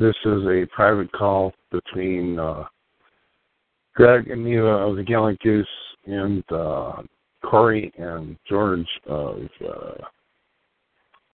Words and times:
This 0.00 0.16
is 0.24 0.42
a 0.46 0.66
private 0.74 1.12
call 1.12 1.52
between 1.70 2.38
uh, 2.38 2.64
Greg 3.94 4.30
and 4.30 4.42
Neva 4.42 4.66
of 4.66 4.96
the 4.96 5.02
Gallant 5.02 5.38
Goose 5.40 5.68
and 6.06 6.42
uh, 6.50 7.02
Corey 7.44 7.92
and 7.98 8.34
George 8.48 8.88
of 9.06 9.42
uh, 9.62 10.02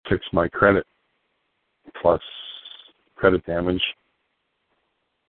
Fix 0.08 0.26
My 0.31 0.48
Credit 0.48 0.86
plus 2.02 2.22
credit 3.16 3.45
damage 3.45 3.83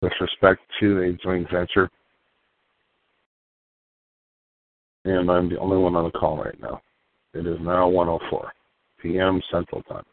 with 0.01 0.13
respect 0.21 0.61
to 0.79 1.03
a 1.03 1.13
joint 1.15 1.51
venture. 1.51 1.91
And 5.07 5.29
I'm 5.29 5.48
the 5.48 5.59
only 5.59 5.79
one 5.79 5.97
on 5.97 6.05
the 6.05 6.17
call 6.17 6.39
right 6.39 6.61
now. 6.61 6.81
It 7.33 7.48
is 7.48 7.59
now 7.61 7.89
104 7.89 8.53
p.m. 9.03 9.43
Central 9.51 9.83
Time. 9.83 10.05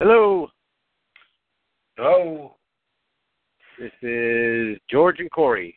Hello. 0.00 0.48
Hello. 1.96 2.56
This 3.78 3.92
is 4.02 4.76
George 4.90 5.20
and 5.20 5.30
Corey. 5.30 5.76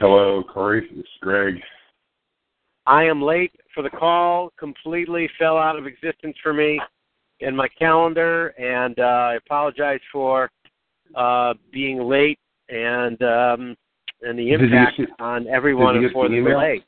Hello, 0.00 0.42
Corey. 0.42 0.80
This 0.90 0.98
is 1.04 1.10
Greg. 1.20 1.54
I 2.86 3.04
am 3.04 3.22
late 3.22 3.52
for 3.72 3.82
the 3.84 3.90
call. 3.90 4.50
Completely 4.58 5.30
fell 5.38 5.56
out 5.56 5.78
of 5.78 5.86
existence 5.86 6.36
for 6.42 6.52
me 6.52 6.80
in 7.38 7.54
my 7.54 7.68
calendar, 7.68 8.48
and 8.58 8.98
uh, 8.98 9.02
I 9.02 9.34
apologize 9.34 10.00
for 10.10 10.50
uh, 11.14 11.54
being 11.72 12.00
late 12.02 12.38
and 12.68 13.22
um, 13.22 13.76
and 14.22 14.36
the 14.36 14.50
impact 14.52 14.96
see- 14.96 15.06
on 15.20 15.46
everyone 15.46 15.94
did 15.94 16.02
you 16.02 16.08
get 16.08 16.14
for 16.14 16.24
the 16.24 16.32
the 16.32 16.38
email? 16.40 16.54
delay. 16.54 16.82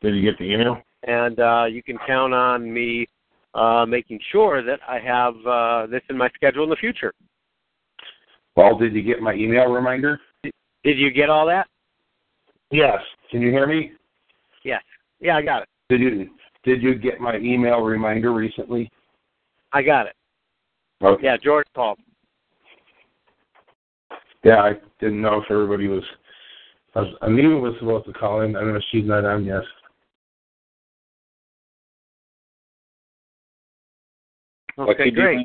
Did 0.00 0.14
you 0.16 0.22
get 0.22 0.38
the 0.38 0.44
email? 0.44 0.80
And 1.06 1.38
uh, 1.40 1.66
you 1.68 1.82
can 1.82 1.98
count 2.06 2.32
on 2.32 2.72
me 2.72 3.06
uh, 3.54 3.86
making 3.86 4.18
sure 4.30 4.62
that 4.62 4.80
I 4.88 4.98
have 4.98 5.34
uh, 5.46 5.86
this 5.86 6.02
in 6.10 6.18
my 6.18 6.28
schedule 6.34 6.64
in 6.64 6.70
the 6.70 6.76
future. 6.76 7.12
Well, 8.56 8.78
did 8.78 8.94
you 8.94 9.02
get 9.02 9.20
my 9.20 9.34
email 9.34 9.66
reminder? 9.66 10.20
Did 10.42 10.98
you 10.98 11.10
get 11.10 11.30
all 11.30 11.46
that? 11.46 11.66
Yes. 12.70 12.98
Can 13.30 13.40
you 13.40 13.50
hear 13.50 13.66
me? 13.66 13.92
Yes. 14.64 14.82
Yeah, 15.20 15.36
I 15.36 15.42
got 15.42 15.62
it. 15.62 15.68
Did 15.88 16.00
you 16.00 16.30
did 16.64 16.82
you 16.82 16.94
get 16.94 17.20
my 17.20 17.36
email 17.36 17.80
reminder 17.80 18.32
recently? 18.32 18.90
I 19.72 19.82
got 19.82 20.06
it. 20.06 20.14
Okay. 21.02 21.24
Yeah, 21.24 21.36
George 21.42 21.66
called. 21.74 21.98
Yeah, 24.44 24.60
I 24.60 24.72
didn't 25.00 25.20
know 25.20 25.40
if 25.42 25.50
everybody 25.50 25.88
was. 25.88 26.02
I 26.94 27.00
was 27.00 27.14
Anita 27.22 27.48
was 27.48 27.74
supposed 27.78 28.06
to 28.06 28.12
call 28.12 28.42
in. 28.42 28.56
I 28.56 28.60
don't 28.60 28.70
know 28.70 28.76
if 28.76 28.84
she's 28.90 29.06
not 29.06 29.24
on 29.24 29.44
yet. 29.44 29.62
Okay, 34.78 34.94
could 34.94 35.06
you 35.06 35.12
great. 35.12 35.38
do? 35.38 35.44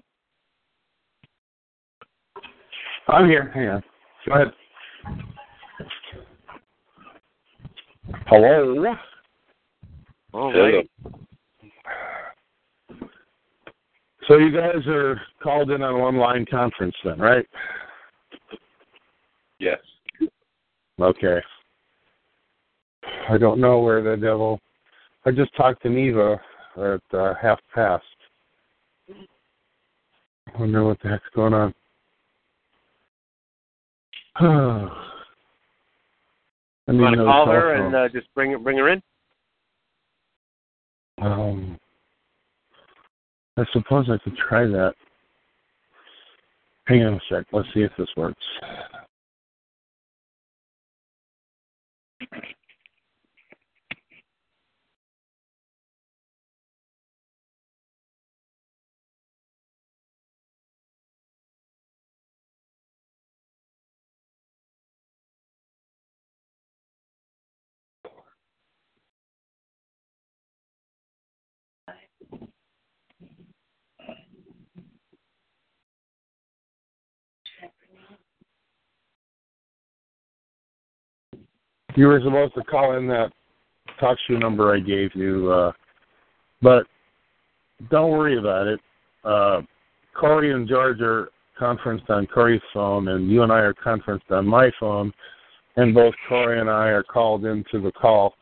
I'm 3.08 3.28
here. 3.28 3.52
Hang 3.54 3.70
on. 3.70 3.84
Go 4.28 4.34
ahead. 4.34 4.54
Hello. 8.28 8.96
All 10.34 10.54
right. 10.54 10.90
So 14.28 14.38
you 14.38 14.52
guys 14.52 14.86
are 14.86 15.20
called 15.42 15.72
in 15.72 15.82
on 15.82 15.96
an 15.96 16.02
online 16.02 16.46
conference 16.46 16.96
then, 17.04 17.18
right? 17.18 17.46
Yes. 19.58 19.80
Okay. 21.00 21.40
I 23.28 23.38
don't 23.38 23.60
know 23.60 23.80
where 23.80 24.04
the 24.04 24.16
devil. 24.16 24.60
I 25.26 25.32
just 25.32 25.56
talked 25.56 25.82
to 25.84 25.90
Neva 25.90 26.40
at 26.78 27.18
uh, 27.18 27.34
half 27.42 27.60
past. 27.74 28.04
I 30.56 30.60
wonder 30.60 30.84
what 30.84 31.00
the 31.02 31.10
heck's 31.10 31.24
going 31.36 31.54
on. 31.54 31.74
I 34.40 34.90
You 36.92 37.02
want 37.02 37.16
to 37.18 37.24
call 37.24 37.46
her 37.48 37.76
phone. 37.78 37.86
and 37.88 37.96
uh, 37.96 38.10
just 38.10 38.28
bring 38.34 38.52
her 38.52 38.58
bring 38.58 38.78
her 38.78 38.90
in? 38.90 39.02
Um, 41.22 41.78
I 43.58 43.64
suppose 43.74 44.10
I 44.10 44.18
could 44.24 44.38
try 44.38 44.66
that. 44.66 44.94
Hang 46.86 47.04
on 47.04 47.16
a 47.16 47.20
sec. 47.30 47.46
Let's 47.52 47.68
see 47.74 47.82
if 47.82 47.92
this 47.98 48.08
works. 48.18 48.42
You 82.00 82.08
were 82.08 82.22
supposed 82.24 82.54
to 82.54 82.64
call 82.64 82.96
in 82.96 83.08
that 83.10 83.34
talk 84.00 84.18
show 84.26 84.38
number 84.38 84.74
I 84.74 84.80
gave 84.80 85.14
you, 85.16 85.52
uh, 85.52 85.74
but 86.62 86.86
don't 87.92 88.12
worry 88.12 88.38
about 88.38 88.68
it. 88.68 88.80
Uh, 89.26 89.64
Corey 90.18 90.54
and 90.54 90.66
George 90.66 91.02
are 91.02 91.28
conferenced 91.58 92.10
on 92.10 92.26
Corey's 92.26 92.62
phone, 92.74 93.10
and 93.10 93.30
you 93.30 93.44
and 93.44 93.52
I 93.52 93.58
are 93.58 93.74
conferenced 93.74 94.32
on 94.32 94.48
my 94.48 94.72
phone, 94.80 95.12
and 95.76 95.94
both 95.94 96.14
Corey 96.30 96.62
and 96.62 96.70
I 96.70 96.88
are 96.88 97.04
called 97.04 97.44
into 97.44 97.82
the 97.82 97.92
call. 97.92 98.34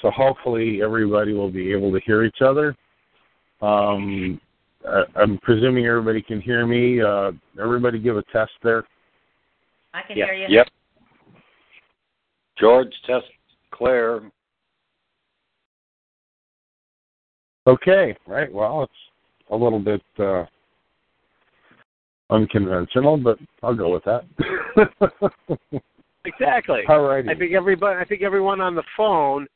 So 0.00 0.12
hopefully 0.12 0.80
everybody 0.80 1.32
will 1.32 1.50
be 1.50 1.72
able 1.72 1.90
to 1.90 1.98
hear 2.06 2.22
each 2.22 2.42
other. 2.42 2.76
Um, 3.60 4.40
I, 4.88 5.02
I'm 5.16 5.38
presuming 5.38 5.84
everybody 5.86 6.22
can 6.22 6.40
hear 6.40 6.64
me. 6.64 7.02
Uh, 7.02 7.32
everybody 7.60 7.98
give 7.98 8.16
a 8.16 8.22
test 8.32 8.52
there. 8.62 8.84
I 9.94 10.02
can 10.02 10.16
Yeah. 10.16 10.26
hear 10.26 10.34
you. 10.34 10.46
Yep. 10.48 10.68
George, 12.58 12.92
test 13.06 13.26
Claire. 13.72 14.20
Okay, 17.66 18.16
right. 18.26 18.52
Well, 18.52 18.84
it's 18.84 18.92
a 19.50 19.56
little 19.56 19.78
bit 19.78 20.02
uh, 20.18 20.44
unconventional, 22.30 23.16
but 23.16 23.38
I'll 23.62 23.74
go 23.74 23.92
with 23.92 24.04
that. 24.04 24.24
Exactly. 26.24 26.80
All 26.88 27.02
righty. 27.02 27.28
I 27.28 27.34
think 27.34 27.52
everybody. 27.52 28.00
I 28.00 28.04
think 28.04 28.22
everyone 28.22 28.60
on 28.60 28.74
the 28.74 28.82
phone, 28.96 29.46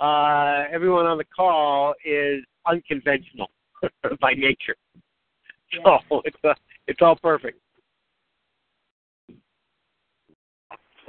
uh, 0.00 0.64
everyone 0.72 1.06
on 1.06 1.18
the 1.18 1.24
call 1.24 1.94
is 2.04 2.44
unconventional 2.66 3.50
by 4.20 4.34
nature. 4.34 4.76
So 5.84 6.22
it's 6.24 6.36
uh, 6.44 6.54
it's 6.86 7.00
all 7.02 7.16
perfect. 7.16 7.58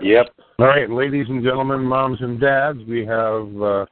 Yep. 0.03 0.33
All 0.59 0.65
right, 0.65 0.89
ladies 0.89 1.27
and 1.29 1.41
gentlemen, 1.41 1.81
moms 1.81 2.17
and 2.19 2.37
dads, 2.37 2.79
we 2.89 3.05
have 3.05 3.61
uh, 3.61 3.85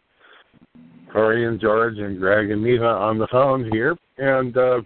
Corey 1.11 1.47
and 1.47 1.59
George 1.59 1.99
and 1.99 2.19
Greg 2.19 2.51
and 2.51 2.61
Neva 2.61 2.85
on 2.85 3.17
the 3.17 3.27
phone 3.27 3.69
here, 3.71 3.95
and 4.17 4.57
uh, 4.57 4.81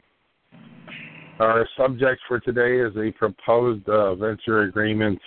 our 1.40 1.68
subject 1.76 2.22
for 2.28 2.40
today 2.40 2.80
is 2.80 2.96
a 2.96 3.12
proposed 3.18 3.90
uh, 3.90 4.14
venture 4.14 4.62
agreement, 4.62 5.20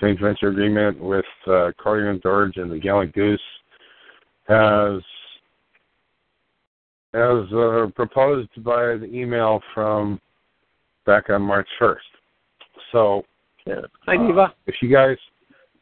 joint 0.00 0.20
venture 0.20 0.48
agreement 0.48 1.00
with 1.00 1.24
uh, 1.46 1.70
Corey 1.80 2.10
and 2.10 2.20
George 2.20 2.56
and 2.56 2.72
the 2.72 2.78
Gallant 2.80 3.14
Goose, 3.14 3.40
as 4.48 5.00
as 7.14 7.52
uh, 7.52 7.86
proposed 7.94 8.50
by 8.64 8.96
the 8.96 9.08
email 9.12 9.60
from 9.72 10.20
back 11.06 11.30
on 11.30 11.42
March 11.42 11.68
first. 11.78 12.06
So. 12.90 13.24
Hi, 13.66 14.16
Uh, 14.16 14.22
Neva. 14.22 14.54
if 14.66 14.74
you 14.82 14.88
guys 14.92 15.16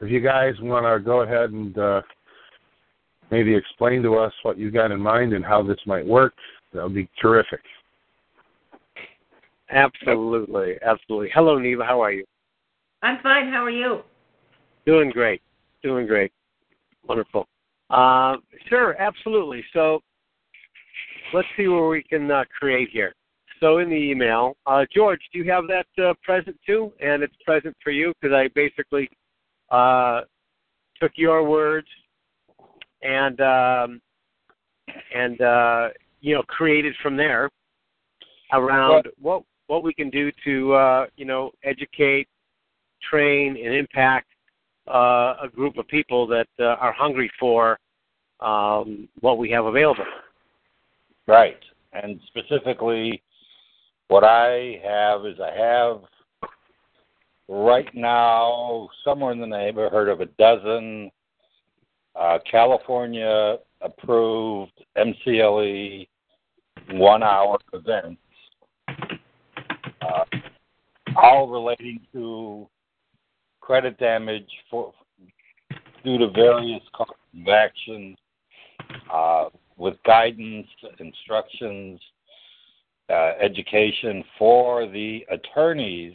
if 0.01 0.11
you 0.11 0.21
guys 0.21 0.55
want 0.61 0.85
to 0.87 1.05
go 1.05 1.21
ahead 1.23 1.51
and 1.51 1.77
uh, 1.79 2.01
maybe 3.31 3.55
explain 3.55 4.03
to 4.03 4.17
us 4.17 4.33
what 4.43 4.57
you 4.59 4.71
got 4.71 4.91
in 4.91 5.01
mind 5.01 5.35
and 5.35 5.45
how 5.45 5.63
this 5.63 5.79
might 5.87 6.07
work, 6.07 6.33
that 6.73 6.83
would 6.83 6.95
be 6.95 7.09
terrific. 7.21 7.61
Absolutely, 9.71 10.77
absolutely. 10.83 11.31
Hello, 11.35 11.59
Neva. 11.59 11.85
How 11.85 12.01
are 12.03 12.13
you? 12.13 12.25
I'm 13.03 13.19
fine. 13.23 13.49
How 13.51 13.63
are 13.65 13.71
you? 13.71 14.03
Doing 14.87 15.11
great. 15.11 15.43
Doing 15.83 16.07
great. 16.07 16.33
Wonderful. 17.07 17.47
Uh, 17.91 18.37
sure, 18.69 18.97
absolutely. 19.01 19.65
So 19.73 20.01
let's 21.33 21.49
see 21.57 21.69
where 21.69 21.89
we 21.89 22.03
can 22.03 22.31
uh, 22.31 22.45
create 22.59 22.89
here. 22.91 23.15
So 23.61 23.79
in 23.79 23.91
the 23.91 23.97
email, 23.97 24.57
uh, 24.67 24.87
George, 24.93 25.21
do 25.33 25.39
you 25.39 25.51
have 25.51 25.65
that 25.69 25.87
uh, 26.03 26.15
present 26.23 26.57
too? 26.67 26.93
And 27.01 27.23
it's 27.23 27.35
present 27.45 27.77
for 27.85 27.91
you 27.91 28.13
because 28.21 28.35
I 28.35 28.49
basically 28.55 29.09
uh, 29.71 30.23
took 31.01 31.13
your 31.17 31.45
words 31.47 31.87
and 33.03 33.41
um, 33.41 34.01
and 35.15 35.41
uh, 35.43 35.89
you 36.21 36.35
know 36.35 36.43
created 36.45 36.95
from 37.03 37.17
there 37.17 37.51
around 38.53 39.09
what 39.21 39.43
what 39.67 39.83
we 39.83 39.93
can 39.93 40.09
do 40.09 40.33
to 40.45 40.73
uh, 40.73 41.07
you 41.17 41.27
know 41.27 41.51
educate, 41.63 42.29
train, 43.11 43.59
and 43.63 43.75
impact 43.75 44.29
uh, 44.89 45.35
a 45.43 45.49
group 45.55 45.77
of 45.77 45.87
people 45.89 46.27
that 46.27 46.49
uh, 46.59 46.77
are 46.81 46.93
hungry 46.93 47.31
for 47.39 47.79
um, 48.41 49.07
what 49.21 49.37
we 49.37 49.51
have 49.51 49.67
available. 49.67 50.05
Right. 51.27 51.61
And 51.93 52.21
specifically, 52.29 53.23
what 54.11 54.25
I 54.25 54.81
have 54.83 55.25
is 55.25 55.39
I 55.39 55.57
have 55.57 56.01
right 57.49 57.89
now 57.95 58.89
somewhere 59.05 59.31
in 59.31 59.41
the 59.41 59.47
neighborhood 59.47 60.09
of 60.09 60.21
a 60.21 60.27
dozen 60.27 61.13
uh, 62.19 62.39
California 62.51 63.59
approved 63.81 64.73
MCLE 64.99 66.09
one 66.91 67.23
hour 67.23 67.57
events, 67.73 68.21
uh, 70.03 70.25
all 71.15 71.49
relating 71.49 72.01
to 72.13 72.69
credit 73.61 73.97
damage 74.01 74.51
for 74.69 74.93
due 76.03 76.19
to 76.19 76.31
various 76.31 76.83
causes 76.93 77.15
of 77.41 77.49
action, 77.49 78.17
uh, 79.13 79.45
with 79.77 79.95
guidance, 80.05 80.67
instructions, 80.99 82.01
uh, 83.11 83.33
education 83.41 84.23
for 84.39 84.87
the 84.87 85.27
attorneys 85.31 86.15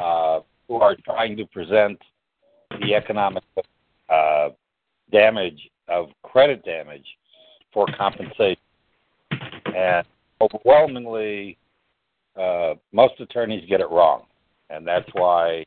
uh, 0.00 0.40
who 0.66 0.76
are 0.76 0.96
trying 1.04 1.36
to 1.36 1.44
present 1.46 1.98
the 2.80 2.94
economic 2.94 3.44
uh, 4.08 4.48
damage 5.12 5.68
of 5.88 6.08
credit 6.22 6.64
damage 6.64 7.04
for 7.72 7.86
compensation. 7.98 8.56
And 9.76 10.06
overwhelmingly, 10.40 11.58
uh, 12.40 12.74
most 12.92 13.20
attorneys 13.20 13.68
get 13.68 13.80
it 13.80 13.90
wrong. 13.90 14.22
And 14.70 14.86
that's 14.86 15.08
why 15.12 15.64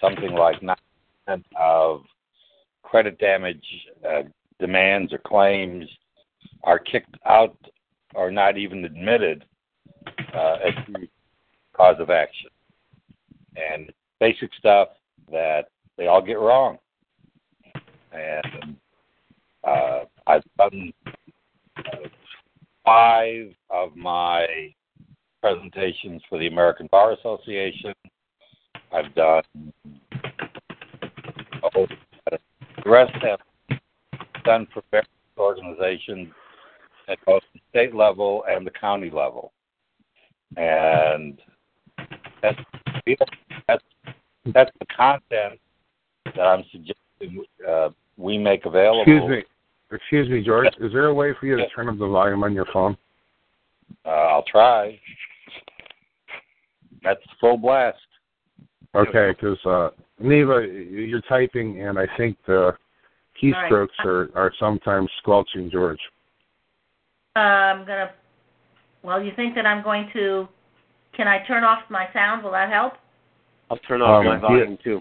something 0.00 0.32
like 0.32 0.60
9% 0.60 1.42
of 1.58 2.02
credit 2.82 3.18
damage 3.18 3.64
uh, 4.08 4.22
demands 4.60 5.12
or 5.12 5.18
claims 5.18 5.86
are 6.62 6.78
kicked 6.78 7.16
out 7.26 7.56
or 8.14 8.30
not 8.30 8.56
even 8.56 8.84
admitted 8.84 9.44
uh, 10.34 10.56
as 10.66 10.74
cause 11.76 11.96
of 11.98 12.10
action. 12.10 12.50
And 13.56 13.92
basic 14.20 14.50
stuff 14.58 14.88
that 15.30 15.66
they 15.96 16.06
all 16.06 16.22
get 16.22 16.38
wrong. 16.38 16.78
And 18.12 18.76
uh, 19.64 20.00
I've 20.26 20.42
done 20.58 20.92
uh, 21.76 22.08
five 22.84 23.52
of 23.70 23.96
my 23.96 24.46
presentations 25.42 26.22
for 26.28 26.38
the 26.38 26.46
American 26.46 26.88
Bar 26.90 27.12
Association. 27.12 27.92
I've 28.92 29.14
done 29.14 29.42
oh, 31.62 31.86
the 32.30 32.38
rest 32.90 33.12
have 33.22 33.40
done 34.44 34.66
for 34.72 34.82
various 34.90 35.08
organizations 35.38 36.28
at 37.08 37.18
both 37.26 37.42
the 37.52 37.60
state 37.70 37.94
level 37.94 38.44
and 38.48 38.66
the 38.66 38.70
county 38.70 39.10
level. 39.10 39.52
and 40.56 41.38
that's 42.42 42.58
that's 43.68 43.82
that's 44.52 44.70
the 44.78 44.86
content 44.94 45.58
that 46.36 46.42
I'm 46.42 46.64
suggesting 46.70 47.44
uh, 47.66 47.90
we 48.16 48.38
make 48.38 48.66
available. 48.66 49.02
Excuse 49.02 49.28
me. 49.28 49.42
Excuse 49.90 50.28
me, 50.28 50.42
George. 50.44 50.68
Is 50.80 50.92
there 50.92 51.06
a 51.06 51.14
way 51.14 51.32
for 51.38 51.46
you 51.46 51.56
to 51.56 51.68
turn 51.68 51.88
up 51.88 51.98
the 51.98 52.08
volume 52.08 52.42
on 52.42 52.52
your 52.52 52.66
phone? 52.72 52.96
Uh, 54.04 54.08
I'll 54.08 54.44
try. 54.44 54.98
That's 57.02 57.20
full 57.40 57.56
blast. 57.56 57.98
Okay, 58.94 59.32
because 59.32 59.58
uh, 59.66 59.90
Neva, 60.20 60.66
you're 60.66 61.20
typing, 61.22 61.82
and 61.82 61.98
I 61.98 62.06
think 62.16 62.36
the 62.46 62.76
keystrokes 63.40 63.88
are 64.04 64.30
are 64.34 64.52
sometimes 64.58 65.10
squelching 65.18 65.70
George. 65.70 66.00
Uh, 67.36 67.38
I'm 67.38 67.80
gonna. 67.86 68.12
Well, 69.02 69.22
you 69.22 69.32
think 69.36 69.54
that 69.54 69.66
I'm 69.66 69.82
going 69.82 70.08
to? 70.14 70.48
Can 71.16 71.28
I 71.28 71.44
turn 71.46 71.64
off 71.64 71.80
my 71.90 72.06
sound? 72.12 72.42
Will 72.42 72.52
that 72.52 72.70
help? 72.70 72.94
I'll 73.70 73.76
turn 73.78 74.02
off 74.02 74.20
Um, 74.20 74.26
my 74.26 74.34
yeah. 74.34 74.40
volume 74.40 74.78
too. 74.82 75.00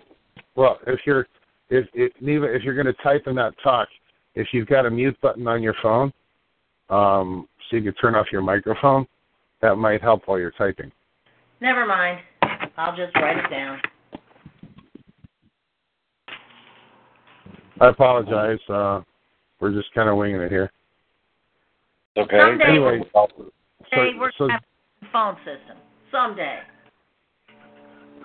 Well, 0.56 0.80
if 0.88 1.00
you're 1.06 1.28
if, 1.70 1.88
if 1.94 2.12
Neva, 2.22 2.46
if 2.54 2.64
you're 2.64 2.76
going 2.76 2.86
to 2.94 3.02
type 3.04 3.24
in 3.28 3.36
that 3.36 3.54
talk, 3.64 3.88
if 4.36 4.48
you've 4.52 4.68
got 4.68 4.86
a 4.86 4.90
mute 4.92 5.20
button 5.22 5.48
on 5.48 5.64
your 5.64 5.76
phone, 5.82 6.14
um, 6.90 7.48
so 7.70 7.78
you 7.78 7.84
can 7.84 7.94
turn 7.96 8.16
off 8.16 8.28
your 8.32 8.42
microphone, 8.42 9.08
that 9.62 9.76
might 9.76 10.02
help 10.02 10.24
while 10.28 10.38
you're 10.38 10.52
typing. 10.52 10.92
Never 11.62 11.86
mind. 11.86 12.20
I'll 12.78 12.96
just 12.96 13.16
write 13.16 13.38
it 13.38 13.50
down. 13.50 13.80
I 17.80 17.88
apologize. 17.88 18.60
Uh, 18.70 19.02
we're 19.60 19.72
just 19.74 19.94
kind 19.94 20.10
of 20.10 20.18
winging 20.18 20.42
it 20.42 20.52
here. 20.52 20.72
Okay. 22.18 22.38
Someday 22.38 22.66
Anyway, 22.66 23.02
so, 23.14 23.28
Hey, 23.92 24.12
we're 24.18 24.32
so 24.38 24.48
have 24.50 24.62
a 25.02 25.06
phone 25.12 25.36
system 25.38 25.78
someday. 26.12 26.60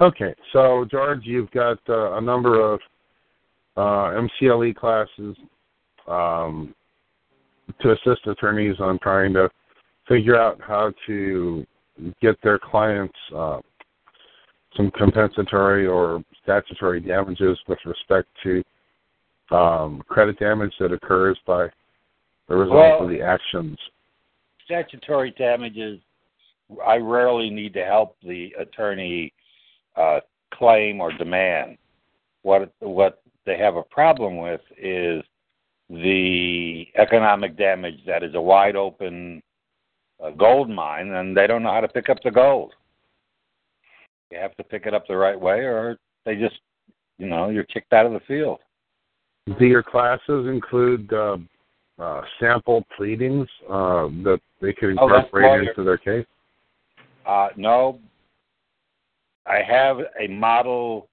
okay, 0.01 0.35
so 0.53 0.87
George, 0.91 1.21
you've 1.25 1.51
got 1.51 1.79
uh, 1.89 2.13
a 2.13 2.21
number 2.21 2.61
of 2.61 2.81
uh, 3.77 4.21
MCLE 4.43 4.75
classes 4.77 5.37
um, 6.07 6.75
to 7.81 7.93
assist 7.93 8.27
attorneys 8.27 8.77
on 8.81 8.99
trying 8.99 9.33
to 9.35 9.51
figure 10.07 10.37
out 10.37 10.61
how 10.61 10.93
to 11.07 11.67
get 12.21 12.41
their 12.43 12.59
clients 12.59 13.15
uh, 13.35 13.61
some 14.77 14.91
compensatory 14.93 15.87
or 15.87 16.23
statutory 16.43 17.01
damages 17.01 17.59
with 17.69 17.79
respect 17.85 18.29
to 18.43 18.63
um, 19.51 20.03
credit 20.09 20.39
damage 20.39 20.73
that 20.79 20.93
occurs 20.93 21.39
by 21.47 21.69
the 22.49 22.57
result 22.57 22.77
Well- 22.77 23.03
of 23.03 23.09
the 23.11 23.23
actions. 23.23 23.79
Statutory 24.65 25.31
damages. 25.33 26.01
I 26.85 26.97
rarely 26.99 27.49
need 27.49 27.73
to 27.75 27.85
help 27.85 28.17
the 28.21 28.55
attorney 28.59 29.33
uh, 29.97 30.21
claim 30.51 31.01
or 31.01 31.13
demand. 31.13 31.79
What 32.43 32.71
what 32.81 33.23
they 33.47 33.57
have 33.57 33.77
a 33.77 33.83
problem 33.83 34.37
with 34.37 34.61
is 34.77 35.25
the 35.89 36.87
economic 36.97 37.57
damage 37.57 38.05
that 38.07 38.23
is 38.23 38.35
a 38.35 38.41
wide 38.41 38.77
open 38.77 39.43
uh, 40.23 40.31
gold 40.31 40.69
mine, 40.69 41.09
and 41.13 41.37
they 41.37 41.47
don't 41.47 41.63
know 41.63 41.73
how 41.73 41.81
to 41.81 41.89
pick 41.89 42.11
up 42.11 42.19
the 42.23 42.31
gold. 42.31 42.75
You 44.31 44.39
have 44.39 44.55
to 44.57 44.65
pick 44.65 44.85
it 44.85 44.93
up 44.93 45.07
the 45.07 45.17
right 45.17 45.41
way, 45.41 45.61
or 45.61 45.97
they 46.27 46.37
just, 46.37 46.61
you 47.17 47.27
know, 47.27 47.49
you're 47.49 47.65
kicked 47.65 47.95
out 47.95 48.05
of 48.05 48.13
the 48.13 48.21
field. 48.21 48.59
Do 49.59 49.65
your 49.65 49.83
classes 49.83 50.47
include 50.47 51.11
uh, 51.11 51.39
uh, 51.99 52.23
sample 52.39 52.85
pleadings 52.97 53.49
uh, 53.69 54.07
that 54.25 54.41
they 54.61 54.73
could 54.73 54.97
Oh, 54.99 55.05
incorporate 55.05 55.45
lawyer. 55.47 55.63
into 55.63 55.85
their 55.85 55.99
case? 55.99 56.27
Uh, 57.27 57.49
no, 57.57 58.01
I 59.47 59.63
have 59.63 59.99
a 60.21 60.29
model 60.29 61.09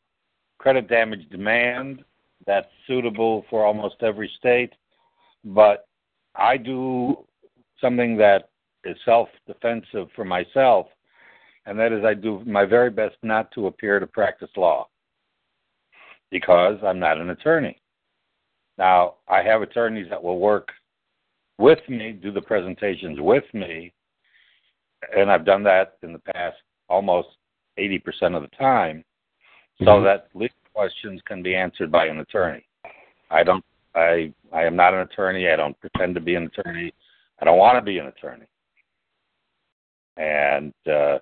credit 0.60 0.88
damage 0.88 1.27
demand 1.30 2.04
that's 2.46 2.68
suitable 2.88 3.46
for 3.50 3.65
almost 3.65 3.96
every 4.01 4.32
state, 4.38 4.74
but 5.44 5.88
I 6.36 6.58
do 6.58 7.25
something 7.82 8.18
that 8.18 8.50
is 8.84 8.98
self 9.06 9.30
defensive 9.48 10.08
for 10.15 10.25
myself, 10.25 10.88
and 11.65 11.77
that 11.80 11.92
is 11.92 12.04
I 12.06 12.13
do 12.13 12.44
my 12.46 12.65
very 12.65 12.89
best 12.89 13.15
not 13.24 13.51
to 13.54 13.68
appear 13.68 14.00
to 14.00 14.08
practice 14.08 14.50
law 14.56 14.88
because 16.32 16.77
I'm 16.84 17.00
not 17.00 17.18
an 17.18 17.30
attorney. 17.32 17.77
Now, 18.77 19.15
I 19.27 19.41
have 19.41 19.62
attorneys 19.62 20.10
that 20.10 20.22
will 20.22 20.39
work 20.39 20.70
with 21.58 21.79
me, 21.88 22.12
do 22.12 22.32
the 22.32 22.41
presentations 22.41 23.20
with 23.20 23.46
me, 23.53 23.94
and 25.15 25.32
I've 25.32 25.46
done 25.46 25.63
that 25.63 25.98
in 26.03 26.12
the 26.12 26.20
past 26.20 26.58
almost 26.89 27.29
80% 27.77 28.36
of 28.36 28.41
the 28.41 28.55
time, 28.55 29.03
so 29.79 30.00
Mhm. 30.00 30.03
that 30.03 30.29
legal 30.34 30.55
questions 30.74 31.22
can 31.24 31.41
be 31.41 31.55
answered 31.55 31.91
by 31.91 32.05
an 32.05 32.20
attorney. 32.20 32.65
I 33.29 33.44
don't. 33.44 33.65
I 33.96 34.34
I 34.51 34.63
am 34.63 34.75
not 34.75 34.94
an 34.94 35.01
attorney. 35.01 35.50
I 35.50 35.55
don't 35.55 35.79
pretend 35.79 36.15
to 36.15 36.22
be 36.22 36.36
an 36.36 36.46
attorney. 36.48 36.94
I 37.39 37.46
don't 37.46 37.58
want 37.58 37.77
to 37.77 37.82
be 37.82 37.98
an 37.98 38.08
attorney. 38.08 38.46
And 40.17 40.74
uh, 40.88 41.20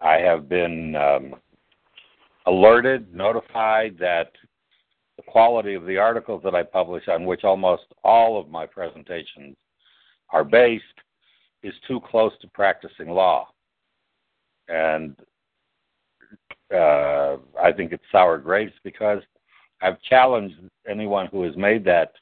I 0.00 0.18
have 0.18 0.48
been 0.48 0.94
um, 0.96 1.40
alerted, 2.46 3.14
notified 3.14 3.98
that 3.98 4.32
the 5.20 5.30
quality 5.30 5.74
of 5.74 5.84
the 5.86 5.98
articles 5.98 6.42
that 6.44 6.54
I 6.54 6.62
publish, 6.62 7.08
on 7.08 7.26
which 7.26 7.44
almost 7.44 7.84
all 8.04 8.40
of 8.40 8.48
my 8.48 8.64
presentations 8.64 9.56
are 10.30 10.44
based, 10.44 10.84
is 11.62 11.74
too 11.86 12.00
close 12.10 12.32
to 12.40 12.48
practicing 12.48 13.10
law. 13.10 13.48
And 14.68 15.16
uh, 16.72 17.36
I 17.60 17.72
think 17.76 17.92
it's 17.92 18.02
sour 18.10 18.38
grapes 18.38 18.72
because 18.82 19.20
I've 19.82 20.00
challenged 20.02 20.56
anyone 20.88 21.26
who 21.26 21.42
has 21.42 21.56
made 21.56 21.84
that 21.84 22.12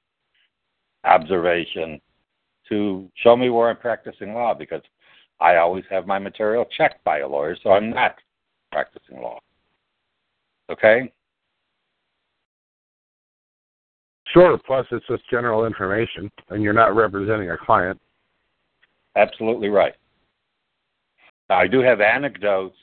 observation 1.04 2.00
to 2.68 3.08
show 3.22 3.36
me 3.36 3.50
where 3.50 3.68
I'm 3.68 3.76
practicing 3.76 4.34
law 4.34 4.54
because 4.54 4.82
I 5.40 5.56
always 5.56 5.84
have 5.88 6.06
my 6.06 6.18
material 6.18 6.66
checked 6.76 7.04
by 7.04 7.20
a 7.20 7.28
lawyer, 7.28 7.56
so 7.62 7.70
I'm 7.70 7.90
not 7.90 8.16
practicing 8.72 9.20
law. 9.20 9.38
Okay? 10.70 11.12
Sure. 14.32 14.58
Plus, 14.58 14.86
it's 14.90 15.06
just 15.06 15.28
general 15.30 15.64
information, 15.64 16.30
and 16.50 16.62
you're 16.62 16.72
not 16.72 16.94
representing 16.94 17.50
a 17.50 17.56
client. 17.56 18.00
Absolutely 19.16 19.68
right. 19.68 19.94
Now, 21.48 21.58
I 21.58 21.66
do 21.66 21.80
have 21.80 22.00
anecdotes 22.00 22.76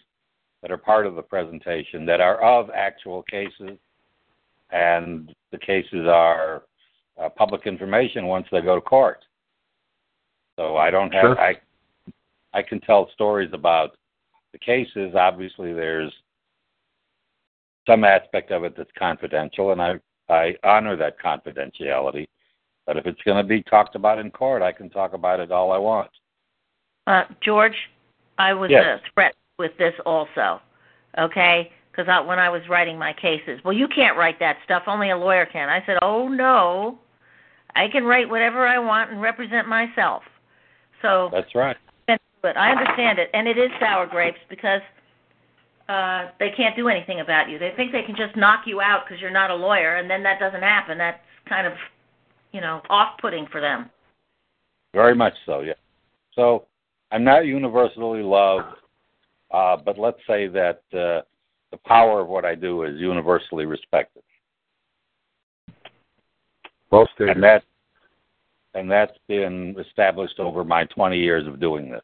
that 0.61 0.71
are 0.71 0.77
part 0.77 1.05
of 1.05 1.15
the 1.15 1.21
presentation 1.21 2.05
that 2.07 2.19
are 2.19 2.41
of 2.41 2.69
actual 2.71 3.21
cases, 3.23 3.77
and 4.71 5.33
the 5.51 5.59
cases 5.59 6.07
are 6.07 6.63
uh, 7.21 7.29
public 7.29 7.67
information 7.67 8.25
once 8.25 8.47
they 8.51 8.61
go 8.61 8.75
to 8.75 8.81
court. 8.81 9.23
So 10.57 10.77
I 10.77 10.89
don't 10.89 11.13
have 11.13 11.21
Sure. 11.21 11.39
I 11.39 11.55
I 12.53 12.63
can 12.63 12.79
tell 12.79 13.09
stories 13.13 13.51
about 13.53 13.97
the 14.53 14.59
cases. 14.59 15.13
Obviously, 15.13 15.73
there's 15.73 16.13
some 17.85 18.03
aspect 18.03 18.51
of 18.51 18.63
it 18.63 18.75
that's 18.77 18.89
confidential, 18.97 19.73
and 19.73 19.81
I 19.81 19.99
I 20.29 20.55
honor 20.63 20.96
that 20.96 21.20
confidentiality. 21.20 22.27
But 22.86 22.98
if 22.98 23.05
it's 23.05 23.22
going 23.24 23.38
to 23.38 23.48
be 23.48 23.63
talked 23.63 23.96
about 23.96 24.20
in 24.20 24.32
court, 24.32 24.62
I 24.62 24.72
can 24.72 24.89
talk 24.89 25.13
about 25.13 25.39
it 25.39 25.51
all 25.51 25.72
I 25.72 25.77
want. 25.77 26.10
Uh, 27.08 27.24
George, 27.41 27.75
I 28.38 28.53
was 28.53 28.72
Yes. 28.72 28.84
uh, 28.86 29.10
threatened 29.13 29.36
with 29.58 29.75
this 29.77 29.94
also. 30.05 30.62
Okay, 31.17 31.72
because 31.91 32.10
I, 32.10 32.20
when 32.20 32.39
I 32.39 32.50
was 32.50 32.67
writing 32.67 32.98
my 33.00 33.13
cases, 33.13 33.63
well, 33.63 33.74
you 33.74 33.88
can't 33.88 34.17
write 34.17 34.39
that 34.39 34.58
stuff. 34.65 34.84
Only 34.86 35.12
a 35.12 35.17
lawyer 35.17 35.46
can. 35.46 35.70
I 35.70 35.84
said, 35.86 35.98
oh 36.01 36.27
no, 36.27 37.00
I 37.75 37.88
can 37.88 38.03
write 38.03 38.29
whatever 38.29 38.67
I 38.67 38.79
want 38.79 39.12
and 39.12 39.22
represent 39.22 39.67
myself. 39.67 40.24
So 41.01 41.29
That's 41.32 41.55
right. 41.55 41.77
but 42.41 42.58
I 42.58 42.72
understand 42.72 43.17
it, 43.17 43.29
and 43.34 43.48
it 43.48 43.58
is 43.58 43.72
sour 43.79 44.05
grapes 44.05 44.39
because 44.50 44.82
uh, 45.87 46.29
they 46.39 46.49
can't 46.55 46.75
do 46.75 46.87
anything 46.87 47.19
about 47.19 47.49
you. 47.49 47.59
They 47.59 47.71
think 47.75 47.91
they 47.91 48.01
can 48.01 48.15
just 48.15 48.35
knock 48.35 48.63
you 48.65 48.81
out 48.81 49.03
because 49.05 49.21
you're 49.21 49.31
not 49.31 49.51
a 49.51 49.55
lawyer, 49.55 49.97
and 49.97 50.09
then 50.09 50.23
that 50.23 50.39
doesn't 50.39 50.61
happen. 50.61 50.97
That's 50.97 51.19
kind 51.47 51.67
of, 51.67 51.73
you 52.51 52.61
know, 52.61 52.81
off-putting 52.89 53.47
for 53.51 53.61
them. 53.61 53.89
Very 54.93 55.15
much 55.15 55.33
so, 55.45 55.59
yeah. 55.59 55.73
So 56.33 56.65
I'm 57.11 57.23
not 57.23 57.45
universally 57.45 58.23
loved, 58.23 58.75
uh, 59.51 59.77
but 59.77 59.97
let's 59.97 60.19
say 60.27 60.47
that 60.47 60.81
uh, 60.91 61.21
the 61.71 61.77
power 61.85 62.21
of 62.21 62.27
what 62.27 62.45
I 62.45 62.55
do 62.55 62.83
is 62.83 62.99
universally 62.99 63.65
respected, 63.65 64.23
Well 66.91 67.07
stated. 67.13 67.35
and 67.35 67.43
that 67.43 67.63
and 68.73 68.91
that's 68.91 69.17
been 69.27 69.75
established 69.79 70.39
over 70.39 70.65
my 70.65 70.83
20 70.85 71.17
years 71.17 71.47
of 71.47 71.61
doing 71.61 71.89
this. 71.89 72.01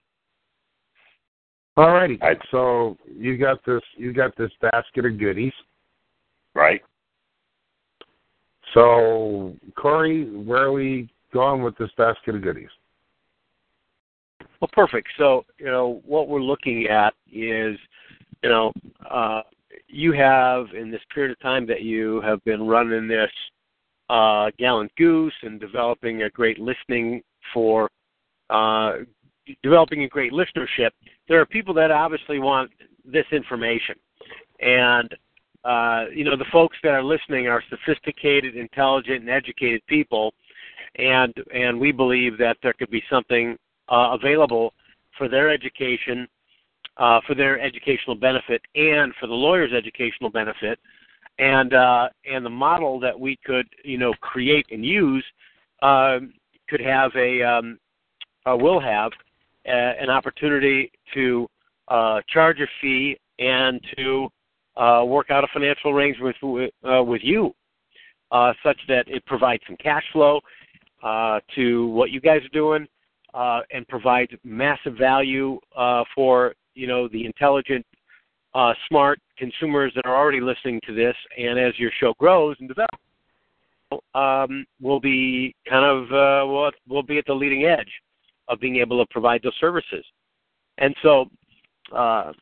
All 1.78 1.92
righty. 1.92 2.20
I- 2.22 2.38
So 2.52 2.98
you 3.08 3.38
got 3.38 3.64
this. 3.66 3.82
You 3.96 4.14
got 4.14 4.36
this 4.36 4.52
basket 4.62 5.06
of 5.06 5.18
goodies. 5.18 5.54
Right. 6.54 6.84
So 8.74 9.56
Corey, 9.76 10.26
where 10.26 10.64
are 10.64 10.72
we 10.72 11.10
going 11.34 11.62
with 11.62 11.78
this 11.78 11.92
basket 11.98 12.36
of 12.36 12.42
goodies? 12.42 12.70
Well, 14.60 14.70
perfect. 14.74 15.08
So, 15.18 15.46
you 15.58 15.66
know, 15.66 16.02
what 16.06 16.28
we're 16.28 16.42
looking 16.42 16.86
at 16.88 17.14
is, 17.32 17.78
you 18.44 18.50
know, 18.50 18.72
uh, 19.10 19.42
you 19.88 20.14
have 20.14 20.68
in 20.74 20.92
this 20.92 21.02
period 21.14 21.32
of 21.32 21.40
time 21.40 21.66
that 21.68 21.82
you 21.82 22.22
have 22.22 22.44
been 22.44 22.68
running 22.68 23.08
this 23.08 23.32
uh, 24.10 24.52
Gallant 24.58 24.94
Goose 24.98 25.34
and 25.42 25.60
developing 25.60 26.24
a 26.24 26.30
great 26.30 26.60
listening 26.60 27.24
for 27.54 27.90
uh, 28.50 28.98
developing 29.64 30.04
a 30.04 30.08
great 30.08 30.32
listenership. 30.32 30.92
There 31.28 31.40
are 31.40 31.46
people 31.46 31.74
that 31.76 31.92
obviously 31.92 32.40
want 32.40 32.72
this 33.06 33.26
information, 33.32 33.96
and 34.60 35.14
uh, 35.64 36.06
you 36.14 36.24
know 36.24 36.36
the 36.36 36.46
folks 36.52 36.78
that 36.84 36.90
are 36.90 37.04
listening 37.04 37.48
are 37.48 37.64
sophisticated, 37.70 38.56
intelligent, 38.56 39.22
and 39.22 39.30
educated 39.30 39.82
people, 39.88 40.34
and 40.96 41.34
and 41.54 41.80
we 41.80 41.92
believe 41.92 42.38
that 42.38 42.58
there 42.64 42.74
could 42.74 42.92
be 42.92 43.04
something 43.10 43.58
uh, 43.90 44.18
available 44.20 44.74
for 45.18 45.28
their 45.28 45.50
education, 45.50 46.28
uh, 46.98 47.20
for 47.28 47.36
their 47.36 47.60
educational 47.60 48.16
benefit, 48.16 48.62
and 48.76 49.14
for 49.20 49.28
the 49.28 49.34
lawyer's 49.34 49.74
educational 49.74 50.30
benefit, 50.30 50.80
and 51.40 51.74
uh, 51.74 52.10
and 52.26 52.46
the 52.46 52.50
model 52.50 53.00
that 53.00 53.20
we 53.20 53.38
could 53.46 53.68
you 53.84 53.98
know 53.98 54.14
create 54.22 54.66
and 54.72 54.86
use 54.86 55.26
uh, 55.82 56.20
could 56.70 56.82
have 56.82 57.12
a 57.16 57.42
um, 57.44 57.78
uh, 58.46 58.56
will 58.56 58.80
have 58.80 59.12
an 59.66 60.10
opportunity 60.10 60.92
to 61.14 61.48
uh, 61.88 62.22
charge 62.28 62.60
a 62.60 62.68
fee 62.80 63.18
and 63.40 63.82
to 63.98 64.30
uh, 64.78 65.04
work 65.06 65.30
out 65.30 65.44
a 65.44 65.48
financial 65.54 65.92
arrangement 65.92 66.36
with 66.42 66.72
uh, 66.90 67.04
with 67.04 67.22
you, 67.24 67.54
uh, 68.32 68.54
such 68.64 68.80
that 68.88 69.04
it 69.08 69.26
provides 69.26 69.62
some 69.68 69.76
cash 69.78 70.04
flow 70.14 70.40
uh, 71.04 71.40
to 71.56 71.88
what 71.88 72.12
you 72.12 72.22
guys 72.22 72.42
are 72.44 72.54
doing, 72.54 72.88
uh, 73.34 73.62
and 73.72 73.88
provides 73.88 74.32
massive 74.44 74.96
value 74.98 75.60
uh, 75.76 76.04
for 76.16 76.54
you 76.76 76.88
know 76.88 77.08
the 77.10 77.26
intelligent, 77.26 77.86
uh, 78.54 78.74
smart 78.88 79.20
consumers 79.38 79.92
that 79.96 80.06
are 80.06 80.16
already 80.16 80.40
listening 80.40 80.80
to 80.86 80.94
this. 80.94 81.16
And 81.38 81.60
as 81.60 81.78
your 81.78 81.92
show 82.00 82.14
grows 82.20 82.56
and 82.60 82.70
develops, 82.70 82.98
um, 84.16 84.66
we'll 84.80 85.00
be 85.02 85.56
kind 85.68 85.84
of 85.84 86.04
uh, 86.06 86.48
we'll, 86.50 86.72
we'll 86.88 87.04
be 87.04 87.18
at 87.18 87.26
the 87.26 87.34
leading 87.34 87.66
edge 87.66 87.92
of 88.52 88.60
being 88.60 88.76
able 88.76 89.04
to 89.04 89.10
provide 89.10 89.42
those 89.42 89.56
services. 89.60 90.06
And 90.78 90.94
so, 91.02 91.26
uh, 91.96 92.34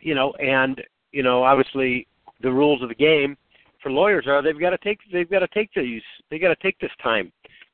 you 0.00 0.14
know, 0.14 0.32
and 0.34 0.80
you 1.12 1.22
know, 1.22 1.42
obviously 1.42 2.06
the 2.40 2.50
rules 2.50 2.82
of 2.82 2.88
the 2.88 2.94
game 2.94 3.36
for 3.82 3.90
lawyers 3.90 4.26
are 4.26 4.42
they've 4.42 4.58
got 4.58 4.70
to 4.70 4.78
take 4.78 4.98
they've 5.12 5.30
got 5.30 5.40
to 5.40 5.48
take 5.48 5.70
these 5.74 6.02
they 6.30 6.38
got 6.38 6.48
to 6.48 6.62
take 6.62 6.78
this 6.78 6.90
time. 7.02 7.32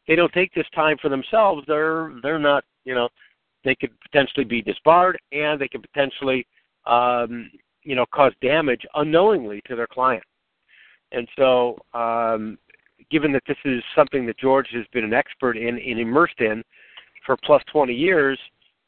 They 0.08 0.16
don't 0.16 0.32
take 0.32 0.52
this 0.54 0.66
time 0.74 0.96
for 1.00 1.08
themselves. 1.08 1.62
They're 1.66 2.12
they're 2.22 2.38
not 2.38 2.64
you 2.84 2.94
know 2.94 3.08
they 3.64 3.74
could 3.74 3.92
potentially 4.00 4.44
be 4.44 4.62
disbarred 4.62 5.18
and 5.30 5.60
they 5.60 5.68
could 5.68 5.82
potentially 5.82 6.46
um, 6.86 7.50
you 7.82 7.94
know 7.94 8.06
cause 8.12 8.32
damage 8.42 8.82
unknowingly 8.94 9.62
to 9.68 9.76
their 9.76 9.86
client. 9.86 10.24
And 11.12 11.28
so, 11.38 11.76
um, 11.92 12.58
given 13.10 13.32
that 13.32 13.42
this 13.46 13.58
is 13.66 13.82
something 13.94 14.24
that 14.26 14.38
George 14.38 14.68
has 14.72 14.86
been 14.92 15.04
an 15.04 15.12
expert 15.12 15.58
in 15.58 15.78
and 15.78 16.00
immersed 16.00 16.40
in 16.40 16.62
for 17.24 17.36
plus 17.44 17.62
20 17.72 17.92
years, 17.92 18.38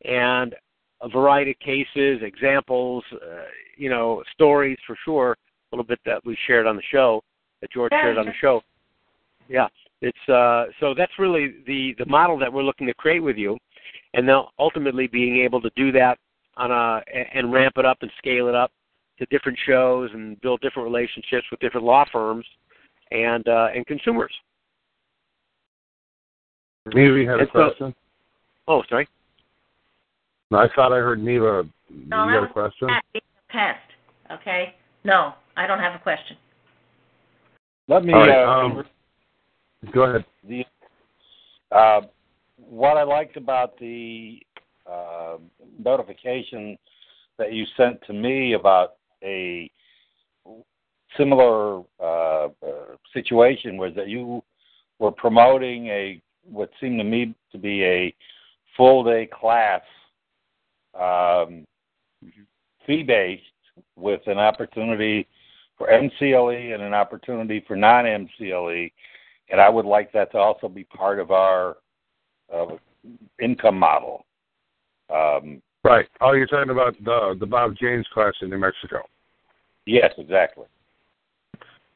and 0.05 0.55
a 1.03 1.09
variety 1.09 1.53
of 1.53 1.59
cases, 1.59 2.21
examples, 2.23 3.05
uh, 3.13 3.43
you 3.77 3.89
know, 3.89 4.23
stories 4.33 4.79
for 4.87 4.97
sure. 5.05 5.33
A 5.33 5.77
little 5.77 5.85
bit 5.85 5.99
that 6.07 6.25
we 6.25 6.37
shared 6.47 6.67
on 6.67 6.77
the 6.77 6.83
show, 6.91 7.23
that 7.61 7.71
George 7.73 7.91
shared 7.93 8.19
on 8.19 8.27
the 8.27 8.33
show. 8.41 8.63
Yeah, 9.49 9.67
it's 10.01 10.29
uh, 10.29 10.67
so 10.81 10.95
that's 10.97 11.13
really 11.19 11.55
the 11.67 11.95
the 11.99 12.07
model 12.07 12.39
that 12.39 12.53
we're 12.53 12.63
looking 12.63 12.87
to 12.87 12.95
create 12.95 13.21
with 13.21 13.37
you, 13.37 13.59
and 14.15 14.29
then 14.29 14.37
ultimately 14.59 15.07
being 15.07 15.41
able 15.41 15.61
to 15.61 15.71
do 15.77 15.91
that 15.93 16.19
on 16.57 16.71
a 16.71 17.03
and 17.35 17.53
ramp 17.53 17.75
it 17.77 17.85
up 17.85 17.99
and 18.03 18.11
scale 18.19 18.49
it 18.49 18.55
up 18.55 18.71
to 19.19 19.27
different 19.27 19.59
shows 19.67 20.11
and 20.13 20.41
build 20.41 20.61
different 20.61 20.87
relationships 20.87 21.47
with 21.51 21.61
different 21.61 21.87
law 21.87 22.05
firms 22.13 22.45
and 23.11 23.47
uh, 23.49 23.69
and 23.75 23.87
consumers. 23.87 24.33
Maybe 26.87 27.11
we 27.11 27.27
had 27.27 27.41
a 27.41 27.47
question. 27.47 27.95
Oh, 28.67 28.83
sorry. 28.89 29.09
No, 30.51 30.59
I 30.59 30.69
thought 30.75 30.93
I 30.93 30.97
heard 30.97 31.23
Neva. 31.23 31.65
No, 31.91 32.25
you 32.25 32.33
that 32.33 32.41
got 32.41 32.45
a 32.45 32.53
question? 32.53 32.89
was 32.89 33.23
pest. 33.49 33.79
Okay. 34.31 34.75
No, 35.05 35.35
I 35.57 35.67
don't 35.67 35.81
have 35.81 35.95
a 35.95 35.99
question. 35.99 36.37
Let 37.89 38.05
me. 38.05 38.15
All 38.15 38.21
right, 38.21 38.45
uh, 38.45 38.65
um, 38.67 38.85
go 39.93 40.03
ahead. 40.05 40.25
the 40.49 40.65
uh, 41.71 42.03
what 42.57 42.97
I 42.97 43.03
liked 43.03 43.37
about 43.37 43.79
the 43.79 44.41
uh, 44.91 45.37
notification 45.79 46.79
that 47.39 47.53
you 47.53 47.67
sent 47.77 48.01
to 48.07 48.13
me 48.13 48.55
about 48.55 48.95
a 49.23 49.71
similar 51.17 51.81
uh, 52.01 52.47
uh, 52.47 52.49
situation 53.13 53.77
was 53.77 53.93
that 53.97 54.09
you 54.09 54.43
were 54.99 55.11
promoting 55.11 55.89
a 55.89 56.21
what 56.51 56.71
seemed 56.81 56.99
to 56.99 57.05
me 57.05 57.35
to 57.53 57.59
be 57.59 57.85
a 57.85 58.15
full 58.77 59.05
day 59.05 59.29
class 59.33 59.83
um, 60.99 61.65
fee 62.87 63.03
based 63.03 63.43
with 63.97 64.21
an 64.27 64.39
opportunity 64.39 65.27
for 65.77 65.89
MCLE 65.89 66.75
and 66.75 66.83
an 66.83 66.95
opportunity 66.95 67.65
for 67.67 67.77
non 67.77 68.05
MCLE, 68.05 68.93
and 69.51 69.61
I 69.61 69.69
would 69.69 69.87
like 69.87 70.13
that 70.13 70.31
to 70.33 70.39
also 70.39 70.69
be 70.69 70.85
part 70.85 71.19
of 71.19 71.31
our 71.31 71.77
uh, 72.53 72.77
income 73.41 73.79
model. 73.79 74.25
Um, 75.13 75.61
Right. 75.85 76.09
Oh, 76.23 76.33
you're 76.33 76.47
talking 76.47 76.71
about 76.71 76.97
the 77.05 77.37
the 77.39 77.45
Bob 77.45 77.75
James 77.79 78.07
class 78.15 78.33
in 78.41 78.49
New 78.49 78.57
Mexico. 78.59 79.03
yes, 79.85 80.15
exactly. 80.17 80.65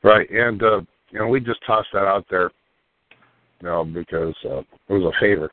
Right. 0.02 0.28
And 0.28 0.62
uh, 0.62 0.80
you 1.10 1.18
know, 1.18 1.28
we 1.28 1.40
just 1.40 1.60
tossed 1.66 1.88
that 1.94 2.04
out 2.04 2.26
there, 2.28 2.50
you 3.62 3.66
know, 3.66 3.86
because 3.86 4.34
uh, 4.44 4.58
it 4.58 4.92
was 4.92 5.04
a 5.04 5.18
favor 5.18 5.50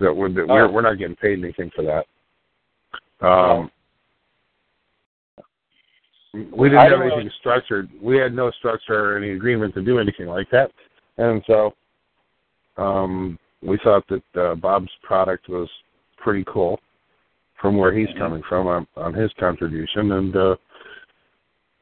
that 0.00 0.14
we're 0.14 0.28
that 0.30 0.46
we're, 0.46 0.64
Oh. 0.64 0.70
we're 0.70 0.82
not 0.82 0.98
getting 0.98 1.16
paid 1.16 1.38
anything 1.38 1.70
for 1.74 1.82
that. 1.82 2.06
Um, 3.26 3.70
we 6.52 6.68
didn't 6.68 6.78
I 6.80 6.84
have 6.90 7.00
anything 7.00 7.18
really- 7.18 7.30
structured. 7.40 7.88
We 8.00 8.16
had 8.16 8.34
no 8.34 8.50
structure 8.52 9.14
or 9.14 9.16
any 9.16 9.30
agreement 9.30 9.74
to 9.74 9.82
do 9.82 9.98
anything 9.98 10.26
like 10.26 10.48
that, 10.50 10.70
and 11.16 11.42
so 11.46 11.74
um, 12.76 13.38
we 13.62 13.76
thought 13.78 14.04
that 14.08 14.22
uh, 14.40 14.54
Bob's 14.54 14.90
product 15.02 15.48
was 15.48 15.68
pretty 16.16 16.44
cool 16.46 16.78
from 17.60 17.76
where 17.76 17.92
he's 17.92 18.08
Mhm. 18.10 18.18
coming 18.18 18.42
from 18.48 18.68
on, 18.68 18.86
on 18.96 19.12
his 19.14 19.32
contribution, 19.34 20.12
and 20.12 20.36
uh, 20.36 20.56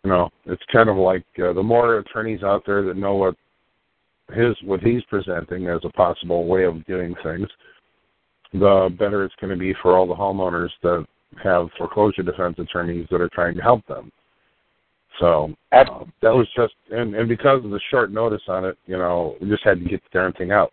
you 0.05 0.11
know, 0.11 0.31
it's 0.47 0.63
kind 0.73 0.89
of 0.89 0.97
like 0.97 1.25
uh, 1.43 1.53
the 1.53 1.63
more 1.63 1.99
attorneys 1.99 2.43
out 2.43 2.65
there 2.65 2.83
that 2.83 2.97
know 2.97 3.17
what 3.17 3.35
his 4.33 4.57
what 4.63 4.81
he's 4.81 5.03
presenting 5.05 5.67
as 5.67 5.81
a 5.85 5.91
possible 5.91 6.47
way 6.47 6.65
of 6.65 6.85
doing 6.87 7.15
things, 7.23 7.49
the 8.53 8.95
better 8.99 9.25
it's 9.25 9.35
going 9.41 9.53
to 9.53 9.59
be 9.59 9.75
for 9.83 9.97
all 9.97 10.07
the 10.07 10.15
homeowners 10.15 10.71
that 10.83 11.07
have 11.43 11.69
foreclosure 11.77 12.23
defense 12.23 12.57
attorneys 12.59 13.07
that 13.11 13.21
are 13.21 13.29
trying 13.31 13.55
to 13.55 13.63
help 13.63 13.87
them. 13.87 14.11
So 15.21 15.55
uh, 15.73 16.05
that 16.23 16.35
was 16.35 16.47
just, 16.55 16.75
and, 16.91 17.15
and 17.15 17.29
because 17.29 17.65
of 17.65 17.71
the 17.71 17.81
short 17.91 18.13
notice 18.13 18.43
on 18.49 18.65
it, 18.65 18.77
you 18.87 18.99
know, 18.99 19.37
we 19.41 19.49
just 19.49 19.65
had 19.65 19.79
to 19.81 19.89
get 19.89 20.03
the 20.03 20.19
darn 20.19 20.33
thing 20.35 20.51
out. 20.53 20.73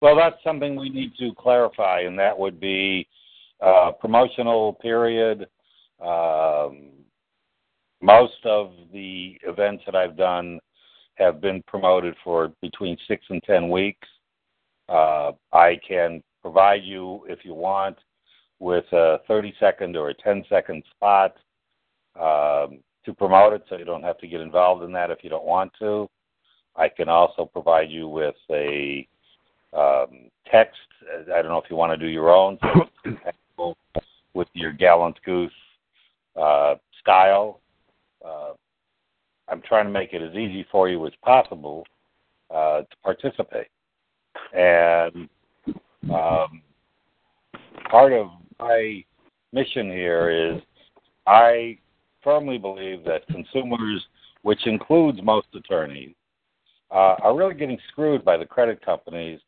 Well, 0.00 0.16
that's 0.16 0.42
something 0.44 0.76
we 0.76 0.90
need 0.90 1.12
to 1.18 1.32
clarify, 1.36 2.00
and 2.00 2.18
that 2.18 2.38
would 2.38 2.60
be 2.60 3.06
uh, 3.60 3.92
promotional 4.00 4.74
period. 4.74 5.48
Um, 6.00 6.90
most 8.00 8.44
of 8.44 8.72
the 8.92 9.36
events 9.42 9.82
that 9.86 9.96
I've 9.96 10.16
done 10.16 10.60
have 11.14 11.40
been 11.40 11.62
promoted 11.66 12.14
for 12.22 12.52
between 12.62 12.96
six 13.08 13.24
and 13.28 13.42
ten 13.42 13.68
weeks. 13.68 14.06
Uh, 14.88 15.32
I 15.52 15.78
can 15.86 16.22
provide 16.42 16.82
you, 16.84 17.24
if 17.28 17.44
you 17.44 17.54
want, 17.54 17.96
with 18.58 18.84
a 18.92 19.18
30 19.28 19.54
second 19.60 19.96
or 19.96 20.10
a 20.10 20.14
10 20.14 20.44
second 20.48 20.82
spot 20.90 21.36
um, 22.16 22.78
to 23.04 23.14
promote 23.16 23.52
it 23.52 23.64
so 23.68 23.76
you 23.76 23.84
don't 23.84 24.02
have 24.02 24.18
to 24.18 24.26
get 24.26 24.40
involved 24.40 24.82
in 24.82 24.92
that 24.92 25.10
if 25.10 25.18
you 25.22 25.30
don't 25.30 25.44
want 25.44 25.72
to. 25.78 26.08
I 26.76 26.88
can 26.88 27.08
also 27.08 27.44
provide 27.44 27.90
you 27.90 28.08
with 28.08 28.36
a 28.50 29.06
um, 29.72 30.30
text. 30.50 30.78
I 31.32 31.42
don't 31.42 31.48
know 31.48 31.58
if 31.58 31.70
you 31.70 31.76
want 31.76 31.92
to 31.92 32.04
do 32.06 32.10
your 32.10 32.30
own 32.30 32.58
so 33.56 33.74
with 34.34 34.48
your 34.54 34.72
Gallant 34.72 35.18
Goose 35.24 35.52
uh, 36.36 36.76
style. 37.00 37.60
Uh, 38.24 38.52
I'm 39.48 39.62
trying 39.62 39.86
to 39.86 39.92
make 39.92 40.12
it 40.12 40.22
as 40.22 40.34
easy 40.34 40.66
for 40.70 40.88
you 40.88 41.06
as 41.06 41.12
possible 41.24 41.84
uh, 42.50 42.80
to 42.80 42.96
participate. 43.02 43.68
And 44.52 45.28
um, 46.12 46.62
part 47.90 48.12
of 48.12 48.28
my 48.58 49.04
mission 49.52 49.90
here 49.90 50.30
is 50.30 50.62
I 51.26 51.78
firmly 52.22 52.58
believe 52.58 53.04
that 53.04 53.26
consumers, 53.28 54.04
which 54.42 54.66
includes 54.66 55.20
most 55.22 55.48
attorneys, 55.54 56.14
uh, 56.90 57.16
are 57.22 57.36
really 57.36 57.54
getting 57.54 57.78
screwed 57.90 58.24
by 58.24 58.36
the 58.36 58.46
credit 58.46 58.84
companies 58.84 59.40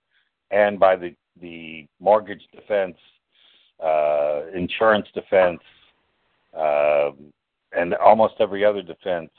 and 0.51 0.79
by 0.79 0.97
the 0.97 1.14
the 1.40 1.87
mortgage 2.01 2.43
defense, 2.55 2.97
uh, 3.83 4.43
insurance 4.55 5.07
defense, 5.14 5.61
uh, 6.57 7.11
and 7.73 7.95
almost 7.95 8.35
every 8.40 8.64
other 8.64 8.83
defense 8.83 9.31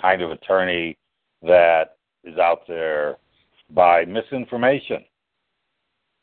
kind 0.00 0.22
of 0.22 0.30
attorney 0.30 0.96
that 1.42 1.96
is 2.24 2.38
out 2.38 2.60
there 2.68 3.16
by 3.70 4.04
misinformation. 4.04 5.04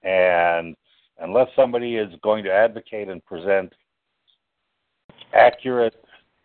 And 0.03 0.75
unless 1.19 1.47
somebody 1.55 1.95
is 1.95 2.09
going 2.23 2.43
to 2.43 2.51
advocate 2.51 3.09
and 3.09 3.23
present 3.25 3.73
accurate, 5.33 5.95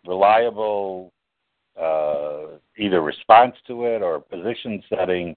reliable, 0.06 1.12
uh, 1.80 2.59
either 2.78 3.00
response 3.02 3.54
to 3.66 3.85
it 3.85 4.02
or 4.02 4.20
position 4.20 4.82
setting 4.88 5.37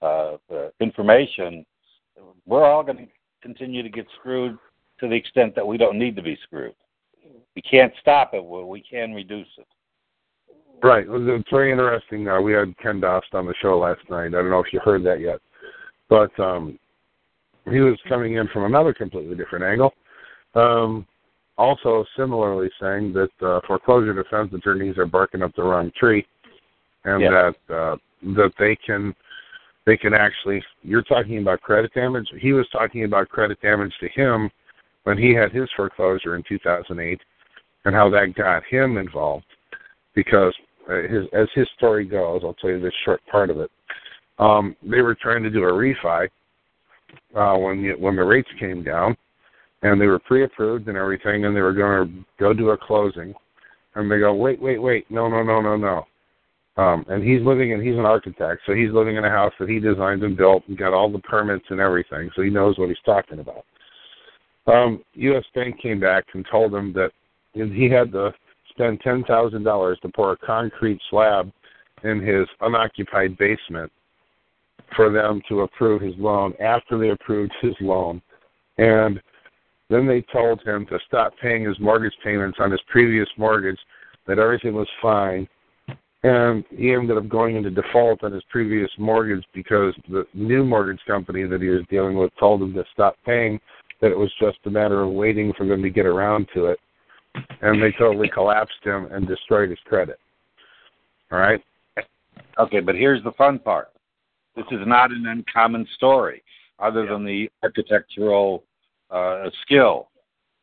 uh, 0.00 0.36
information, 0.80 1.64
we're 2.46 2.64
all 2.64 2.82
going 2.82 2.98
to 2.98 3.06
continue 3.42 3.82
to 3.82 3.88
get 3.88 4.06
screwed 4.18 4.56
to 5.00 5.08
the 5.08 5.14
extent 5.14 5.54
that 5.54 5.66
we 5.66 5.76
don't 5.76 5.98
need 5.98 6.16
to 6.16 6.22
be 6.22 6.38
screwed. 6.44 6.74
We 7.54 7.62
can't 7.62 7.92
stop 8.00 8.34
it, 8.34 8.42
but 8.48 8.66
we 8.66 8.80
can 8.80 9.12
reduce 9.12 9.48
it. 9.58 9.66
Right. 10.82 11.06
It's 11.08 11.50
very 11.50 11.70
interesting. 11.70 12.26
Uh, 12.26 12.40
we 12.40 12.52
had 12.52 12.76
Ken 12.78 12.98
Dost 13.00 13.28
on 13.34 13.46
the 13.46 13.54
show 13.62 13.78
last 13.78 14.00
night. 14.10 14.26
I 14.26 14.30
don't 14.30 14.50
know 14.50 14.58
if 14.58 14.72
you 14.72 14.80
heard 14.80 15.04
that 15.04 15.20
yet, 15.20 15.38
but 16.08 16.36
um, 16.40 16.76
he 17.70 17.78
was 17.78 17.96
coming 18.08 18.34
in 18.34 18.48
from 18.48 18.64
another 18.64 18.92
completely 18.92 19.36
different 19.36 19.64
angle. 19.64 19.94
Um, 20.56 21.06
also, 21.56 22.04
similarly 22.16 22.68
saying 22.80 23.12
that 23.12 23.46
uh, 23.46 23.60
foreclosure 23.66 24.12
defense 24.12 24.52
attorneys 24.52 24.98
are 24.98 25.06
barking 25.06 25.42
up 25.42 25.54
the 25.54 25.62
wrong 25.62 25.92
tree, 25.96 26.26
and 27.04 27.22
Yeah. 27.22 27.52
that 27.68 27.74
uh, 27.74 27.96
that 28.34 28.52
they 28.58 28.74
can 28.74 29.14
they 29.86 29.96
can 29.96 30.14
actually. 30.14 30.64
You're 30.82 31.02
talking 31.02 31.38
about 31.38 31.60
credit 31.60 31.94
damage. 31.94 32.28
He 32.40 32.52
was 32.52 32.66
talking 32.70 33.04
about 33.04 33.28
credit 33.28 33.60
damage 33.60 33.92
to 34.00 34.08
him 34.08 34.50
when 35.04 35.16
he 35.16 35.32
had 35.32 35.52
his 35.52 35.68
foreclosure 35.76 36.34
in 36.34 36.42
2008, 36.48 37.20
and 37.84 37.94
how 37.94 38.10
that 38.10 38.34
got 38.34 38.64
him 38.64 38.96
involved 38.96 39.44
because 40.14 40.54
his, 40.88 41.24
as 41.32 41.48
his 41.54 41.68
story 41.76 42.04
goes, 42.04 42.42
I'll 42.44 42.54
tell 42.54 42.70
you 42.70 42.80
this 42.80 42.94
short 43.04 43.20
part 43.30 43.50
of 43.50 43.58
it. 43.58 43.70
Um, 44.38 44.76
they 44.82 45.02
were 45.02 45.14
trying 45.14 45.42
to 45.42 45.50
do 45.50 45.64
a 45.64 45.72
refi 45.72 46.28
uh, 47.36 47.56
when 47.58 47.82
the, 47.82 47.92
when 47.98 48.16
the 48.16 48.24
rates 48.24 48.48
came 48.58 48.82
down, 48.82 49.16
and 49.82 50.00
they 50.00 50.06
were 50.06 50.18
pre-approved 50.18 50.88
and 50.88 50.96
everything, 50.96 51.44
and 51.44 51.56
they 51.56 51.60
were 51.60 51.72
going 51.72 52.08
to 52.08 52.24
go 52.38 52.52
do 52.52 52.70
a 52.70 52.76
closing, 52.76 53.34
and 53.94 54.10
they 54.10 54.18
go, 54.18 54.34
wait, 54.34 54.60
wait, 54.60 54.78
wait, 54.78 55.10
no, 55.10 55.28
no, 55.28 55.42
no, 55.42 55.60
no, 55.60 55.76
no. 55.76 56.06
Um, 56.76 57.04
and 57.08 57.22
he's 57.22 57.42
living 57.42 57.72
in 57.72 57.82
he's 57.82 57.98
an 57.98 58.06
architect, 58.06 58.62
so 58.64 58.72
he's 58.72 58.90
living 58.92 59.16
in 59.16 59.24
a 59.26 59.30
house 59.30 59.52
that 59.60 59.68
he 59.68 59.78
designed 59.78 60.22
and 60.22 60.36
built 60.36 60.62
and 60.68 60.78
got 60.78 60.94
all 60.94 61.12
the 61.12 61.18
permits 61.18 61.66
and 61.68 61.80
everything, 61.80 62.30
so 62.34 62.40
he 62.40 62.48
knows 62.48 62.78
what 62.78 62.88
he's 62.88 62.96
talking 63.04 63.40
about. 63.40 63.64
Um, 64.66 65.02
U.S. 65.14 65.44
Bank 65.54 65.80
came 65.82 66.00
back 66.00 66.24
and 66.32 66.46
told 66.50 66.74
him 66.74 66.94
that 66.94 67.10
he 67.52 67.90
had 67.90 68.12
to 68.12 68.32
spend 68.82 69.00
ten 69.00 69.24
thousand 69.24 69.62
dollars 69.62 69.98
to 70.02 70.08
pour 70.08 70.32
a 70.32 70.36
concrete 70.36 71.00
slab 71.08 71.50
in 72.04 72.20
his 72.20 72.46
unoccupied 72.62 73.38
basement 73.38 73.90
for 74.96 75.10
them 75.10 75.40
to 75.48 75.60
approve 75.60 76.02
his 76.02 76.14
loan 76.18 76.52
after 76.60 76.98
they 76.98 77.10
approved 77.10 77.52
his 77.60 77.74
loan. 77.80 78.20
And 78.78 79.20
then 79.88 80.06
they 80.06 80.24
told 80.32 80.60
him 80.62 80.86
to 80.86 80.98
stop 81.06 81.32
paying 81.40 81.64
his 81.64 81.78
mortgage 81.78 82.14
payments 82.24 82.58
on 82.60 82.70
his 82.70 82.80
previous 82.88 83.28
mortgage, 83.36 83.78
that 84.26 84.38
everything 84.38 84.74
was 84.74 84.88
fine. 85.00 85.46
And 86.24 86.64
he 86.70 86.92
ended 86.92 87.16
up 87.16 87.28
going 87.28 87.56
into 87.56 87.70
default 87.70 88.22
on 88.24 88.32
his 88.32 88.44
previous 88.50 88.90
mortgage 88.98 89.44
because 89.54 89.94
the 90.08 90.26
new 90.34 90.64
mortgage 90.64 91.00
company 91.06 91.44
that 91.44 91.60
he 91.60 91.68
was 91.68 91.82
dealing 91.88 92.16
with 92.16 92.32
told 92.38 92.62
him 92.62 92.74
to 92.74 92.84
stop 92.92 93.16
paying, 93.24 93.60
that 94.00 94.10
it 94.10 94.18
was 94.18 94.32
just 94.40 94.58
a 94.66 94.70
matter 94.70 95.02
of 95.02 95.10
waiting 95.10 95.52
for 95.56 95.66
them 95.66 95.82
to 95.82 95.90
get 95.90 96.06
around 96.06 96.48
to 96.54 96.66
it. 96.66 96.80
And 97.62 97.82
they 97.82 97.92
totally 97.92 98.28
collapsed 98.28 98.82
him 98.82 99.08
and 99.10 99.26
destroyed 99.26 99.70
his 99.70 99.78
credit. 99.84 100.18
All 101.30 101.38
right? 101.38 101.62
Okay, 102.58 102.80
but 102.80 102.94
here's 102.94 103.22
the 103.24 103.32
fun 103.32 103.58
part. 103.58 103.90
This 104.56 104.66
is 104.70 104.80
not 104.86 105.10
an 105.10 105.26
uncommon 105.26 105.86
story, 105.94 106.42
other 106.78 107.06
than 107.06 107.24
the 107.24 107.50
architectural 107.62 108.64
uh, 109.10 109.48
skill. 109.62 110.08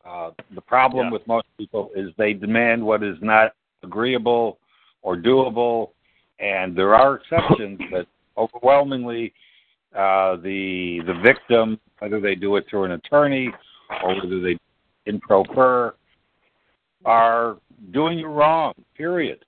Uh, 0.06 0.32
the 0.54 0.62
problem 0.62 1.08
Yeah. 1.08 1.12
with 1.14 1.28
most 1.28 1.48
people 1.58 1.92
is 1.96 2.12
they 2.18 2.34
demand 2.34 2.84
what 2.84 3.04
is 3.04 3.18
not 3.22 3.54
agreeable 3.84 4.60
or 5.02 5.16
doable, 5.16 5.92
and 6.40 6.76
there 6.76 6.94
are 6.96 7.16
exceptions, 7.16 7.80
but 7.92 8.08
overwhelmingly, 8.38 9.34
uh, 9.96 10.36
the 10.38 11.02
the 11.08 11.14
victim, 11.24 11.80
whether 12.00 12.20
they 12.20 12.36
do 12.36 12.56
it 12.58 12.66
through 12.70 12.84
an 12.84 12.92
attorney 12.92 13.52
or 14.04 14.16
whether 14.16 14.40
they 14.40 14.58
in 15.06 15.20
pro 15.20 15.44
per, 15.44 15.96
are 17.06 17.58
doing 17.92 18.20
it 18.20 18.26
wrong. 18.26 18.74
Period. 18.96 19.44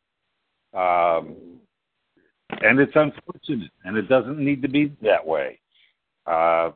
Um, 0.74 1.36
and 2.62 2.80
it's 2.80 2.92
unfortunate, 2.96 3.72
and 3.86 3.98
it 3.98 4.08
doesn't 4.08 4.40
need 4.40 4.62
to 4.62 4.70
be 4.70 4.94
that 5.02 5.26
way. 5.26 5.60
Uh, 6.26 6.72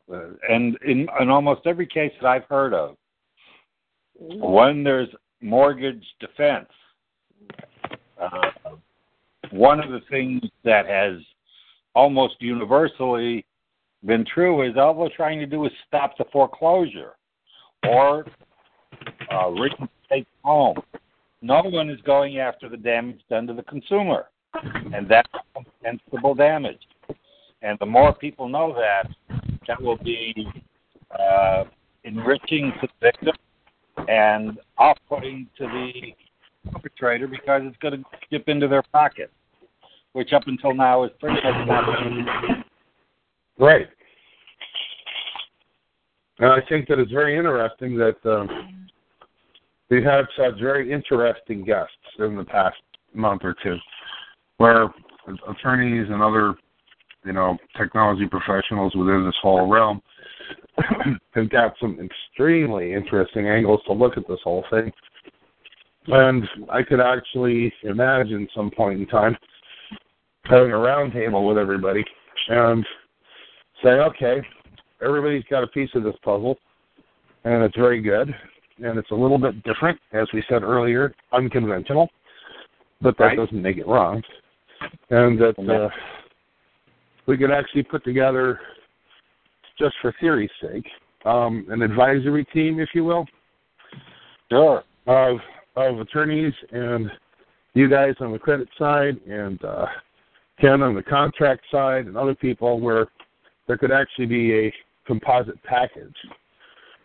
and 0.49 0.77
in, 0.85 1.07
in 1.19 1.29
almost 1.29 1.61
every 1.65 1.85
case 1.85 2.11
that 2.21 2.27
I've 2.27 2.45
heard 2.45 2.73
of, 2.73 2.95
when 4.17 4.83
there's 4.83 5.09
mortgage 5.41 6.03
defense, 6.19 6.69
uh, 8.19 8.71
one 9.51 9.79
of 9.79 9.91
the 9.91 10.01
things 10.09 10.41
that 10.63 10.85
has 10.87 11.17
almost 11.93 12.35
universally 12.39 13.45
been 14.05 14.25
true 14.25 14.61
is 14.67 14.77
all 14.77 14.95
we're 14.95 15.09
trying 15.15 15.39
to 15.39 15.45
do 15.45 15.65
is 15.65 15.71
stop 15.87 16.17
the 16.17 16.25
foreclosure 16.31 17.13
or 17.87 18.25
uh, 19.31 19.47
the 20.09 20.25
home. 20.43 20.77
No 21.41 21.61
one 21.63 21.89
is 21.89 21.99
going 22.01 22.39
after 22.39 22.69
the 22.69 22.77
damage 22.77 23.19
done 23.29 23.47
to 23.47 23.53
the 23.53 23.63
consumer, 23.63 24.25
and 24.93 25.07
that's 25.07 25.29
compensable 25.55 26.35
damage. 26.35 26.79
And 27.61 27.77
the 27.79 27.85
more 27.85 28.13
people 28.13 28.47
know 28.47 28.73
that, 28.73 29.09
that 29.67 29.81
will 29.81 29.97
be 29.97 30.47
uh, 31.17 31.65
enriching 32.03 32.71
to 32.81 32.87
the 32.87 32.93
victim 33.01 33.35
and 34.07 34.59
off-putting 34.77 35.47
to 35.57 35.65
the 35.65 36.71
perpetrator 36.71 37.27
because 37.27 37.61
it's 37.65 37.77
going 37.77 37.93
to 37.93 38.03
dip 38.31 38.47
into 38.47 38.67
their 38.67 38.83
pocket, 38.91 39.31
which 40.13 40.33
up 40.33 40.43
until 40.47 40.73
now 40.73 41.03
is 41.03 41.11
pretty 41.19 41.35
much 41.43 41.67
not. 41.67 42.65
Right. 43.57 43.87
And 46.39 46.51
I 46.51 46.59
think 46.67 46.87
that 46.89 46.99
it's 46.99 47.11
very 47.11 47.37
interesting 47.37 47.97
that 47.97 48.17
um, 48.25 48.84
we've 49.89 50.03
had 50.03 50.25
such 50.37 50.59
very 50.59 50.91
interesting 50.91 51.63
guests 51.63 51.93
in 52.19 52.35
the 52.35 52.45
past 52.45 52.77
month 53.13 53.41
or 53.43 53.55
two, 53.63 53.77
where 54.57 54.89
attorneys 55.47 56.07
and 56.09 56.21
other, 56.21 56.55
you 57.25 57.33
know, 57.33 57.57
technology 57.77 58.27
professionals 58.27 58.95
within 58.95 59.25
this 59.25 59.35
whole 59.41 59.67
realm 59.67 60.01
have 61.33 61.49
got 61.49 61.73
some 61.79 61.99
extremely 61.99 62.93
interesting 62.93 63.47
angles 63.47 63.81
to 63.87 63.93
look 63.93 64.17
at 64.17 64.27
this 64.27 64.39
whole 64.43 64.65
thing. 64.69 64.91
And 66.07 66.47
I 66.69 66.83
could 66.83 66.99
actually 66.99 67.73
imagine 67.83 68.47
some 68.55 68.69
point 68.69 68.99
in 68.99 69.07
time 69.07 69.35
having 70.43 70.71
a 70.71 70.75
roundtable 70.75 71.47
with 71.47 71.57
everybody 71.57 72.03
and 72.49 72.85
say, 73.83 73.89
okay, 73.89 74.41
everybody's 75.01 75.43
got 75.49 75.63
a 75.63 75.67
piece 75.67 75.89
of 75.95 76.03
this 76.03 76.15
puzzle, 76.23 76.57
and 77.43 77.63
it's 77.63 77.75
very 77.75 78.01
good, 78.01 78.33
and 78.83 78.97
it's 78.97 79.11
a 79.11 79.15
little 79.15 79.37
bit 79.37 79.61
different, 79.63 79.99
as 80.11 80.27
we 80.33 80.43
said 80.49 80.63
earlier, 80.63 81.13
unconventional, 81.31 82.09
but 83.01 83.17
that 83.17 83.25
Right. 83.25 83.37
doesn't 83.37 83.61
make 83.61 83.77
it 83.77 83.87
wrong. 83.87 84.23
And 85.09 85.39
that 85.39 85.57
uh, 85.59 85.89
we 87.25 87.37
could 87.37 87.51
actually 87.51 87.83
put 87.83 88.03
together, 88.03 88.59
just 89.79 89.95
for 90.01 90.11
theory's 90.19 90.51
sake, 90.61 90.89
um, 91.25 91.65
an 91.69 91.81
advisory 91.81 92.45
team, 92.45 92.79
if 92.79 92.89
you 92.93 93.03
will, 93.03 93.25
Sure. 94.49 94.83
of 95.07 95.39
of 95.75 95.99
attorneys 95.99 96.53
and 96.71 97.11
you 97.73 97.89
guys 97.89 98.15
on 98.21 98.31
the 98.31 98.39
credit 98.39 98.69
side 98.77 99.19
and 99.27 99.63
uh, 99.65 99.87
Ken 100.59 100.81
on 100.81 100.95
the 100.95 101.03
contract 101.03 101.63
side 101.69 102.05
and 102.05 102.15
other 102.15 102.33
people 102.33 102.79
where 102.79 103.07
there 103.67 103.77
could 103.77 103.91
actually 103.91 104.27
be 104.27 104.53
a 104.53 104.73
composite 105.05 105.61
package 105.63 106.15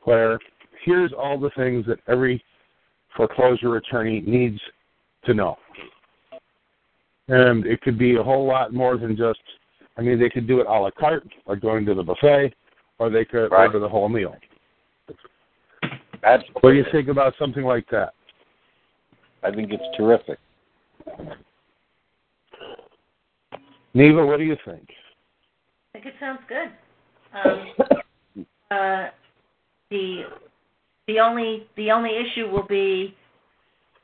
where 0.04 0.38
here's 0.84 1.12
all 1.12 1.38
the 1.38 1.50
things 1.56 1.86
that 1.86 1.98
every 2.08 2.42
foreclosure 3.16 3.76
attorney 3.76 4.22
needs 4.26 4.60
to 5.24 5.34
know. 5.34 5.56
And 7.28 7.66
it 7.66 7.80
could 7.82 7.98
be 7.98 8.16
a 8.16 8.22
whole 8.22 8.46
lot 8.46 8.72
more 8.72 8.96
than 8.96 9.16
just, 9.16 9.40
I 9.96 10.02
mean, 10.02 10.18
they 10.18 10.30
could 10.30 10.46
do 10.46 10.60
it 10.60 10.66
a 10.66 10.70
la 10.70 10.90
carte, 10.90 11.28
like 11.46 11.60
going 11.60 11.84
to 11.86 11.94
the 11.94 12.02
buffet, 12.02 12.54
or 12.98 13.10
they 13.10 13.24
could 13.24 13.50
Right. 13.50 13.66
order 13.66 13.78
the 13.78 13.88
whole 13.88 14.08
meal. 14.08 14.36
Absolutely. 16.22 16.60
What 16.60 16.70
do 16.70 16.76
you 16.76 16.84
think 16.92 17.08
about 17.08 17.34
something 17.38 17.64
like 17.64 17.88
that? 17.90 18.14
I 19.42 19.50
think 19.50 19.72
it's 19.72 19.96
terrific. 19.96 20.38
Neva, 23.94 24.24
what 24.24 24.38
do 24.38 24.44
you 24.44 24.56
think? 24.64 24.88
I 25.94 25.98
think 25.98 26.06
it 26.06 26.14
sounds 26.20 26.40
good. 26.46 26.70
Um, 27.32 28.46
uh, 28.70 29.08
the 29.90 30.24
the 31.11 31.18
only 31.18 31.66
the 31.77 31.90
only 31.90 32.11
issue 32.11 32.49
will 32.49 32.66
be 32.66 33.16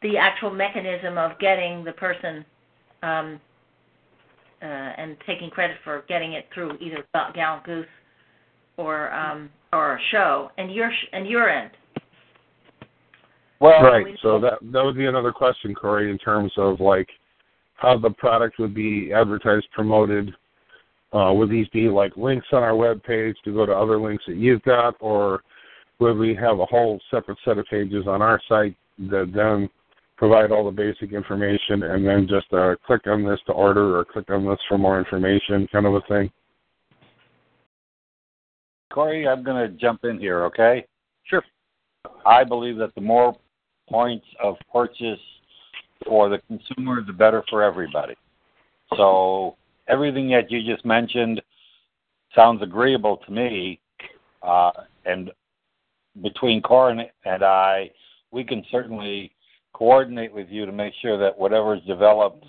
the 0.02 0.16
actual 0.16 0.50
mechanism 0.50 1.16
of 1.16 1.38
getting 1.38 1.84
the 1.84 1.92
person 1.92 2.44
um, 3.02 3.40
uh, 4.60 4.64
and 4.64 5.16
taking 5.26 5.48
credit 5.50 5.76
for 5.84 6.04
getting 6.08 6.32
it 6.32 6.46
through 6.52 6.76
either 6.80 7.04
Gallant 7.34 7.64
Goose 7.64 7.86
or 8.76 9.12
um, 9.12 9.50
or 9.72 9.96
a 9.96 10.00
show, 10.10 10.50
and 10.58 10.74
your 10.74 10.90
sh- 10.90 11.08
and 11.12 11.28
your 11.28 11.48
end. 11.48 11.70
Well, 13.60 13.82
right. 13.82 14.06
So 14.20 14.40
that 14.40 14.54
that 14.72 14.84
would 14.84 14.96
be 14.96 15.06
another 15.06 15.32
question, 15.32 15.74
Corey, 15.74 16.10
in 16.10 16.18
terms 16.18 16.52
of 16.56 16.80
like 16.80 17.08
how 17.76 17.96
the 17.98 18.10
product 18.10 18.58
would 18.58 18.74
be 18.74 19.12
advertised, 19.14 19.66
promoted. 19.72 20.34
Uh, 21.12 21.32
would 21.32 21.48
these 21.48 21.68
be 21.68 21.88
like 21.88 22.16
links 22.16 22.48
on 22.52 22.62
our 22.64 22.74
web 22.74 23.02
page 23.04 23.36
to 23.44 23.54
go 23.54 23.64
to 23.64 23.72
other 23.72 23.98
links 23.98 24.24
that 24.26 24.36
you've 24.36 24.62
got, 24.62 24.96
or 24.98 25.42
would 25.98 26.18
we 26.18 26.34
have 26.34 26.60
a 26.60 26.66
whole 26.66 27.00
separate 27.10 27.38
set 27.44 27.58
of 27.58 27.66
pages 27.66 28.06
on 28.06 28.22
our 28.22 28.40
site 28.48 28.76
that 28.98 29.32
then 29.34 29.68
provide 30.16 30.50
all 30.50 30.64
the 30.64 30.70
basic 30.70 31.12
information 31.12 31.82
and 31.82 32.06
then 32.06 32.26
just 32.28 32.52
uh, 32.52 32.74
click 32.86 33.06
on 33.06 33.24
this 33.24 33.40
to 33.46 33.52
order 33.52 33.98
or 33.98 34.04
click 34.04 34.30
on 34.30 34.46
this 34.46 34.58
for 34.68 34.78
more 34.78 34.98
information, 34.98 35.68
kind 35.70 35.86
of 35.86 35.94
a 35.94 36.00
thing? 36.08 36.30
Corey, 38.92 39.28
I'm 39.28 39.42
going 39.42 39.70
to 39.70 39.76
jump 39.76 40.04
in 40.04 40.18
here, 40.18 40.44
okay? 40.44 40.86
Sure. 41.24 41.42
I 42.24 42.44
believe 42.44 42.78
that 42.78 42.94
the 42.94 43.00
more 43.00 43.36
points 43.90 44.26
of 44.42 44.56
purchase 44.72 45.20
for 46.06 46.28
the 46.28 46.38
consumer, 46.46 47.02
the 47.04 47.12
better 47.12 47.42
for 47.50 47.62
everybody. 47.62 48.14
So 48.96 49.56
everything 49.88 50.30
that 50.30 50.50
you 50.50 50.62
just 50.62 50.84
mentioned 50.84 51.42
sounds 52.34 52.62
agreeable 52.62 53.18
to 53.26 53.32
me. 53.32 53.80
Uh, 54.42 54.70
and 55.04 55.30
between 56.22 56.62
Corin 56.62 57.02
and 57.24 57.42
I, 57.42 57.90
we 58.30 58.44
can 58.44 58.64
certainly 58.70 59.32
coordinate 59.72 60.32
with 60.32 60.48
you 60.48 60.66
to 60.66 60.72
make 60.72 60.94
sure 61.00 61.18
that 61.18 61.38
whatever 61.38 61.74
is 61.74 61.82
developed 61.82 62.44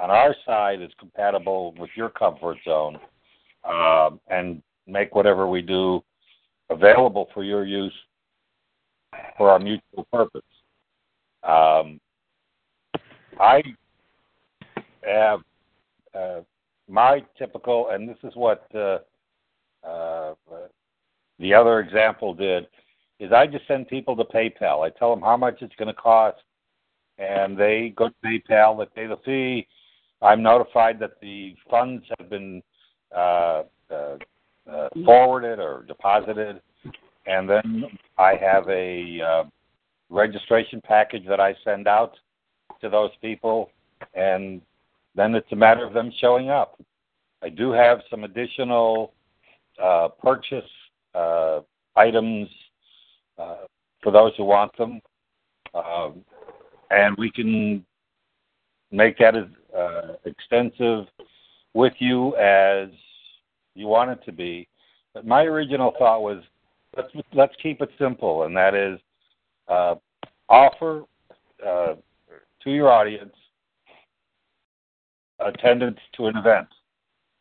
on 0.00 0.10
our 0.10 0.34
side 0.46 0.80
is 0.80 0.90
compatible 0.98 1.74
with 1.78 1.90
your 1.96 2.10
comfort 2.10 2.58
zone, 2.64 2.98
uh, 3.64 4.10
and 4.28 4.62
make 4.86 5.14
whatever 5.14 5.46
we 5.46 5.62
do 5.62 6.02
available 6.70 7.28
for 7.34 7.44
your 7.44 7.64
use 7.64 7.92
for 9.36 9.50
our 9.50 9.58
mutual 9.58 10.06
purpose. 10.12 10.42
Um, 11.42 12.00
I 13.38 13.62
have 15.02 15.40
uh, 16.14 16.40
my 16.88 17.22
typical, 17.38 17.88
and 17.90 18.08
this 18.08 18.18
is 18.22 18.32
what 18.34 18.66
uh, 18.74 18.98
uh, 19.86 20.34
the 21.38 21.54
other 21.54 21.80
example 21.80 22.34
did, 22.34 22.66
is 23.20 23.32
I 23.32 23.46
just 23.46 23.68
send 23.68 23.86
people 23.86 24.16
to 24.16 24.24
PayPal. 24.24 24.84
I 24.84 24.90
tell 24.98 25.14
them 25.14 25.22
how 25.22 25.36
much 25.36 25.58
it's 25.60 25.74
going 25.76 25.94
to 25.94 25.94
cost, 25.94 26.38
and 27.18 27.56
they 27.56 27.92
go 27.94 28.08
to 28.08 28.14
PayPal, 28.24 28.78
they 28.78 29.02
pay 29.02 29.06
the 29.06 29.18
fee. 29.24 29.68
I'm 30.22 30.42
notified 30.42 30.98
that 31.00 31.20
the 31.20 31.54
funds 31.70 32.04
have 32.18 32.30
been 32.30 32.62
uh, 33.14 33.62
uh, 33.90 34.16
uh, 34.70 34.88
forwarded 35.04 35.58
or 35.58 35.84
deposited, 35.86 36.60
and 37.26 37.48
then 37.48 37.84
I 38.18 38.34
have 38.36 38.68
a 38.68 39.20
uh, 39.20 39.44
registration 40.08 40.80
package 40.82 41.26
that 41.28 41.40
I 41.40 41.54
send 41.62 41.86
out 41.86 42.14
to 42.80 42.88
those 42.88 43.10
people, 43.20 43.70
and 44.14 44.62
then 45.14 45.34
it's 45.34 45.52
a 45.52 45.56
matter 45.56 45.86
of 45.86 45.92
them 45.92 46.10
showing 46.20 46.48
up. 46.48 46.80
I 47.42 47.48
do 47.50 47.70
have 47.70 48.00
some 48.10 48.24
additional 48.24 49.12
uh, 49.82 50.08
purchase 50.22 50.64
uh, 51.14 51.60
items 51.96 52.48
for 54.02 54.12
those 54.12 54.32
who 54.36 54.44
want 54.44 54.76
them, 54.76 55.00
um, 55.74 56.24
and 56.90 57.16
we 57.16 57.30
can 57.30 57.84
make 58.90 59.18
that 59.18 59.36
as 59.36 59.44
uh, 59.76 60.14
extensive 60.24 61.06
with 61.74 61.92
you 61.98 62.34
as 62.36 62.88
you 63.74 63.86
want 63.86 64.10
it 64.10 64.24
to 64.24 64.32
be. 64.32 64.66
But 65.14 65.26
my 65.26 65.42
original 65.42 65.92
thought 65.98 66.22
was 66.22 66.42
let's 66.96 67.08
let's 67.32 67.54
keep 67.62 67.80
it 67.80 67.90
simple, 67.98 68.44
and 68.44 68.56
that 68.56 68.74
is 68.74 68.98
uh, 69.68 69.94
offer 70.48 71.04
uh, 71.64 71.94
to 72.62 72.70
your 72.70 72.90
audience 72.90 73.34
attendance 75.38 75.98
to 76.16 76.26
an 76.26 76.36
event, 76.36 76.68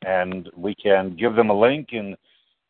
and 0.05 0.49
we 0.55 0.73
can 0.75 1.15
give 1.15 1.35
them 1.35 1.49
a 1.49 1.59
link. 1.59 1.89
And 1.91 2.15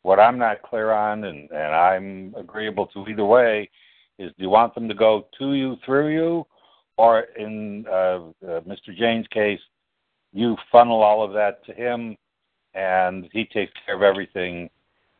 what 0.02 0.18
I'm 0.18 0.38
not 0.38 0.62
clear 0.62 0.92
on, 0.92 1.24
and, 1.24 1.50
and 1.50 1.74
I'm 1.74 2.34
agreeable 2.36 2.86
to 2.88 3.06
either 3.06 3.24
way, 3.24 3.68
is 4.18 4.30
do 4.36 4.44
you 4.44 4.50
want 4.50 4.74
them 4.74 4.88
to 4.88 4.94
go 4.94 5.26
to 5.38 5.54
you 5.54 5.76
through 5.84 6.12
you, 6.12 6.46
or 6.96 7.20
in 7.38 7.84
uh, 7.88 8.20
uh, 8.46 8.60
Mr. 8.60 8.94
James' 8.96 9.26
case, 9.32 9.60
you 10.32 10.56
funnel 10.70 11.02
all 11.02 11.24
of 11.24 11.32
that 11.32 11.64
to 11.66 11.72
him, 11.72 12.16
and 12.74 13.28
he 13.32 13.44
takes 13.44 13.72
care 13.84 13.96
of 13.96 14.02
everything, 14.02 14.70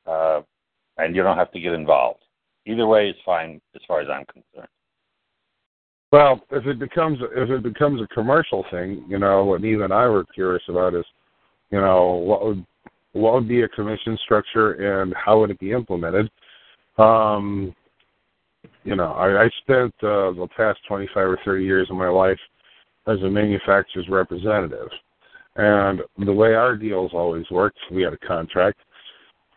uh, 0.06 0.40
and 0.98 1.16
you 1.16 1.22
don't 1.22 1.38
have 1.38 1.52
to 1.52 1.60
get 1.60 1.72
involved. 1.72 2.20
Either 2.66 2.86
way 2.86 3.08
is 3.08 3.16
fine 3.24 3.60
as 3.74 3.80
far 3.88 4.00
as 4.00 4.08
I'm 4.08 4.24
concerned. 4.26 4.68
Well, 6.12 6.40
if 6.50 6.66
it 6.66 6.78
becomes 6.78 7.18
if 7.36 7.50
it 7.50 7.62
becomes 7.62 8.02
a 8.02 8.14
commercial 8.14 8.64
thing, 8.70 9.04
you 9.08 9.18
know, 9.18 9.44
what 9.44 9.64
Eve 9.64 9.80
and 9.80 9.92
I 9.92 10.06
were 10.08 10.24
curious 10.24 10.62
about 10.68 10.94
is, 10.94 11.04
you 11.70 11.80
know, 11.80 12.14
what 12.14 12.44
would 12.44 12.66
what 13.12 13.34
would 13.34 13.48
be 13.48 13.62
a 13.62 13.68
commission 13.68 14.18
structure 14.24 15.00
and 15.00 15.14
how 15.14 15.40
would 15.40 15.50
it 15.50 15.58
be 15.58 15.72
implemented? 15.72 16.30
Um, 16.98 17.74
you 18.84 18.96
know, 18.96 19.12
I, 19.12 19.44
I 19.44 19.50
spent 19.62 19.94
uh, 20.02 20.32
the 20.32 20.48
past 20.56 20.78
25 20.88 21.16
or 21.16 21.38
30 21.44 21.64
years 21.64 21.88
of 21.90 21.96
my 21.96 22.08
life 22.08 22.38
as 23.06 23.20
a 23.22 23.30
manufacturer's 23.30 24.08
representative. 24.08 24.88
And 25.56 26.00
the 26.24 26.32
way 26.32 26.54
our 26.54 26.76
deals 26.76 27.10
always 27.12 27.44
worked, 27.50 27.78
we 27.90 28.02
had 28.02 28.12
a 28.12 28.18
contract, 28.18 28.78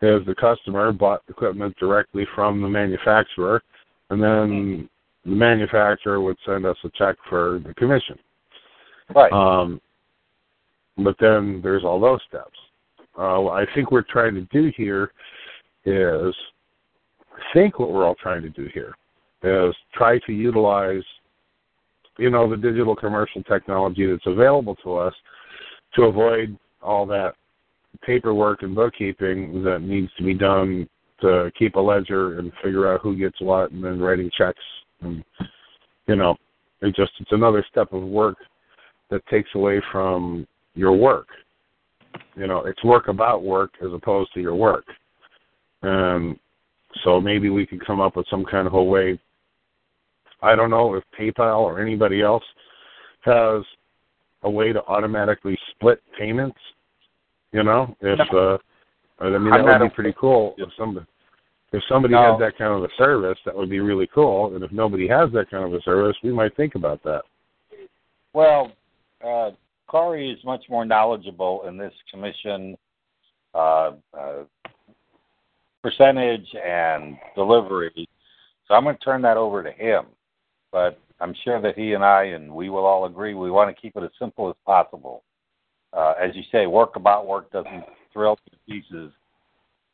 is 0.02 0.24
the 0.26 0.34
customer 0.34 0.92
bought 0.92 1.22
equipment 1.28 1.76
directly 1.78 2.26
from 2.34 2.60
the 2.60 2.68
manufacturer, 2.68 3.62
and 4.10 4.22
then 4.22 4.88
the 5.24 5.30
manufacturer 5.30 6.20
would 6.20 6.36
send 6.44 6.66
us 6.66 6.76
a 6.84 6.90
check 6.90 7.16
for 7.28 7.60
the 7.66 7.72
commission. 7.74 8.18
Right. 9.14 9.32
Um, 9.32 9.80
but 10.98 11.16
then 11.20 11.60
there's 11.62 11.84
all 11.84 12.00
those 12.00 12.20
steps. 12.28 12.58
Uh, 13.16 13.38
what 13.38 13.62
I 13.62 13.74
think 13.74 13.90
we're 13.90 14.02
trying 14.02 14.34
to 14.34 14.42
do 14.52 14.72
here 14.76 15.12
is, 15.84 16.34
think 17.52 17.78
what 17.78 17.92
we're 17.92 18.04
all 18.04 18.16
trying 18.16 18.42
to 18.42 18.50
do 18.50 18.68
here 18.72 18.94
is 19.42 19.74
try 19.92 20.18
to 20.20 20.32
utilize, 20.32 21.02
you 22.18 22.30
know, 22.30 22.48
the 22.48 22.56
digital 22.56 22.96
commercial 22.96 23.42
technology 23.42 24.06
that's 24.06 24.26
available 24.26 24.74
to 24.76 24.96
us 24.96 25.14
to 25.94 26.02
avoid 26.04 26.56
all 26.82 27.06
that 27.06 27.34
paperwork 28.02 28.62
and 28.62 28.74
bookkeeping 28.74 29.62
that 29.62 29.80
needs 29.80 30.10
to 30.16 30.24
be 30.24 30.34
done 30.34 30.88
to 31.20 31.50
keep 31.58 31.76
a 31.76 31.80
ledger 31.80 32.38
and 32.38 32.52
figure 32.62 32.92
out 32.92 33.00
who 33.00 33.16
gets 33.16 33.40
what 33.40 33.70
and 33.70 33.84
then 33.84 34.00
writing 34.00 34.30
checks 34.36 34.62
and 35.02 35.24
you 36.06 36.16
know 36.16 36.36
it 36.82 36.94
just 36.94 37.12
it's 37.20 37.32
another 37.32 37.64
step 37.70 37.92
of 37.92 38.02
work 38.02 38.36
that 39.10 39.24
takes 39.28 39.48
away 39.54 39.80
from 39.92 40.46
your 40.74 40.92
work 40.92 41.28
you 42.36 42.46
know 42.46 42.64
it's 42.64 42.82
work 42.84 43.08
about 43.08 43.42
work 43.42 43.72
as 43.84 43.92
opposed 43.92 44.32
to 44.34 44.40
your 44.40 44.54
work 44.54 44.84
and 45.82 46.38
so 47.02 47.20
maybe 47.20 47.50
we 47.50 47.66
could 47.66 47.84
come 47.84 48.00
up 48.00 48.16
with 48.16 48.26
some 48.28 48.44
kind 48.44 48.66
of 48.66 48.74
a 48.74 48.82
way 48.82 49.18
i 50.42 50.54
don't 50.54 50.70
know 50.70 50.94
if 50.94 51.04
paypal 51.18 51.60
or 51.60 51.80
anybody 51.80 52.22
else 52.22 52.44
has 53.20 53.62
a 54.42 54.50
way 54.50 54.72
to 54.72 54.82
automatically 54.84 55.58
split 55.70 56.02
payments 56.18 56.58
you 57.52 57.62
know 57.62 57.96
if 58.00 58.20
uh 58.34 58.58
i 59.20 59.38
mean 59.38 59.50
that 59.50 59.64
would 59.64 59.88
be 59.88 59.94
pretty 59.94 60.14
cool 60.18 60.54
if 60.58 60.68
somebody 60.78 61.06
if 61.74 61.82
somebody 61.88 62.14
No. 62.14 62.32
had 62.32 62.40
that 62.40 62.56
kind 62.56 62.72
of 62.72 62.84
a 62.84 62.94
service, 62.96 63.38
that 63.44 63.54
would 63.54 63.68
be 63.68 63.80
really 63.80 64.06
cool. 64.06 64.54
And 64.54 64.62
if 64.62 64.70
nobody 64.70 65.08
has 65.08 65.32
that 65.32 65.50
kind 65.50 65.64
of 65.64 65.74
a 65.74 65.82
service, 65.82 66.16
we 66.22 66.32
might 66.32 66.54
think 66.56 66.76
about 66.76 67.02
that. 67.02 67.22
Well, 68.32 68.72
uh, 69.24 69.50
Corey 69.86 70.30
is 70.30 70.42
much 70.44 70.64
more 70.68 70.84
knowledgeable 70.84 71.66
in 71.68 71.76
this 71.76 71.92
commission 72.10 72.76
uh, 73.54 73.92
uh, 74.18 74.44
percentage 75.82 76.46
and 76.64 77.16
delivery, 77.34 78.08
so 78.66 78.74
I'm 78.74 78.84
going 78.84 78.96
to 78.96 79.04
turn 79.04 79.22
that 79.22 79.36
over 79.36 79.62
to 79.62 79.70
him. 79.70 80.06
But 80.72 80.98
I'm 81.20 81.34
sure 81.44 81.60
that 81.60 81.78
he 81.78 81.92
and 81.92 82.04
I 82.04 82.24
and 82.24 82.52
we 82.52 82.70
will 82.70 82.84
all 82.84 83.04
agree 83.04 83.34
we 83.34 83.50
want 83.50 83.74
to 83.74 83.80
keep 83.80 83.96
it 83.96 84.02
as 84.02 84.10
simple 84.18 84.48
as 84.48 84.56
possible. 84.66 85.22
Uh, 85.92 86.14
as 86.20 86.34
you 86.34 86.42
say, 86.50 86.66
work 86.66 86.96
about 86.96 87.26
work 87.26 87.52
doesn't 87.52 87.84
thrill 88.12 88.36
to 88.36 88.56
pieces, 88.68 89.12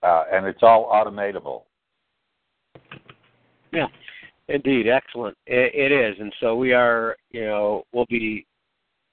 uh, 0.02 0.24
and 0.32 0.46
it's 0.46 0.62
all 0.62 0.90
automatable. 0.90 1.62
Yeah, 3.72 3.86
indeed, 4.48 4.88
excellent. 4.88 5.36
It, 5.46 5.74
it 5.74 5.92
is, 5.92 6.16
and 6.18 6.32
so 6.40 6.56
we 6.56 6.72
are. 6.72 7.16
You 7.30 7.44
know, 7.44 7.84
we'll 7.92 8.06
be. 8.08 8.46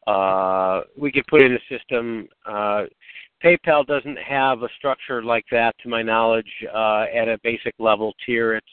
Uh, 0.08 0.82
we 0.98 1.12
can 1.12 1.24
put 1.30 1.42
in 1.42 1.54
a 1.54 1.60
system. 1.70 2.28
Uh, 2.46 2.84
PayPal 3.44 3.86
doesn't 3.86 4.18
have 4.18 4.64
a 4.64 4.70
structure 4.78 5.22
like 5.22 5.46
that, 5.52 5.76
to 5.84 5.90
my 5.90 6.02
knowledge, 6.02 6.52
uh, 6.74 7.06
at 7.14 7.28
a 7.28 7.38
basic 7.44 7.76
level 7.78 8.14
tier. 8.26 8.56
It's 8.56 8.66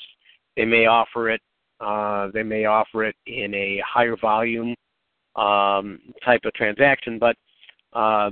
they 0.57 0.65
may 0.65 0.87
offer 0.87 1.31
it. 1.31 1.41
Uh, 1.81 2.29
they 2.33 2.45
may 2.45 2.65
offer 2.65 3.05
it 3.05 3.17
in 3.27 3.53
a 3.53 3.83
higher 3.87 4.17
volume 4.17 4.75
um, 5.37 5.99
type 6.25 6.41
of 6.45 6.55
transaction, 6.55 7.19
but 7.19 7.37
uh, 7.93 8.31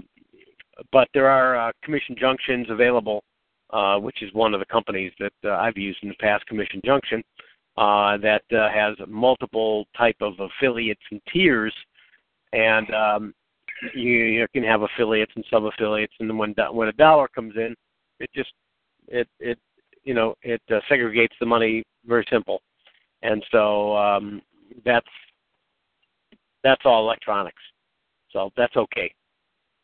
but 0.93 1.09
there 1.13 1.29
are 1.29 1.69
uh, 1.69 1.73
commission 1.85 2.17
junctions 2.19 2.67
available, 2.71 3.23
uh, 3.71 3.99
which 3.99 4.23
is 4.23 4.33
one 4.33 4.55
of 4.55 4.61
the 4.61 4.67
companies 4.67 5.13
that 5.19 5.33
uh, 5.45 5.57
I've 5.57 5.77
used 5.77 5.99
in 6.03 6.09
the 6.09 6.15
past. 6.21 6.47
Commission 6.47 6.81
Junction 6.85 7.23
uh, 7.77 8.17
that 8.19 8.43
uh, 8.53 8.69
has 8.71 8.97
multiple 9.09 9.87
type 9.97 10.17
of 10.21 10.35
affiliates 10.39 11.03
and 11.11 11.21
tiers, 11.33 11.75
and 12.53 12.95
um, 12.95 13.35
you, 13.95 14.13
you 14.13 14.47
can 14.53 14.63
have 14.65 14.83
affiliates 14.83 15.33
and 15.35 15.45
sub 15.51 15.65
affiliates, 15.65 16.15
and 16.21 16.29
then 16.29 16.39
when 16.39 16.55
when 16.73 16.89
a 16.89 16.93
dollar 16.93 17.29
comes 17.29 17.55
in, 17.57 17.75
it 18.21 18.31
just 18.35 18.53
it 19.09 19.29
it 19.41 19.59
you 20.05 20.15
know 20.15 20.35
it 20.43 20.63
uh, 20.71 20.81
segregates 20.91 21.37
the 21.41 21.47
money 21.47 21.83
very 22.07 22.25
simple, 22.31 22.61
and 23.23 23.45
so 23.51 23.97
um, 23.97 24.43
that's 24.85 25.07
that's 26.63 26.83
all 26.85 27.05
electronics, 27.05 27.63
so 28.33 28.51
that's 28.57 28.77
okay. 28.77 29.13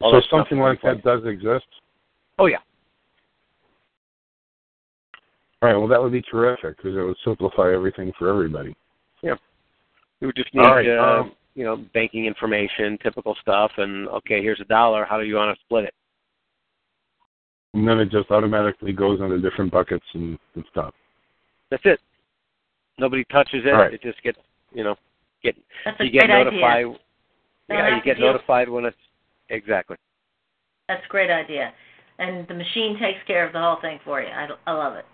All 0.01 0.13
so 0.13 0.17
that 0.17 0.25
something 0.31 0.59
like 0.59 0.81
that 0.83 1.03
does 1.03 1.25
exist. 1.25 1.67
Oh 2.39 2.47
yeah. 2.47 2.59
All 5.61 5.69
right. 5.69 5.77
Well, 5.77 5.89
that 5.89 6.01
would 6.01 6.13
be 6.13 6.23
terrific 6.23 6.77
because 6.77 6.97
it 6.97 7.03
would 7.03 7.17
simplify 7.25 7.75
everything 7.75 8.13
for 8.17 8.29
everybody. 8.29 8.77
Yeah. 9.23 9.35
We 10.21 10.29
would 10.29 10.37
just 10.37 10.55
need 10.55 10.65
All 10.65 10.75
right, 10.75 10.89
uh, 10.89 11.21
um, 11.21 11.33
you 11.59 11.65
know 11.65 11.77
banking 11.93 12.25
information, 12.27 12.97
typical 13.03 13.35
stuff, 13.43 13.73
and 13.79 14.07
okay, 14.09 14.41
here's 14.41 14.61
a 14.61 14.65
dollar. 14.67 15.05
How 15.05 15.19
do 15.19 15.25
you 15.25 15.35
want 15.35 15.57
to 15.57 15.61
split 15.65 15.85
it? 15.87 15.95
And 17.75 17.87
then 17.87 17.99
it 17.99 18.13
just 18.13 18.31
automatically 18.31 18.93
goes 18.93 19.21
into 19.21 19.41
different 19.41 19.73
buckets 19.73 20.05
and, 20.15 20.39
and 20.55 20.65
stuff. 20.71 20.95
That's 21.71 21.83
it. 21.85 21.99
Nobody 23.01 23.25
touches 23.25 23.65
it. 23.67 23.75
All 23.75 23.81
right. 23.81 23.93
It 23.93 24.03
just 24.03 24.23
gets 24.23 24.39
you 24.73 24.85
know 24.85 24.95
get 25.43 25.57
That's 25.85 25.99
a 26.01 26.05
you 26.05 26.13
get 26.13 26.27
great 26.27 26.45
notified. 26.45 26.85
idea. 26.85 26.95
Yeah, 27.69 27.97
you 27.97 28.03
get 28.05 28.21
notified 28.21 28.69
when 28.69 28.85
it's 28.85 28.97
exactly. 29.51 29.97
That's 30.87 31.05
a 31.05 31.09
great 31.09 31.31
idea. 31.31 31.73
And 32.21 32.47
the 32.47 32.55
machine 32.55 32.97
takes 33.01 33.19
care 33.27 33.45
of 33.47 33.53
the 33.53 33.59
whole 33.61 33.79
thing 33.83 33.99
for 34.05 34.23
you. 34.23 34.29
I, 34.29 34.47
I 34.67 34.73
love 34.73 34.95
it. 34.95 35.05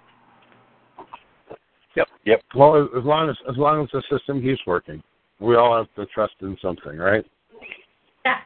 Yep. 1.97 2.09
Yep. 2.27 2.43
Well, 2.55 2.77
as- 2.83 2.91
as 2.99 3.05
long 3.05 3.31
as 3.31 3.37
as 3.51 3.57
long 3.57 3.83
as 3.83 3.89
the 3.93 4.03
system 4.15 4.43
keeps 4.43 4.61
working, 4.67 5.03
we 5.45 5.57
all 5.57 5.77
have 5.77 5.93
to 5.97 6.07
trust 6.13 6.35
in 6.41 6.57
something, 6.61 6.97
right? 6.97 7.25
Yeah. 8.25 8.41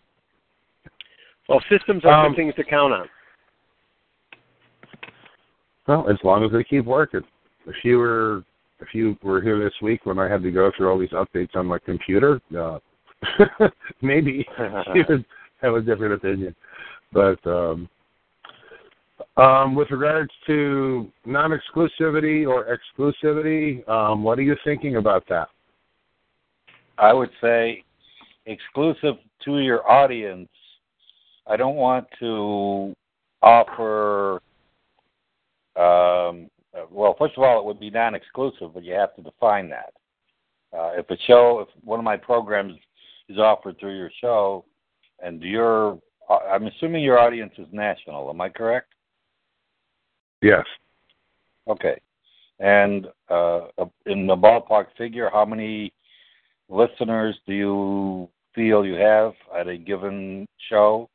Well, 1.48 1.60
systems 1.70 2.04
are 2.04 2.26
Um, 2.26 2.32
good 2.32 2.36
things 2.36 2.54
to 2.56 2.64
count 2.64 2.92
on. 2.92 3.08
Well, 5.86 6.08
as 6.10 6.22
long 6.22 6.44
as 6.44 6.52
they 6.52 6.64
keep 6.64 6.84
working. 6.84 7.24
If 7.66 7.84
you 7.84 7.98
were 7.98 8.44
if 8.80 8.94
you 8.94 9.16
were 9.22 9.40
here 9.40 9.58
this 9.58 9.74
week 9.82 10.06
when 10.06 10.18
I 10.18 10.28
had 10.28 10.42
to 10.42 10.52
go 10.52 10.70
through 10.76 10.88
all 10.88 10.98
these 10.98 11.10
updates 11.10 11.56
on 11.56 11.66
my 11.66 11.78
computer, 11.78 12.40
uh, 12.56 12.78
maybe 14.02 14.46
you 14.94 15.04
would 15.08 15.24
have 15.62 15.74
a 15.74 15.80
different 15.80 16.14
opinion. 16.14 16.54
But 17.12 17.44
um, 17.46 17.88
um, 19.36 19.74
with 19.74 19.90
regards 19.90 20.30
to 20.46 21.10
non-exclusivity 21.24 22.46
or 22.46 22.78
exclusivity, 22.78 23.88
um, 23.88 24.22
what 24.22 24.38
are 24.38 24.42
you 24.42 24.56
thinking 24.64 24.96
about 24.96 25.24
that? 25.28 25.48
I 26.98 27.12
would 27.12 27.30
say 27.40 27.84
exclusive 28.46 29.16
to 29.44 29.58
your 29.58 29.88
audience. 29.88 30.48
I 31.46 31.56
don't 31.56 31.76
want 31.76 32.06
to 32.18 32.94
offer. 33.42 34.40
Um, 35.76 36.50
well, 36.90 37.14
first 37.18 37.34
of 37.36 37.42
all, 37.42 37.60
it 37.60 37.64
would 37.64 37.80
be 37.80 37.90
non-exclusive, 37.90 38.74
but 38.74 38.84
you 38.84 38.94
have 38.94 39.14
to 39.16 39.22
define 39.22 39.70
that. 39.70 39.92
Uh, 40.76 40.90
if 40.96 41.08
a 41.10 41.16
show, 41.26 41.60
if 41.60 41.84
one 41.84 41.98
of 41.98 42.04
my 42.04 42.16
programs 42.16 42.74
is 43.28 43.38
offered 43.38 43.78
through 43.78 43.96
your 43.96 44.10
show, 44.20 44.64
and 45.22 45.40
your, 45.42 45.98
I'm 46.28 46.66
assuming 46.66 47.02
your 47.02 47.18
audience 47.18 47.52
is 47.58 47.66
national. 47.72 48.28
Am 48.28 48.40
I 48.40 48.48
correct? 48.48 48.92
Yes. 50.42 50.64
Okay. 51.66 52.00
And 52.60 53.06
uh, 53.28 53.60
in 54.06 54.26
the 54.26 54.36
ballpark 54.36 54.86
figure, 54.96 55.30
how 55.32 55.44
many 55.44 55.92
listeners 56.68 57.36
do 57.46 57.54
you 57.54 58.28
feel 58.54 58.84
you 58.84 58.94
have 58.94 59.32
at 59.58 59.68
a 59.68 59.76
given 59.76 60.46
show? 60.68 61.08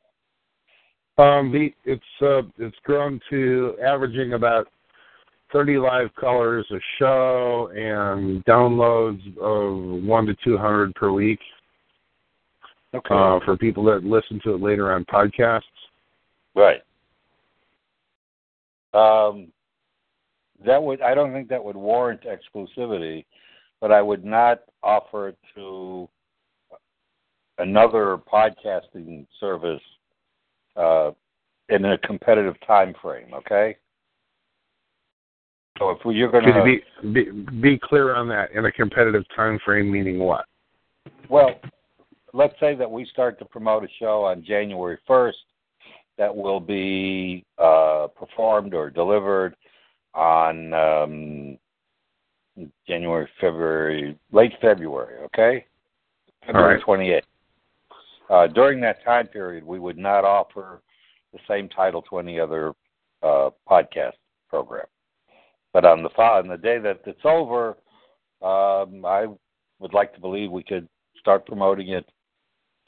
Um, 1.16 1.52
the, 1.52 1.72
it's 1.84 2.02
uh, 2.22 2.42
it's 2.58 2.76
grown 2.84 3.20
to 3.30 3.76
averaging 3.84 4.32
about 4.32 4.66
thirty 5.52 5.78
live 5.78 6.08
colors 6.18 6.66
a 6.72 6.78
show 6.98 7.70
and 7.74 8.44
downloads 8.44 9.22
of 9.38 10.02
one 10.02 10.26
to 10.26 10.34
two 10.42 10.58
hundred 10.58 10.94
per 10.94 11.12
week. 11.12 11.38
Okay. 12.94 13.14
Uh, 13.14 13.40
for 13.44 13.56
people 13.56 13.84
that 13.84 14.04
listen 14.04 14.40
to 14.44 14.54
it 14.54 14.60
later 14.60 14.92
on 14.92 15.04
podcasts. 15.04 15.62
Right. 16.54 16.80
Um, 18.92 19.48
that 20.64 20.80
would 20.82 21.02
I 21.02 21.14
don't 21.14 21.32
think 21.32 21.48
that 21.48 21.62
would 21.62 21.76
warrant 21.76 22.22
exclusivity, 22.22 23.24
but 23.84 23.92
I 23.92 24.00
would 24.00 24.24
not 24.24 24.60
offer 24.82 25.28
it 25.28 25.38
to 25.54 26.08
another 27.58 28.16
podcasting 28.16 29.26
service 29.38 29.82
uh, 30.74 31.10
in 31.68 31.84
a 31.84 31.98
competitive 31.98 32.54
time 32.66 32.94
frame. 33.02 33.34
Okay. 33.34 33.76
So 35.78 35.90
if 35.90 35.98
you're 36.06 36.30
going 36.30 36.44
to 36.44 36.64
be, 36.64 37.12
be 37.12 37.30
be 37.60 37.78
clear 37.78 38.14
on 38.14 38.26
that 38.28 38.52
in 38.52 38.64
a 38.64 38.72
competitive 38.72 39.24
time 39.36 39.58
frame, 39.62 39.92
meaning 39.92 40.18
what? 40.18 40.46
Well, 41.28 41.50
let's 42.32 42.54
say 42.60 42.74
that 42.76 42.90
we 42.90 43.04
start 43.04 43.38
to 43.40 43.44
promote 43.44 43.84
a 43.84 43.88
show 43.98 44.24
on 44.24 44.42
January 44.42 44.96
1st 45.06 45.32
that 46.16 46.34
will 46.34 46.60
be 46.60 47.44
uh, 47.58 48.06
performed 48.18 48.72
or 48.72 48.88
delivered 48.88 49.54
on 50.14 50.72
um, 50.72 51.58
January, 52.86 53.28
February, 53.40 54.16
late 54.32 54.52
February, 54.60 55.22
okay? 55.24 55.66
February 56.46 56.80
All 56.86 56.96
28th. 56.96 57.22
Uh, 58.30 58.46
during 58.46 58.80
that 58.80 59.04
time 59.04 59.26
period, 59.26 59.64
we 59.64 59.78
would 59.78 59.98
not 59.98 60.24
offer 60.24 60.82
the 61.32 61.38
same 61.48 61.68
title 61.68 62.02
to 62.02 62.18
any 62.18 62.38
other 62.38 62.72
uh, 63.22 63.50
podcast 63.68 64.12
program. 64.48 64.86
But 65.72 65.84
on 65.84 66.02
the 66.02 66.08
on 66.20 66.46
the 66.48 66.56
day 66.56 66.78
that 66.78 67.00
it's 67.04 67.24
over, 67.24 67.76
um, 68.40 69.04
I 69.04 69.26
would 69.80 69.92
like 69.92 70.14
to 70.14 70.20
believe 70.20 70.50
we 70.50 70.62
could 70.62 70.88
start 71.18 71.46
promoting 71.46 71.88
it 71.88 72.08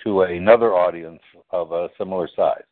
to 0.05 0.23
another 0.23 0.75
audience 0.75 1.21
of 1.51 1.73
a 1.73 1.89
similar 1.99 2.29
size. 2.37 2.63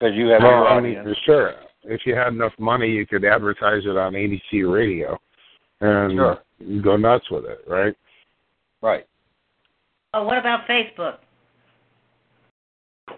Because 0.00 0.16
you 0.16 0.26
have 0.28 0.42
Well, 0.42 0.50
your 0.50 0.68
I 0.68 0.80
mean, 0.80 0.98
audience. 0.98 1.18
sure. 1.24 1.54
If 1.84 2.02
you 2.06 2.14
had 2.14 2.28
enough 2.32 2.52
money, 2.58 2.88
you 2.90 3.06
could 3.06 3.24
advertise 3.24 3.82
it 3.84 3.96
on 3.96 4.14
ABC 4.14 4.62
radio 4.72 5.18
and 5.80 6.12
Sure. 6.12 6.42
go 6.82 6.96
nuts 6.96 7.30
with 7.30 7.44
it, 7.44 7.62
right? 7.66 7.94
Right. 8.80 9.06
Oh, 10.14 10.24
what 10.24 10.38
about 10.38 10.66
Facebook? 10.66 11.18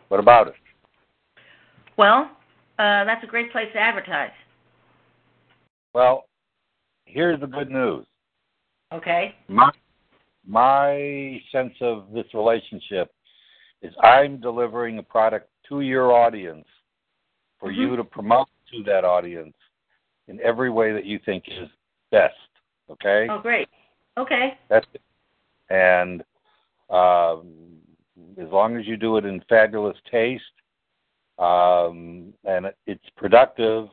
What 0.09 0.21
about 0.21 0.49
it? 0.49 0.55
Well, 1.97 2.31
uh, 2.79 3.05
that's 3.05 3.23
a 3.23 3.27
great 3.27 3.53
place 3.53 3.69
to 3.73 3.79
advertise. 3.79 4.33
Well, 5.95 6.25
here's 7.07 7.41
the 7.41 7.47
good 7.47 7.71
news. 7.71 8.07
Okay. 8.93 9.35
My 9.49 9.71
my 10.49 11.41
sense 11.51 11.75
of 11.81 12.13
this 12.13 12.27
relationship 12.33 13.11
is 13.83 13.93
I'm 14.03 14.41
delivering 14.41 14.99
a 14.99 15.03
product 15.03 15.49
to 15.69 15.81
your 15.81 16.13
audience 16.13 16.67
for 17.59 17.71
Mm-hmm. 17.71 17.81
you 17.81 17.97
to 17.97 18.05
promote 18.05 18.49
to 18.73 18.83
that 18.85 19.05
audience 19.05 19.55
in 20.29 20.41
every 20.41 20.71
way 20.71 20.93
that 20.93 21.05
you 21.05 21.19
think 21.25 21.45
is 21.47 21.69
best. 22.11 22.35
Okay? 22.91 23.27
Oh, 23.31 23.41
great. 23.41 23.69
Okay. 24.19 24.59
That's 24.69 24.87
it. 24.95 25.03
And 25.71 26.23
um, 26.91 27.47
as 28.39 28.49
long 28.51 28.77
as 28.77 28.87
you 28.87 28.97
do 28.97 29.17
it 29.17 29.25
in 29.25 29.43
fabulous 29.49 29.97
taste 30.11 30.43
um, 31.39 32.33
and 32.45 32.67
it's 32.87 33.05
productive, 33.17 33.89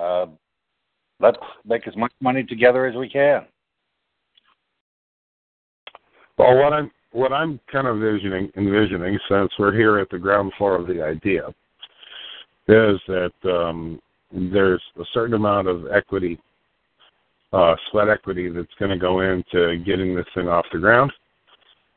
uh, 0.00 0.26
let's 1.20 1.38
make 1.64 1.86
as 1.88 1.96
much 1.96 2.12
money 2.20 2.44
together 2.44 2.86
as 2.86 2.94
we 2.94 3.08
can. 3.08 3.46
Well, 6.38 6.56
what 6.56 6.72
I'm 6.72 6.90
what 7.12 7.32
I'm 7.32 7.60
kind 7.70 7.86
of 7.86 7.96
envisioning, 7.96 8.50
envisioning, 8.56 9.18
since 9.28 9.52
we're 9.58 9.74
here 9.74 9.98
at 9.98 10.08
the 10.08 10.18
ground 10.18 10.52
floor 10.56 10.76
of 10.76 10.86
the 10.86 11.02
idea, 11.02 11.54
is 12.68 13.00
that 13.08 13.32
um, 13.44 14.00
there's 14.32 14.82
a 15.00 15.04
certain 15.12 15.34
amount 15.34 15.68
of 15.68 15.86
equity, 15.92 16.38
uh, 17.52 17.74
sweat 17.90 18.08
equity, 18.08 18.48
that's 18.48 18.74
going 18.78 18.90
to 18.90 18.98
go 18.98 19.20
into 19.20 19.78
getting 19.84 20.14
this 20.14 20.26
thing 20.34 20.48
off 20.48 20.66
the 20.72 20.78
ground, 20.78 21.12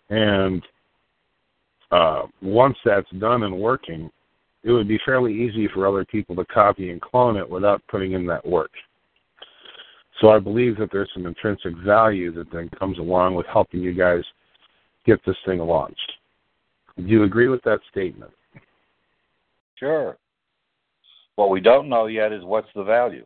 and 0.09 0.63
uh, 1.91 2.24
once 2.41 2.78
that's 2.84 3.09
done 3.20 3.43
and 3.43 3.57
working, 3.57 4.09
it 4.63 4.72
would 4.72 4.88
be 4.88 4.99
fairly 5.05 5.34
easy 5.34 5.68
for 5.68 5.88
other 5.88 6.03
people 6.03 6.36
to 6.36 6.45
copy 6.45 6.89
and 6.89 7.01
clone 7.01 7.38
it 7.38 7.47
without 7.47 7.82
putting 7.88 8.13
in 8.13 8.26
that 8.26 8.45
work. 8.45 8.72
So 10.20 10.30
I 10.30 10.39
believe 10.39 10.78
that 10.78 10.89
there's 10.91 11.09
some 11.13 11.26
intrinsic 11.26 11.76
value 11.86 12.32
that 12.34 12.51
then 12.51 12.70
comes 12.80 12.97
along 12.97 13.36
with 13.36 13.45
helping 13.47 13.82
you 13.82 13.93
guys 13.93 14.24
get 15.05 15.20
this 15.26 15.36
thing 15.45 15.59
launched. 15.59 16.13
Do 16.97 17.03
you 17.03 17.24
agree 17.24 17.47
with 17.47 17.61
that 17.63 17.80
statement? 17.91 18.32
Sure. 19.76 20.18
What 21.36 21.49
we 21.49 21.59
don't 21.59 21.89
know 21.89 22.07
yet 22.07 22.31
is 22.31 22.43
what's 22.43 22.67
the 22.75 22.83
value. 22.83 23.25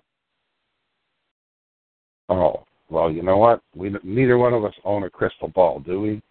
Oh, 2.29 2.63
well, 2.89 3.11
you 3.11 3.21
know 3.23 3.37
what? 3.37 3.61
We 3.75 3.93
neither 4.03 4.37
one 4.37 4.53
of 4.53 4.65
us 4.65 4.73
own 4.83 5.03
a 5.03 5.09
crystal 5.09 5.49
ball, 5.49 5.79
do 5.79 6.01
we? 6.01 6.21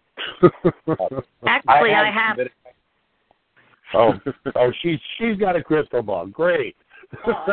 Actually, 1.47 1.93
I 1.93 2.11
have. 2.11 2.37
Oh, 3.93 4.13
oh, 4.55 4.71
she's 4.81 4.99
she's 5.17 5.37
got 5.37 5.55
a 5.55 5.63
crystal 5.63 6.03
ball. 6.03 6.27
Great. 6.27 6.75
well, 7.25 7.47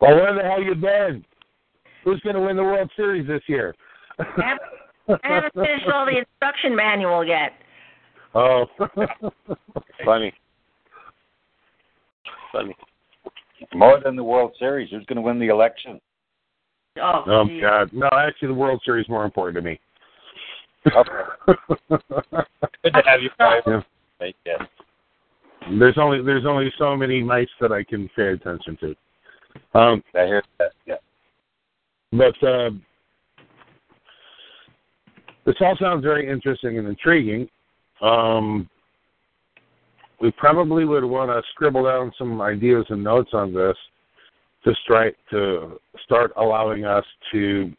where 0.00 0.34
the 0.34 0.42
hell 0.42 0.62
you 0.62 0.74
been? 0.74 1.24
Who's 2.04 2.20
going 2.20 2.34
to 2.34 2.40
win 2.40 2.56
the 2.56 2.64
World 2.64 2.90
Series 2.96 3.26
this 3.26 3.42
year? 3.46 3.74
I 4.18 4.24
haven't, 4.24 5.20
I 5.24 5.34
haven't 5.34 5.54
finished 5.54 5.86
all 5.92 6.06
the 6.06 6.18
instruction 6.40 6.74
manual 6.74 7.24
yet. 7.24 7.52
Oh, 8.34 8.64
funny. 10.04 10.32
Funny. 12.52 12.76
More 13.74 14.00
than 14.02 14.16
the 14.16 14.24
World 14.24 14.52
Series, 14.58 14.90
who's 14.90 15.04
going 15.06 15.16
to 15.16 15.22
win 15.22 15.38
the 15.38 15.48
election? 15.48 16.00
Oh, 17.00 17.22
Oh 17.26 17.44
geez. 17.46 17.60
God, 17.60 17.90
no! 17.92 18.08
Actually, 18.12 18.48
the 18.48 18.54
World 18.54 18.80
Series 18.84 19.04
is 19.04 19.10
more 19.10 19.24
important 19.24 19.56
to 19.56 19.62
me. 19.62 19.80
Okay. 20.86 21.10
Good 22.82 22.94
to 22.94 23.02
have 23.04 23.22
you, 23.22 23.30
Brian. 23.36 23.62
Yeah. 23.66 24.30
Yes. 24.44 24.62
There's 25.78 25.98
only 25.98 26.22
there's 26.22 26.46
only 26.46 26.72
so 26.78 26.96
many 26.96 27.22
nights 27.22 27.50
that 27.60 27.70
I 27.70 27.84
can 27.84 28.08
pay 28.16 28.28
attention 28.28 28.78
to. 28.80 29.78
Um, 29.78 30.02
I 30.14 30.24
hear 30.26 30.42
that. 30.58 30.72
Yeah. 30.86 30.94
but 32.12 32.46
uh, 32.46 32.70
this 35.44 35.54
all 35.60 35.76
sounds 35.80 36.02
very 36.02 36.28
interesting 36.30 36.78
and 36.78 36.88
intriguing. 36.88 37.48
Um, 38.00 38.68
we 40.20 40.30
probably 40.32 40.84
would 40.84 41.04
want 41.04 41.30
to 41.30 41.42
scribble 41.50 41.84
down 41.84 42.12
some 42.18 42.40
ideas 42.40 42.84
and 42.90 43.02
notes 43.02 43.30
on 43.32 43.54
this 43.54 43.76
to 44.64 44.74
start 44.84 45.16
to 45.30 45.80
start 46.04 46.32
allowing 46.36 46.84
us 46.84 47.04
to 47.32 47.72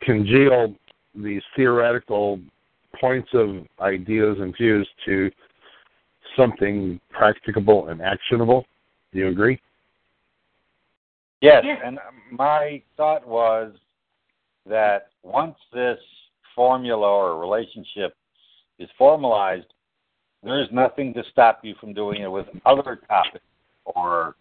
congeal 0.00 0.74
these 1.14 1.42
theoretical 1.54 2.40
points 3.00 3.28
of 3.34 3.66
ideas 3.80 4.36
and 4.40 4.54
views 4.56 4.88
to 5.04 5.30
something 6.36 7.00
practicable 7.10 7.88
and 7.88 8.00
actionable. 8.00 8.64
Do 9.12 9.20
you 9.20 9.28
agree? 9.28 9.60
Yes, 11.40 11.62
Yes. 11.64 11.80
and 11.84 11.98
my 12.30 12.82
thought 12.96 13.26
was 13.26 13.72
that 14.66 15.10
once 15.22 15.56
this 15.72 15.98
formula 16.54 17.06
or 17.06 17.40
relationship 17.40 18.14
is 18.78 18.88
formalized, 18.98 19.66
there's 20.42 20.68
nothing 20.72 21.14
to 21.14 21.22
stop 21.30 21.60
you 21.62 21.74
from 21.80 21.94
doing 21.94 22.22
it 22.22 22.30
with 22.30 22.46
other 22.66 23.00
topics 23.08 23.44
or 23.84 24.36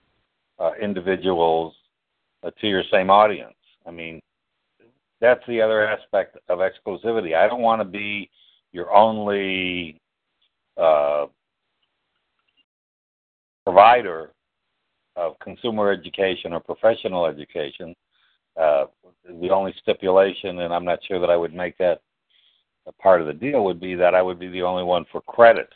uh, 0.59 0.71
individuals 0.81 1.73
uh, 2.43 2.51
to 2.59 2.67
your 2.67 2.83
same 2.91 3.09
audience. 3.09 3.55
I 3.87 3.91
mean, 3.91 4.19
that's 5.19 5.45
the 5.47 5.61
other 5.61 5.87
aspect 5.87 6.37
of 6.49 6.59
exclusivity. 6.59 7.35
I 7.35 7.47
don't 7.47 7.61
want 7.61 7.81
to 7.81 7.85
be 7.85 8.29
your 8.71 8.91
only 8.93 9.99
uh, 10.77 11.27
provider 13.63 14.31
of 15.15 15.37
consumer 15.39 15.91
education 15.91 16.53
or 16.53 16.59
professional 16.59 17.25
education. 17.25 17.95
Uh, 18.59 18.85
the 19.39 19.49
only 19.49 19.73
stipulation, 19.81 20.59
and 20.59 20.73
I'm 20.73 20.85
not 20.85 20.99
sure 21.07 21.19
that 21.19 21.29
I 21.29 21.37
would 21.37 21.53
make 21.53 21.77
that 21.77 22.01
a 22.87 22.91
part 22.93 23.21
of 23.21 23.27
the 23.27 23.33
deal, 23.33 23.63
would 23.63 23.79
be 23.79 23.95
that 23.95 24.15
I 24.15 24.21
would 24.21 24.39
be 24.39 24.47
the 24.47 24.61
only 24.61 24.83
one 24.83 25.05
for 25.11 25.21
credit. 25.21 25.69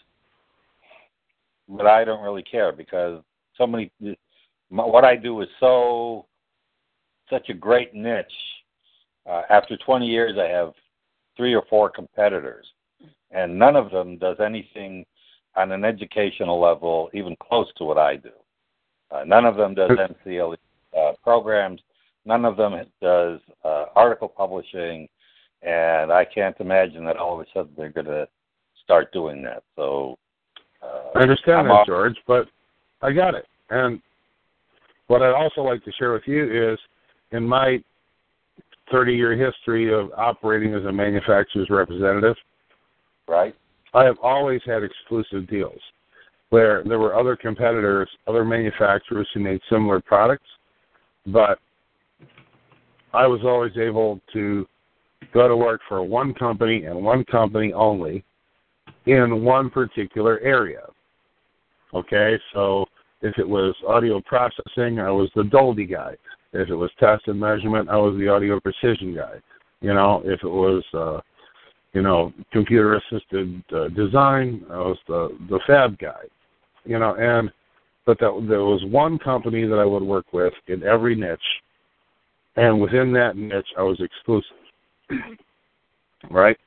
But 1.68 1.88
I 1.88 2.04
don't 2.04 2.24
really 2.24 2.44
care 2.44 2.72
because 2.72 3.22
so 3.58 3.66
many. 3.66 3.92
What 4.70 5.04
I 5.06 5.16
do 5.16 5.42
is 5.42 5.48
so 5.60 6.26
such 7.30 7.50
a 7.50 7.54
great 7.54 7.94
niche. 7.94 8.26
Uh, 9.28 9.42
after 9.50 9.76
20 9.78 10.06
years, 10.06 10.38
I 10.38 10.48
have 10.48 10.74
three 11.36 11.56
or 11.56 11.64
four 11.70 11.90
competitors, 11.90 12.66
and 13.32 13.58
none 13.58 13.76
of 13.76 13.90
them 13.90 14.18
does 14.18 14.38
anything 14.40 15.06
on 15.56 15.72
an 15.72 15.84
educational 15.84 16.60
level 16.60 17.10
even 17.14 17.36
close 17.38 17.68
to 17.78 17.84
what 17.84 17.98
I 17.98 18.18
do. 18.18 18.32
Uh, 19.12 19.24
none 19.26 19.46
of 19.46 19.56
them 19.56 19.74
does 19.74 19.92
NCLE 19.92 20.58
uh, 20.98 21.14
programs. 21.24 21.82
None 22.26 22.46
of 22.46 22.58
them 22.58 22.74
does 23.02 23.40
uh, 23.64 23.86
article 23.96 24.28
publishing, 24.28 25.08
and 25.66 26.12
I 26.12 26.26
can't 26.26 26.56
imagine 26.60 27.04
that 27.06 27.18
all 27.18 27.40
of 27.40 27.46
a 27.46 27.50
sudden 27.54 27.72
they're 27.76 27.90
going 27.90 28.06
to 28.06 28.28
start 28.84 29.12
doing 29.12 29.42
that. 29.44 29.64
So 29.76 30.18
uh, 30.84 31.18
I 31.18 31.22
understand 31.22 31.60
I'm 31.60 31.68
that, 31.68 31.74
off- 31.74 31.88
George, 31.88 32.18
but 32.28 32.48
I 33.02 33.12
got 33.12 33.34
it. 33.34 33.46
And 33.70 34.00
what 35.08 35.22
I'd 35.22 35.34
also 35.34 35.62
like 35.62 35.84
to 35.86 35.92
share 35.94 36.14
with 36.14 36.24
you 36.26 36.74
is 36.74 36.80
in 37.32 37.44
my 37.44 37.84
30 38.92 39.14
year 39.14 39.36
history 39.36 39.92
of 39.94 40.12
operating 40.16 40.74
as 40.76 40.84
a 40.86 40.92
manufacturer's 40.92 41.70
representative, 41.70 42.36
right? 43.28 43.56
I 43.94 44.04
have 44.04 44.18
always 44.22 44.62
had 44.66 44.84
exclusive 44.84 45.48
deals 45.50 45.80
where 46.50 46.84
there 46.84 47.00
were 47.00 47.18
other 47.18 47.36
competitors, 47.36 48.10
other 48.28 48.46
manufacturers 48.46 49.28
who 49.34 49.40
made 49.40 49.60
similar 49.70 50.00
products, 50.00 50.46
but 51.28 51.60
I 53.14 53.26
was 53.26 53.42
always 53.44 53.72
able 53.78 54.22
to 54.34 54.68
go 55.34 55.48
to 55.48 55.56
work 55.56 55.82
for 55.88 56.04
one 56.04 56.34
company 56.34 56.86
and 56.86 57.04
one 57.04 57.24
company 57.26 57.74
only 57.74 58.24
in 59.06 59.44
one 59.44 59.70
particular 59.70 60.40
area. 60.40 60.82
Okay, 61.94 62.38
so 62.54 62.86
if 63.22 63.38
it 63.38 63.48
was 63.48 63.76
audio 63.88 64.22
processing, 64.22 65.00
I 65.00 65.10
was 65.12 65.30
the 65.36 65.44
Dolby 65.44 65.86
guy. 65.86 66.16
If 66.54 66.70
it 66.70 66.76
was 66.76 66.92
test 67.00 67.28
and 67.28 67.40
measurement, 67.40 67.90
I 67.90 67.98
was 67.98 68.18
the 68.18 68.28
audio 68.28 68.60
precision 68.60 69.16
guy. 69.16 69.42
You 69.82 69.94
know, 69.94 70.22
if 70.26 70.42
it 70.44 70.48
was 70.48 70.84
uh 70.94 71.22
you 71.94 72.02
know, 72.02 72.34
computer 72.52 72.96
assisted 72.96 73.64
uh, 73.74 73.88
design, 73.90 74.66
I 74.70 74.80
was 74.80 74.98
the 75.08 75.30
the 75.50 75.60
fab 75.66 75.98
guy. 75.98 76.24
You 76.84 77.00
know, 77.00 77.16
and 77.16 77.50
but 78.06 78.20
that 78.20 78.46
there 78.50 78.64
was 78.64 78.84
one 78.86 79.18
company 79.18 79.66
that 79.66 79.80
I 79.80 79.86
would 79.86 80.04
work 80.04 80.32
with 80.34 80.54
in 80.68 80.84
every 80.84 81.16
niche 81.16 81.40
and 82.56 82.80
within 82.80 83.12
that 83.14 83.36
niche 83.36 83.68
I 83.78 83.82
was 83.82 84.00
exclusive. 84.00 84.58
Right? 86.30 86.58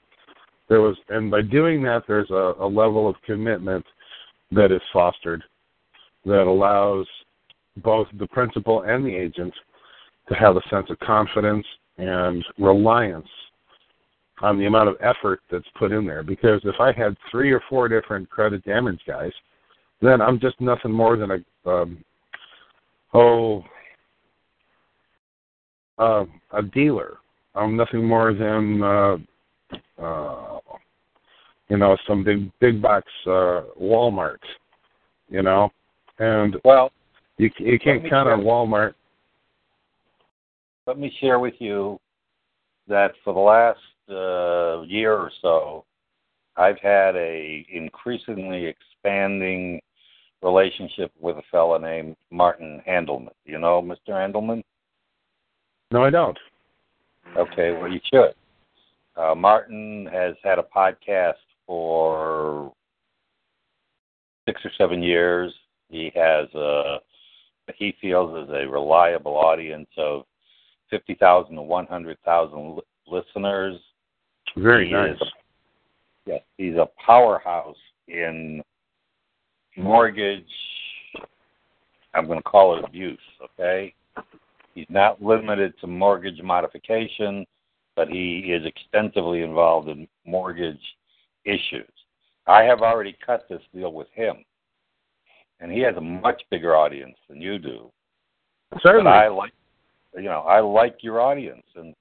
There 0.68 0.80
was 0.80 0.96
and 1.08 1.30
by 1.30 1.42
doing 1.42 1.82
that 1.84 2.04
there's 2.06 2.30
a, 2.30 2.54
a 2.60 2.66
level 2.66 3.08
of 3.08 3.16
commitment 3.24 3.84
that 4.52 4.72
is 4.72 4.82
fostered 4.92 5.42
that 6.24 6.46
allows 6.46 7.06
both 7.78 8.08
the 8.18 8.26
principal 8.26 8.82
and 8.82 9.04
the 9.04 9.14
agent 9.14 9.54
to 10.28 10.34
have 10.34 10.56
a 10.56 10.68
sense 10.68 10.86
of 10.90 10.98
confidence 11.00 11.66
and 11.96 12.44
reliance 12.58 13.28
on 14.40 14.58
the 14.58 14.66
amount 14.66 14.88
of 14.88 14.96
effort 15.00 15.40
that's 15.50 15.66
put 15.78 15.92
in 15.92 16.06
there. 16.06 16.22
Because 16.22 16.60
if 16.64 16.76
I 16.80 16.92
had 16.92 17.16
three 17.30 17.50
or 17.50 17.62
four 17.68 17.88
different 17.88 18.28
credit 18.30 18.64
damage 18.64 19.00
guys, 19.06 19.32
then 20.00 20.20
I'm 20.20 20.38
just 20.38 20.60
nothing 20.60 20.92
more 20.92 21.16
than 21.16 21.30
a 21.30 21.68
um, 21.68 22.04
oh 23.14 23.64
uh, 25.98 26.24
a 26.52 26.62
dealer. 26.62 27.18
I'm 27.58 27.76
nothing 27.76 28.04
more 28.04 28.32
than 28.32 28.82
uh, 28.82 29.16
uh, 30.00 30.58
you 31.68 31.76
know 31.76 31.96
some 32.06 32.24
big 32.24 32.50
big 32.60 32.80
box 32.80 33.06
uh, 33.26 33.62
Walmart. 33.80 34.38
You 35.28 35.42
know, 35.42 35.70
and 36.18 36.56
Well, 36.64 36.90
you 37.36 37.50
you 37.58 37.78
can't 37.78 38.08
count 38.08 38.28
on. 38.28 38.40
Walmart. 38.40 38.94
let 40.86 40.98
me 40.98 41.12
share 41.20 41.38
with 41.38 41.54
you 41.58 42.00
that 42.86 43.12
for 43.22 43.34
the 43.34 43.40
last 43.40 43.78
uh, 44.10 44.82
year 44.82 45.12
or 45.12 45.30
so, 45.42 45.84
I've 46.56 46.78
had 46.78 47.14
a 47.16 47.66
increasingly 47.70 48.66
expanding 48.66 49.80
relationship 50.42 51.12
with 51.20 51.36
a 51.36 51.42
fellow 51.50 51.76
named 51.78 52.16
Martin 52.30 52.80
Handelman. 52.88 53.32
You 53.44 53.58
know 53.58 53.82
Mr. 53.82 54.10
Handelman? 54.10 54.62
No, 55.90 56.04
I 56.04 56.10
don't. 56.10 56.38
Okay, 57.36 57.72
well 57.72 57.90
you 57.90 58.00
should. 58.12 58.34
Uh, 59.16 59.34
Martin 59.34 60.08
has 60.12 60.34
had 60.42 60.58
a 60.58 60.62
podcast 60.62 61.34
for 61.66 62.72
six 64.46 64.60
or 64.64 64.70
seven 64.78 65.02
years. 65.02 65.52
He 65.88 66.12
has 66.14 66.52
a 66.54 66.98
he 67.76 67.94
feels 68.00 68.48
is 68.48 68.54
a 68.54 68.66
reliable 68.66 69.36
audience 69.36 69.88
of 69.96 70.24
fifty 70.88 71.14
thousand 71.14 71.56
to 71.56 71.62
one 71.62 71.86
hundred 71.86 72.18
thousand 72.24 72.76
li- 72.76 72.82
listeners. 73.06 73.78
Very 74.56 74.86
he 74.86 74.92
nice. 74.92 75.20
A, 75.20 75.24
yes, 76.26 76.40
he's 76.56 76.76
a 76.76 76.88
powerhouse 77.04 77.76
in 78.08 78.62
mortgage. 79.76 80.44
I'm 82.14 82.26
going 82.26 82.38
to 82.38 82.42
call 82.42 82.78
it 82.78 82.84
abuse. 82.84 83.18
Okay, 83.42 83.94
he's 84.78 84.86
not 84.88 85.20
limited 85.20 85.74
to 85.80 85.86
mortgage 85.88 86.40
modification, 86.40 87.44
but 87.96 88.08
he 88.08 88.52
is 88.52 88.64
extensively 88.64 89.42
involved 89.42 89.88
in 89.88 90.06
mortgage 90.24 90.80
issues. 91.44 91.90
I 92.46 92.62
have 92.62 92.80
already 92.80 93.16
cut 93.24 93.46
this 93.48 93.62
deal 93.74 93.92
with 93.92 94.06
him, 94.14 94.36
and 95.58 95.72
he 95.72 95.80
has 95.80 95.96
a 95.96 96.00
much 96.00 96.40
bigger 96.50 96.76
audience 96.76 97.16
than 97.28 97.40
you 97.40 97.58
do. 97.58 97.90
Certainly. 98.82 99.04
But 99.04 99.10
I 99.10 99.28
like, 99.28 99.52
you 100.14 100.22
know, 100.22 100.42
I 100.42 100.60
like 100.60 100.98
your 101.00 101.20
audience, 101.20 101.64
and 101.74 101.92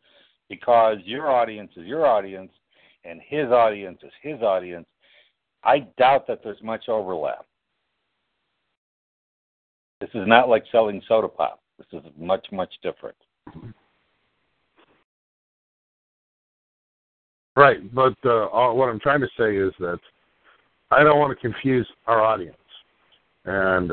because 0.47 0.97
your 1.03 1.31
audience 1.31 1.71
is 1.75 1.87
your 1.87 2.05
audience, 2.05 2.51
and 3.03 3.19
his 3.27 3.47
audience 3.47 3.97
is 4.03 4.11
his 4.21 4.41
audience, 4.41 4.85
I 5.63 5.79
doubt 5.97 6.27
that 6.27 6.41
there's 6.43 6.61
much 6.61 6.89
overlap. 6.89 7.45
This 9.99 10.11
is 10.13 10.27
not 10.27 10.47
like 10.47 10.63
selling 10.71 11.01
soda 11.07 11.27
pop. 11.27 11.59
This 11.77 11.87
is 11.93 12.11
much, 12.17 12.45
much 12.51 12.73
different. 12.81 13.15
Right, 17.55 17.93
but 17.93 18.15
uh, 18.23 18.47
all, 18.47 18.77
what 18.77 18.89
I'm 18.89 18.99
trying 18.99 19.21
to 19.21 19.29
say 19.37 19.57
is 19.57 19.73
that 19.79 19.99
I 20.91 21.03
don't 21.03 21.19
want 21.19 21.37
to 21.37 21.41
confuse 21.41 21.87
our 22.05 22.21
audience, 22.21 22.55
and 23.45 23.91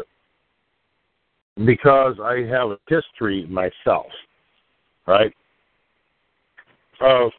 because 1.64 2.16
I 2.22 2.42
have 2.50 2.70
a 2.70 2.78
history 2.88 3.46
myself, 3.46 4.06
right, 5.06 5.32
of 7.00 7.30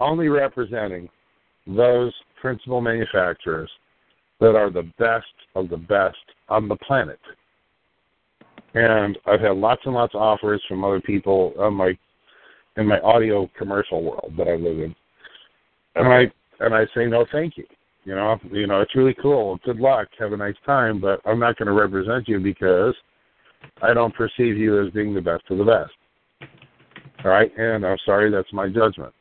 only 0.00 0.28
representing 0.28 1.08
those 1.66 2.12
principal 2.40 2.80
manufacturers 2.80 3.70
that 4.40 4.54
are 4.54 4.70
the 4.70 4.90
best 4.98 5.26
of 5.54 5.68
the 5.68 5.76
best 5.76 6.16
on 6.48 6.68
the 6.68 6.76
planet. 6.76 7.20
And 8.76 9.18
I've 9.24 9.40
had 9.40 9.56
lots 9.56 9.80
and 9.86 9.94
lots 9.94 10.14
of 10.14 10.20
offers 10.20 10.62
from 10.68 10.84
other 10.84 11.00
people 11.00 11.54
on 11.58 11.72
my 11.72 11.96
in 12.76 12.86
my 12.86 13.00
audio 13.00 13.50
commercial 13.56 14.04
world 14.04 14.34
that 14.36 14.48
I 14.48 14.56
live 14.56 14.78
in. 14.78 14.94
And 15.94 16.06
I 16.06 16.30
and 16.60 16.74
I 16.74 16.84
say 16.94 17.06
no 17.06 17.24
thank 17.32 17.56
you. 17.56 17.64
You 18.04 18.14
know, 18.14 18.36
you 18.52 18.66
know, 18.66 18.82
it's 18.82 18.94
really 18.94 19.16
cool. 19.20 19.58
Good 19.64 19.78
luck. 19.78 20.08
Have 20.18 20.34
a 20.34 20.36
nice 20.36 20.54
time, 20.66 21.00
but 21.00 21.20
I'm 21.24 21.40
not 21.40 21.56
going 21.56 21.66
to 21.66 21.72
represent 21.72 22.28
you 22.28 22.38
because 22.38 22.94
I 23.80 23.94
don't 23.94 24.14
perceive 24.14 24.58
you 24.58 24.84
as 24.84 24.92
being 24.92 25.14
the 25.14 25.22
best 25.22 25.44
of 25.48 25.56
the 25.56 25.64
best. 25.64 26.50
All 27.24 27.30
right, 27.30 27.50
and 27.58 27.84
I'm 27.84 27.96
sorry, 28.04 28.30
that's 28.30 28.52
my 28.52 28.68
judgment. 28.68 29.12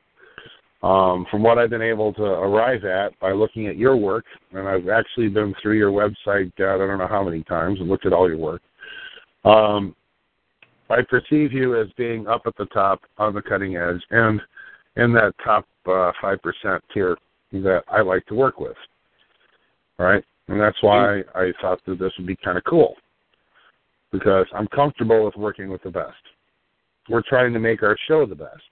Um, 0.84 1.26
from 1.32 1.42
what 1.42 1.58
I've 1.58 1.72
been 1.72 1.82
able 1.82 2.14
to 2.14 2.24
arrive 2.24 2.84
at 2.84 3.18
by 3.20 3.32
looking 3.32 3.68
at 3.68 3.78
your 3.78 3.96
work, 3.96 4.26
and 4.52 4.68
I've 4.68 4.90
actually 4.90 5.30
been 5.30 5.56
through 5.64 5.78
your 5.78 5.92
website, 5.92 6.52
God, 6.58 6.76
I 6.76 6.86
don't 6.86 7.00
know 7.00 7.08
how 7.08 7.24
many 7.24 7.42
times, 7.44 7.80
and 7.80 7.90
looked 7.90 8.06
at 8.06 8.14
all 8.14 8.30
your 8.30 8.38
work. 8.38 8.62
Um, 9.46 9.96
I 10.90 11.02
perceive 11.08 11.54
you 11.54 11.80
as 11.80 11.88
being 11.98 12.28
up 12.28 12.42
at 12.46 12.58
the 12.58 12.66
top 12.66 13.02
on 13.18 13.34
the 13.34 13.42
cutting 13.42 13.76
edge 13.76 14.02
and 14.12 14.42
in 14.98 15.14
that 15.14 15.34
top 15.44 15.66
uh, 15.88 16.12
five 16.22 16.40
percent 16.42 16.84
tier 16.94 17.18
that 17.52 17.84
I 17.88 18.02
like 18.02 18.26
to 18.28 18.36
work 18.36 18.60
with. 18.60 18.78
All 20.00 20.06
right, 20.06 20.24
and 20.48 20.60
that's 20.60 20.82
why 20.82 21.22
I 21.34 21.54
thought 21.62 21.80
that 21.86 22.00
this 22.00 22.12
would 22.18 22.28
be 22.28 22.38
kind 22.44 22.58
of 22.58 22.64
cool 22.66 22.96
because 24.12 24.46
I'm 24.54 24.68
comfortable 24.68 25.26
with 25.26 25.36
working 25.36 25.70
with 25.70 25.84
the 25.84 25.92
best. 25.92 26.16
We're 27.10 27.24
trying 27.28 27.54
to 27.54 27.60
make 27.60 27.84
our 27.84 27.98
show 28.08 28.26
the 28.26 28.36
best, 28.36 28.64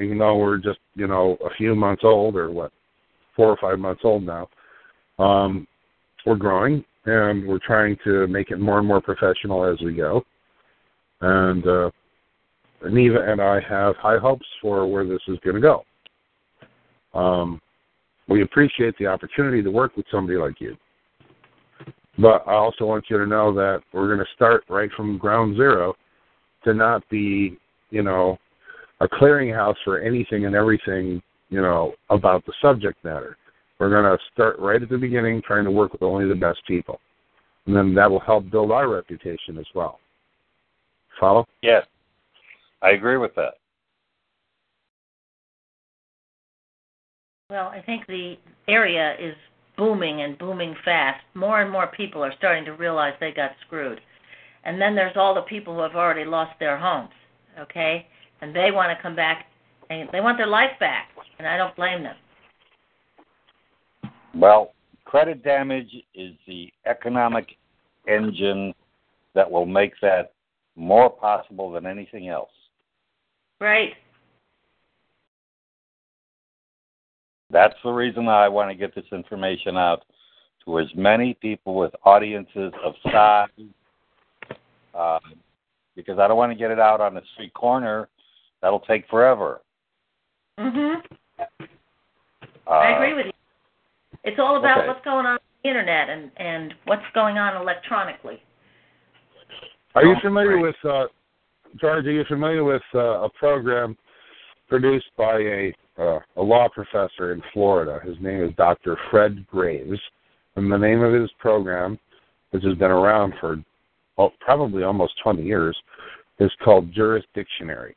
even 0.00 0.18
though 0.18 0.36
we're 0.36 0.58
just 0.58 0.78
you 0.94 1.06
know 1.06 1.36
a 1.44 1.54
few 1.56 1.74
months 1.74 2.02
old 2.04 2.36
or 2.36 2.50
what, 2.50 2.72
four 3.36 3.48
or 3.48 3.58
five 3.60 3.78
months 3.78 4.02
old 4.04 4.24
now. 4.24 4.48
Um, 5.18 5.66
we're 6.26 6.36
growing 6.36 6.84
and 7.06 7.46
we're 7.46 7.58
trying 7.58 7.96
to 8.04 8.26
make 8.26 8.50
it 8.50 8.58
more 8.60 8.78
and 8.78 8.86
more 8.86 9.00
professional 9.00 9.64
as 9.64 9.80
we 9.80 9.94
go. 9.94 10.22
And 11.20 11.66
uh, 11.66 11.90
Neva 12.88 13.30
and 13.30 13.40
I 13.40 13.60
have 13.68 13.96
high 13.96 14.18
hopes 14.18 14.46
for 14.60 14.86
where 14.86 15.06
this 15.06 15.20
is 15.28 15.38
going 15.44 15.56
to 15.56 15.60
go. 15.60 15.84
Um, 17.18 17.60
we 18.28 18.42
appreciate 18.42 18.96
the 18.98 19.06
opportunity 19.06 19.62
to 19.62 19.70
work 19.70 19.96
with 19.96 20.06
somebody 20.10 20.38
like 20.38 20.60
you. 20.60 20.76
But 22.18 22.44
I 22.46 22.54
also 22.54 22.84
want 22.84 23.04
you 23.08 23.18
to 23.18 23.26
know 23.26 23.52
that 23.54 23.80
we're 23.92 24.06
going 24.06 24.18
to 24.18 24.34
start 24.34 24.64
right 24.68 24.90
from 24.96 25.18
ground 25.18 25.56
zero 25.56 25.94
to 26.64 26.74
not 26.74 27.08
be, 27.08 27.56
you 27.90 28.02
know, 28.02 28.38
a 29.00 29.08
clearinghouse 29.08 29.76
for 29.84 30.00
anything 30.00 30.44
and 30.44 30.54
everything, 30.54 31.22
you 31.48 31.62
know, 31.62 31.94
about 32.10 32.44
the 32.46 32.52
subject 32.60 33.02
matter. 33.04 33.36
We're 33.80 33.88
going 33.88 34.04
to 34.04 34.22
start 34.34 34.58
right 34.58 34.82
at 34.82 34.90
the 34.90 34.98
beginning 34.98 35.40
trying 35.40 35.64
to 35.64 35.70
work 35.70 35.92
with 35.92 36.02
only 36.02 36.28
the 36.28 36.34
best 36.34 36.60
people. 36.68 37.00
And 37.66 37.74
then 37.74 37.94
that 37.94 38.10
will 38.10 38.20
help 38.20 38.50
build 38.50 38.70
our 38.70 38.88
reputation 38.88 39.56
as 39.58 39.64
well. 39.74 39.98
Follow? 41.18 41.46
Yes, 41.62 41.86
I 42.82 42.90
agree 42.90 43.16
with 43.16 43.34
that. 43.36 43.54
Well, 47.48 47.68
I 47.68 47.80
think 47.80 48.06
the 48.06 48.36
area 48.68 49.16
is 49.18 49.34
booming 49.76 50.22
and 50.22 50.38
booming 50.38 50.76
fast. 50.84 51.24
More 51.34 51.62
and 51.62 51.70
more 51.70 51.86
people 51.86 52.22
are 52.22 52.34
starting 52.36 52.66
to 52.66 52.72
realize 52.72 53.14
they 53.18 53.32
got 53.32 53.52
screwed. 53.66 54.00
And 54.64 54.80
then 54.80 54.94
there's 54.94 55.16
all 55.16 55.34
the 55.34 55.40
people 55.42 55.74
who 55.74 55.80
have 55.80 55.96
already 55.96 56.24
lost 56.24 56.52
their 56.60 56.78
homes, 56.78 57.10
okay? 57.58 58.06
And 58.42 58.54
they 58.54 58.70
want 58.70 58.96
to 58.96 59.02
come 59.02 59.16
back 59.16 59.46
and 59.88 60.08
they 60.12 60.20
want 60.20 60.38
their 60.38 60.46
life 60.46 60.70
back, 60.78 61.08
and 61.38 61.48
I 61.48 61.56
don't 61.56 61.74
blame 61.74 62.02
them. 62.02 62.14
Well, 64.34 64.72
credit 65.04 65.42
damage 65.42 65.90
is 66.14 66.34
the 66.46 66.72
economic 66.86 67.56
engine 68.06 68.74
that 69.34 69.50
will 69.50 69.66
make 69.66 69.92
that 70.02 70.32
more 70.76 71.10
possible 71.10 71.70
than 71.70 71.86
anything 71.86 72.28
else. 72.28 72.50
Right. 73.60 73.92
That's 77.50 77.74
the 77.82 77.90
reason 77.90 78.28
I 78.28 78.48
want 78.48 78.70
to 78.70 78.76
get 78.76 78.94
this 78.94 79.04
information 79.12 79.76
out 79.76 80.04
to 80.64 80.78
as 80.78 80.86
many 80.94 81.34
people 81.34 81.74
with 81.74 81.92
audiences 82.04 82.72
of 82.84 82.94
size, 83.10 83.48
uh, 84.94 85.18
because 85.96 86.18
I 86.18 86.28
don't 86.28 86.36
want 86.36 86.52
to 86.52 86.58
get 86.58 86.70
it 86.70 86.78
out 86.78 87.00
on 87.00 87.14
the 87.14 87.22
street 87.34 87.52
corner. 87.54 88.08
That'll 88.62 88.80
take 88.80 89.08
forever. 89.08 89.62
Mhm. 90.58 91.02
Uh, 91.38 92.70
I 92.70 92.90
agree 92.90 93.14
with 93.14 93.26
you. 93.26 93.32
It's 94.24 94.38
all 94.38 94.56
about 94.58 94.78
okay. 94.78 94.88
what's 94.88 95.04
going 95.04 95.26
on 95.26 95.32
on 95.34 95.38
the 95.62 95.68
internet 95.68 96.08
and 96.10 96.30
and 96.36 96.74
what's 96.84 97.04
going 97.14 97.38
on 97.38 97.60
electronically. 97.60 98.42
Are 99.94 100.04
you 100.04 100.14
Oh, 100.16 100.20
familiar 100.20 100.58
with 100.58 100.76
uh, 100.84 101.06
George? 101.80 102.06
Are 102.06 102.12
you 102.12 102.24
familiar 102.24 102.64
with 102.64 102.82
uh, 102.94 103.22
a 103.22 103.28
program 103.30 103.96
produced 104.68 105.06
by 105.16 105.38
a 105.38 105.74
uh, 105.98 106.20
a 106.36 106.42
law 106.42 106.68
professor 106.68 107.32
in 107.32 107.42
Florida? 107.52 108.00
His 108.04 108.16
name 108.20 108.42
is 108.44 108.54
Dr. 108.56 108.96
Fred 109.10 109.46
Graves, 109.48 109.98
and 110.56 110.70
the 110.70 110.76
name 110.78 111.02
of 111.02 111.12
his 111.12 111.30
program, 111.38 111.98
which 112.50 112.62
has 112.64 112.76
been 112.78 112.90
around 112.90 113.34
for 113.40 113.56
oh, 114.18 114.30
probably 114.40 114.82
almost 114.82 115.14
20 115.22 115.42
years, 115.42 115.76
is 116.38 116.50
called 116.62 116.92
Jurisdictionary. 116.92 117.94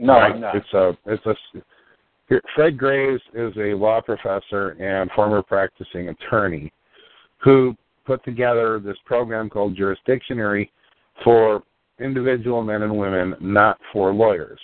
no, 0.00 0.14
Right? 0.14 0.32
I'm 0.32 0.40
not. 0.40 0.56
It's 0.56 0.72
a 0.74 0.96
it's 1.06 1.26
a 1.26 1.34
here- 1.52 1.62
Fred 2.54 2.76
Graves 2.76 3.22
is 3.34 3.52
a 3.56 3.74
law 3.74 4.00
professor 4.00 4.70
and 4.80 5.10
former 5.12 5.42
practicing 5.42 6.08
attorney 6.08 6.72
who 7.38 7.74
put 8.04 8.22
together 8.24 8.78
this 8.78 8.96
program 9.04 9.48
called 9.48 9.76
Jurisdictionary 9.76 10.70
for 11.24 11.62
individual 12.00 12.62
men 12.62 12.82
and 12.82 12.96
women, 12.96 13.34
not 13.40 13.78
for 13.92 14.12
lawyers, 14.12 14.60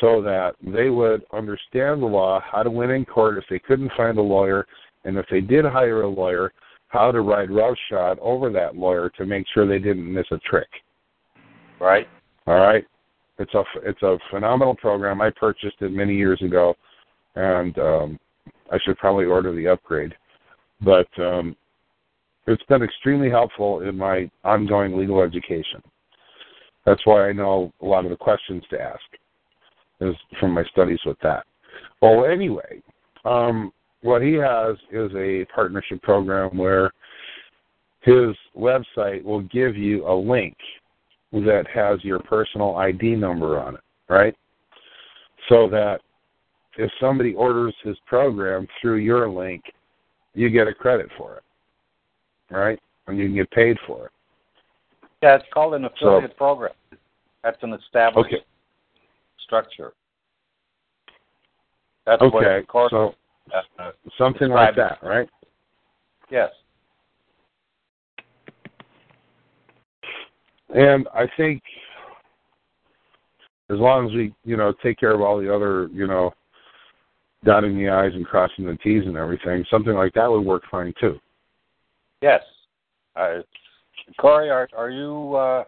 so 0.00 0.22
that 0.22 0.54
they 0.62 0.90
would 0.90 1.24
understand 1.32 2.02
the 2.02 2.06
law, 2.06 2.40
how 2.40 2.62
to 2.62 2.70
win 2.70 2.90
in 2.90 3.04
court 3.04 3.38
if 3.38 3.44
they 3.48 3.58
couldn't 3.58 3.92
find 3.96 4.18
a 4.18 4.22
lawyer, 4.22 4.66
and 5.04 5.16
if 5.16 5.26
they 5.30 5.40
did 5.40 5.64
hire 5.64 6.02
a 6.02 6.08
lawyer, 6.08 6.52
how 6.88 7.10
to 7.10 7.20
ride 7.20 7.50
roughshod 7.50 8.18
over 8.20 8.50
that 8.50 8.76
lawyer 8.76 9.10
to 9.10 9.26
make 9.26 9.46
sure 9.52 9.66
they 9.66 9.78
didn't 9.78 10.12
miss 10.12 10.26
a 10.30 10.38
trick. 10.38 10.68
right? 11.80 12.08
All 12.46 12.60
right. 12.60 12.86
It's 13.38 13.54
a 13.54 13.62
it's 13.84 14.02
a 14.02 14.18
phenomenal 14.30 14.74
program. 14.74 15.20
I 15.20 15.30
purchased 15.30 15.76
it 15.80 15.92
many 15.92 16.14
years 16.14 16.40
ago, 16.42 16.74
and 17.34 17.78
um, 17.78 18.18
I 18.72 18.78
should 18.84 18.96
probably 18.98 19.26
order 19.26 19.54
the 19.54 19.68
upgrade. 19.68 20.14
But 20.80 21.08
um, 21.18 21.56
it's 22.46 22.62
been 22.64 22.82
extremely 22.82 23.30
helpful 23.30 23.80
in 23.80 23.96
my 23.96 24.30
ongoing 24.44 24.96
legal 24.96 25.22
education. 25.22 25.82
That's 26.84 27.04
why 27.04 27.28
I 27.28 27.32
know 27.32 27.72
a 27.82 27.86
lot 27.86 28.04
of 28.04 28.10
the 28.10 28.16
questions 28.16 28.62
to 28.70 28.80
ask 28.80 29.00
is 30.00 30.14
from 30.38 30.52
my 30.52 30.64
studies 30.72 31.00
with 31.04 31.18
that. 31.22 31.44
Well, 32.00 32.24
anyway, 32.24 32.82
um, 33.24 33.72
what 34.02 34.22
he 34.22 34.34
has 34.34 34.76
is 34.92 35.10
a 35.16 35.46
partnership 35.54 36.00
program 36.02 36.56
where 36.56 36.92
his 38.00 38.36
website 38.56 39.24
will 39.24 39.42
give 39.42 39.76
you 39.76 40.06
a 40.06 40.14
link 40.14 40.56
that 41.32 41.64
has 41.72 42.02
your 42.04 42.20
personal 42.20 42.76
ID 42.76 43.16
number 43.16 43.58
on 43.58 43.74
it, 43.74 43.80
right? 44.08 44.34
So 45.48 45.68
that 45.70 46.00
if 46.78 46.90
somebody 47.00 47.34
orders 47.34 47.74
his 47.82 47.96
program 48.06 48.66
through 48.80 48.96
your 48.96 49.28
link, 49.28 49.62
you 50.34 50.50
get 50.50 50.68
a 50.68 50.74
credit 50.74 51.08
for 51.16 51.36
it, 51.36 52.54
right? 52.54 52.78
And 53.06 53.18
you 53.18 53.26
can 53.26 53.34
get 53.34 53.50
paid 53.50 53.76
for 53.86 54.06
it. 54.06 54.12
Yeah, 55.22 55.36
it's 55.36 55.44
called 55.52 55.74
an 55.74 55.84
affiliate 55.84 56.36
program. 56.36 56.72
That's 57.42 57.62
an 57.62 57.72
established 57.72 58.34
Okay. 58.34 58.44
structure. 59.38 59.92
That's 62.04 62.22
Okay, 62.22 62.64
so 62.90 63.14
something 64.16 64.50
like 64.50 64.76
that, 64.76 65.02
right? 65.02 65.28
Yes. 66.30 66.52
And 70.74 71.06
I 71.14 71.26
think 71.36 71.62
as 73.70 73.78
long 73.78 74.08
as 74.08 74.14
we, 74.14 74.34
you 74.44 74.56
know, 74.56 74.72
take 74.82 74.98
care 74.98 75.14
of 75.14 75.20
all 75.20 75.40
the 75.40 75.52
other, 75.52 75.88
you 75.92 76.06
know, 76.06 76.32
dotting 77.44 77.76
the 77.76 77.88
i's 77.88 78.12
and 78.14 78.26
crossing 78.26 78.64
the 78.64 78.76
t's 78.82 79.04
and 79.06 79.16
everything, 79.16 79.64
something 79.70 79.94
like 79.94 80.12
that 80.14 80.30
would 80.30 80.44
work 80.44 80.62
fine 80.70 80.92
too. 81.00 81.18
Yes. 82.22 82.42
Uh, 83.14 83.38
Corey, 84.18 84.50
are 84.50 84.68
are 84.76 84.90
you 84.90 85.34
uh, 85.34 85.64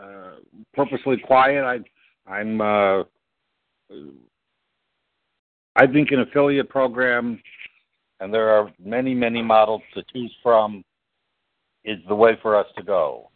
uh, 0.00 0.30
purposely 0.74 1.16
quiet? 1.18 1.64
I 1.64 2.30
I'm 2.30 2.60
uh, 2.60 3.02
I 5.76 5.86
think 5.86 6.10
an 6.10 6.20
affiliate 6.20 6.68
program, 6.68 7.40
and 8.20 8.32
there 8.32 8.48
are 8.50 8.72
many 8.84 9.14
many 9.14 9.42
models 9.42 9.82
to 9.94 10.02
choose 10.12 10.34
from, 10.42 10.84
is 11.84 11.98
the 12.08 12.14
way 12.14 12.32
for 12.42 12.56
us 12.56 12.66
to 12.76 12.82
go. 12.82 13.27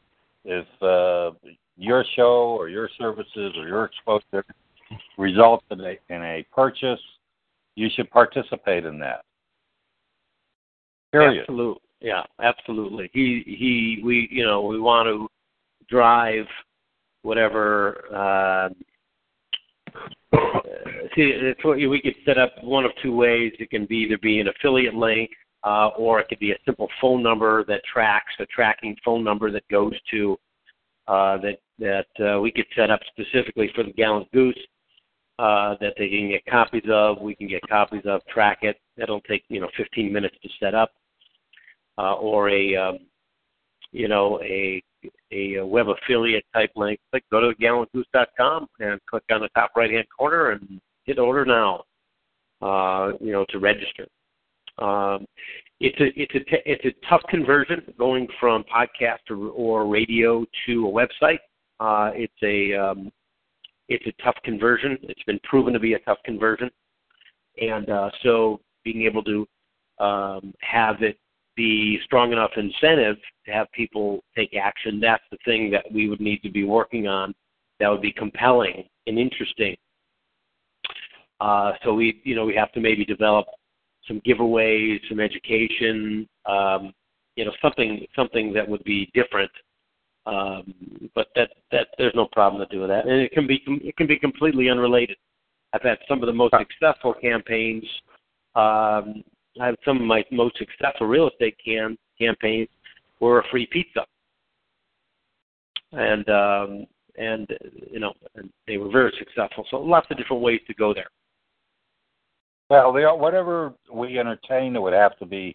If 0.44 0.66
uh, 0.82 1.36
your 1.76 2.04
show 2.16 2.56
or 2.58 2.68
your 2.68 2.88
services 2.98 3.52
or 3.56 3.66
your 3.68 3.84
exposure 3.84 4.44
results 5.18 5.64
in 5.70 5.80
a 5.80 5.98
in 6.08 6.22
a 6.22 6.44
purchase, 6.52 7.00
you 7.76 7.88
should 7.94 8.10
participate 8.10 8.84
in 8.84 8.98
that. 9.00 9.24
Period. 11.12 11.42
Absolutely. 11.42 11.80
Yeah, 12.00 12.22
absolutely. 12.40 13.10
He 13.12 13.42
he 13.46 14.02
we 14.04 14.28
you 14.30 14.44
know, 14.44 14.62
we 14.62 14.80
want 14.80 15.06
to 15.06 15.28
drive 15.88 16.46
whatever 17.22 18.04
uh 18.12 18.68
see 21.14 21.22
it's 21.22 21.64
what 21.64 21.76
we 21.76 22.00
could 22.00 22.16
set 22.24 22.38
up 22.38 22.52
one 22.62 22.84
of 22.84 22.90
two 23.02 23.14
ways. 23.14 23.52
It 23.58 23.70
can 23.70 23.86
be 23.86 23.98
either 23.98 24.18
be 24.18 24.40
an 24.40 24.48
affiliate 24.48 24.94
link 24.94 25.30
uh, 25.64 25.88
or 25.96 26.20
it 26.20 26.28
could 26.28 26.38
be 26.38 26.52
a 26.52 26.58
simple 26.64 26.88
phone 27.00 27.22
number 27.22 27.64
that 27.64 27.82
tracks 27.84 28.32
a 28.40 28.46
tracking 28.46 28.96
phone 29.04 29.22
number 29.22 29.50
that 29.50 29.66
goes 29.68 29.94
to 30.10 30.36
uh, 31.08 31.38
that 31.38 31.58
that 31.78 32.34
uh, 32.34 32.40
we 32.40 32.50
could 32.50 32.66
set 32.76 32.90
up 32.90 33.00
specifically 33.08 33.70
for 33.74 33.82
the 33.82 33.92
Gallant 33.92 34.30
Goose 34.32 34.58
uh, 35.38 35.74
that 35.80 35.94
they 35.98 36.08
can 36.08 36.28
get 36.28 36.44
copies 36.46 36.84
of. 36.88 37.20
We 37.20 37.34
can 37.34 37.48
get 37.48 37.66
copies 37.68 38.02
of, 38.04 38.20
track 38.26 38.58
it. 38.62 38.76
It'll 38.96 39.20
take 39.22 39.44
you 39.48 39.60
know 39.60 39.68
15 39.76 40.12
minutes 40.12 40.36
to 40.42 40.48
set 40.60 40.74
up, 40.74 40.92
uh, 41.98 42.14
or 42.14 42.50
a 42.50 42.76
um, 42.76 42.98
you 43.90 44.08
know 44.08 44.40
a 44.42 44.82
a 45.32 45.60
web 45.60 45.88
affiliate 45.88 46.44
type 46.54 46.70
link. 46.76 47.00
Click 47.10 47.24
go 47.30 47.40
to 47.40 47.56
gallantgoose.com 47.56 48.68
and 48.78 49.00
click 49.08 49.24
on 49.30 49.40
the 49.40 49.48
top 49.56 49.72
right 49.76 49.90
hand 49.90 50.06
corner 50.16 50.50
and 50.50 50.80
hit 51.04 51.18
order 51.18 51.44
now. 51.44 51.84
Uh, 52.60 53.12
you 53.20 53.32
know 53.32 53.44
to 53.48 53.58
register. 53.58 54.06
Um, 54.78 55.26
it's 55.80 55.98
a 56.00 56.20
it's 56.20 56.34
a 56.34 56.38
t- 56.38 56.62
it's 56.64 56.84
a 56.84 57.08
tough 57.08 57.22
conversion 57.28 57.82
going 57.98 58.28
from 58.38 58.64
podcast 58.64 59.18
or, 59.30 59.48
or 59.48 59.86
radio 59.86 60.46
to 60.66 60.88
a 60.88 60.90
website. 60.90 61.38
Uh, 61.80 62.12
it's 62.14 62.32
a 62.42 62.74
um, 62.74 63.10
it's 63.88 64.06
a 64.06 64.22
tough 64.22 64.36
conversion. 64.44 64.96
It's 65.02 65.22
been 65.24 65.40
proven 65.42 65.72
to 65.72 65.80
be 65.80 65.94
a 65.94 65.98
tough 66.00 66.18
conversion, 66.24 66.70
and 67.60 67.90
uh, 67.90 68.10
so 68.22 68.60
being 68.84 69.02
able 69.02 69.24
to 69.24 69.46
um, 69.98 70.54
have 70.60 71.02
it 71.02 71.18
be 71.56 71.98
strong 72.04 72.32
enough 72.32 72.52
incentive 72.56 73.16
to 73.46 73.52
have 73.52 73.70
people 73.72 74.22
take 74.36 74.54
action. 74.54 75.00
That's 75.00 75.22
the 75.30 75.38
thing 75.44 75.70
that 75.72 75.84
we 75.92 76.08
would 76.08 76.20
need 76.20 76.42
to 76.42 76.50
be 76.50 76.64
working 76.64 77.08
on. 77.08 77.34
That 77.80 77.88
would 77.88 78.00
be 78.00 78.12
compelling 78.12 78.84
and 79.06 79.18
interesting. 79.18 79.76
Uh, 81.40 81.72
so 81.82 81.92
we, 81.92 82.20
you 82.24 82.36
know, 82.36 82.44
we 82.44 82.54
have 82.54 82.72
to 82.72 82.80
maybe 82.80 83.04
develop 83.04 83.46
some 84.06 84.20
giveaways, 84.26 84.98
some 85.08 85.20
education, 85.20 86.28
um, 86.46 86.92
you 87.36 87.44
know, 87.44 87.52
something 87.62 88.06
something 88.14 88.52
that 88.52 88.68
would 88.68 88.84
be 88.84 89.10
different. 89.14 89.50
Um, 90.24 90.72
but 91.14 91.28
that 91.34 91.50
that 91.72 91.88
there's 91.98 92.14
no 92.14 92.28
problem 92.32 92.66
to 92.66 92.74
do 92.74 92.80
with 92.80 92.90
that, 92.90 93.06
and 93.06 93.20
it 93.20 93.32
can 93.32 93.46
be 93.46 93.62
it 93.66 93.96
can 93.96 94.06
be 94.06 94.18
completely 94.18 94.68
unrelated. 94.68 95.16
I've 95.72 95.82
had 95.82 95.98
some 96.06 96.22
of 96.22 96.26
the 96.26 96.32
most 96.32 96.54
successful 96.58 97.14
campaigns. 97.14 97.84
Um, 98.54 99.24
I 99.60 99.66
have 99.66 99.76
some 99.84 99.96
of 99.96 100.02
my 100.02 100.24
most 100.30 100.58
successful 100.58 101.06
real 101.06 101.28
estate 101.28 101.56
can 101.64 101.96
campaigns 102.18 102.68
were 103.20 103.40
a 103.40 103.48
free 103.50 103.66
pizza, 103.66 104.04
and 105.92 106.28
um, 106.28 106.86
and 107.16 107.48
you 107.90 107.98
know 107.98 108.12
and 108.36 108.50
they 108.66 108.76
were 108.76 108.90
very 108.90 109.12
successful. 109.18 109.66
So 109.70 109.78
lots 109.78 110.06
of 110.10 110.18
different 110.18 110.42
ways 110.42 110.60
to 110.66 110.74
go 110.74 110.94
there. 110.94 111.10
Well, 112.72 112.90
they, 112.90 113.02
whatever 113.02 113.74
we 113.92 114.18
entertain, 114.18 114.74
it 114.74 114.80
would 114.80 114.94
have 114.94 115.18
to 115.18 115.26
be 115.26 115.54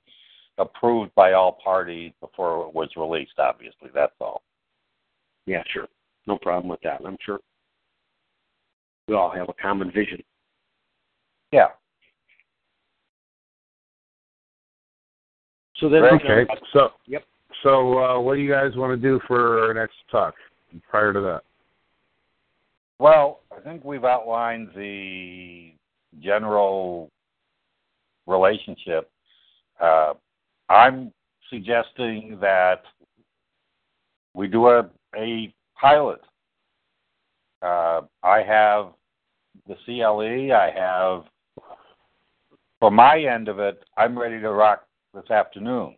approved 0.59 1.15
by 1.15 1.34
all 1.34 1.57
parties 1.63 2.11
before 2.22 2.68
it 2.68 2.76
was 2.76 2.89
released. 2.95 3.39
Obviously, 3.39 3.89
that's 3.91 4.13
all. 4.22 4.43
Yeah, 5.47 5.63
sure, 5.74 5.88
no 6.28 6.38
problem 6.38 6.70
with 6.70 6.80
that. 6.82 7.01
I'm 7.03 7.18
sure 7.26 7.39
we 9.07 9.15
all 9.15 9.32
have 9.32 9.49
a 9.49 9.53
common 9.59 9.91
vision. 9.91 10.22
Yeah. 11.51 11.70
So 15.78 15.89
then, 15.89 16.03
okay. 16.03 16.45
So 16.72 16.89
Yep. 17.07 17.24
So 17.63 17.97
uh, 17.97 18.20
what 18.20 18.36
do 18.36 18.41
you 18.41 18.51
guys 18.51 18.76
want 18.76 18.91
to 18.91 19.01
do 19.01 19.20
for 19.26 19.68
our 19.68 19.74
next 19.74 19.95
talk? 20.11 20.36
Prior 20.88 21.13
to 21.13 21.22
that. 21.22 21.41
Well, 22.99 23.39
I 23.51 23.59
think 23.61 23.84
we've 23.84 24.05
outlined 24.05 24.70
the 24.76 25.72
general 26.20 27.10
relationship. 28.26 29.10
Uh, 29.80 30.14
I'm 30.70 31.12
suggesting 31.49 32.38
that 32.41 32.84
we 34.34 34.47
do 34.47 34.68
a, 34.68 34.89
a 35.16 35.53
pilot. 35.80 36.22
Uh, 37.62 38.01
I 38.24 38.43
have 38.43 38.93
the 39.68 39.76
CLE. 39.86 40.53
I 40.53 40.72
have, 40.76 41.24
for 42.80 42.91
my 42.91 43.20
end 43.20 43.47
of 43.47 43.60
it, 43.60 43.84
I'm 43.97 44.18
ready 44.18 44.39
to 44.39 44.51
rock 44.51 44.86
this 45.14 45.30
afternoon. 45.32 45.95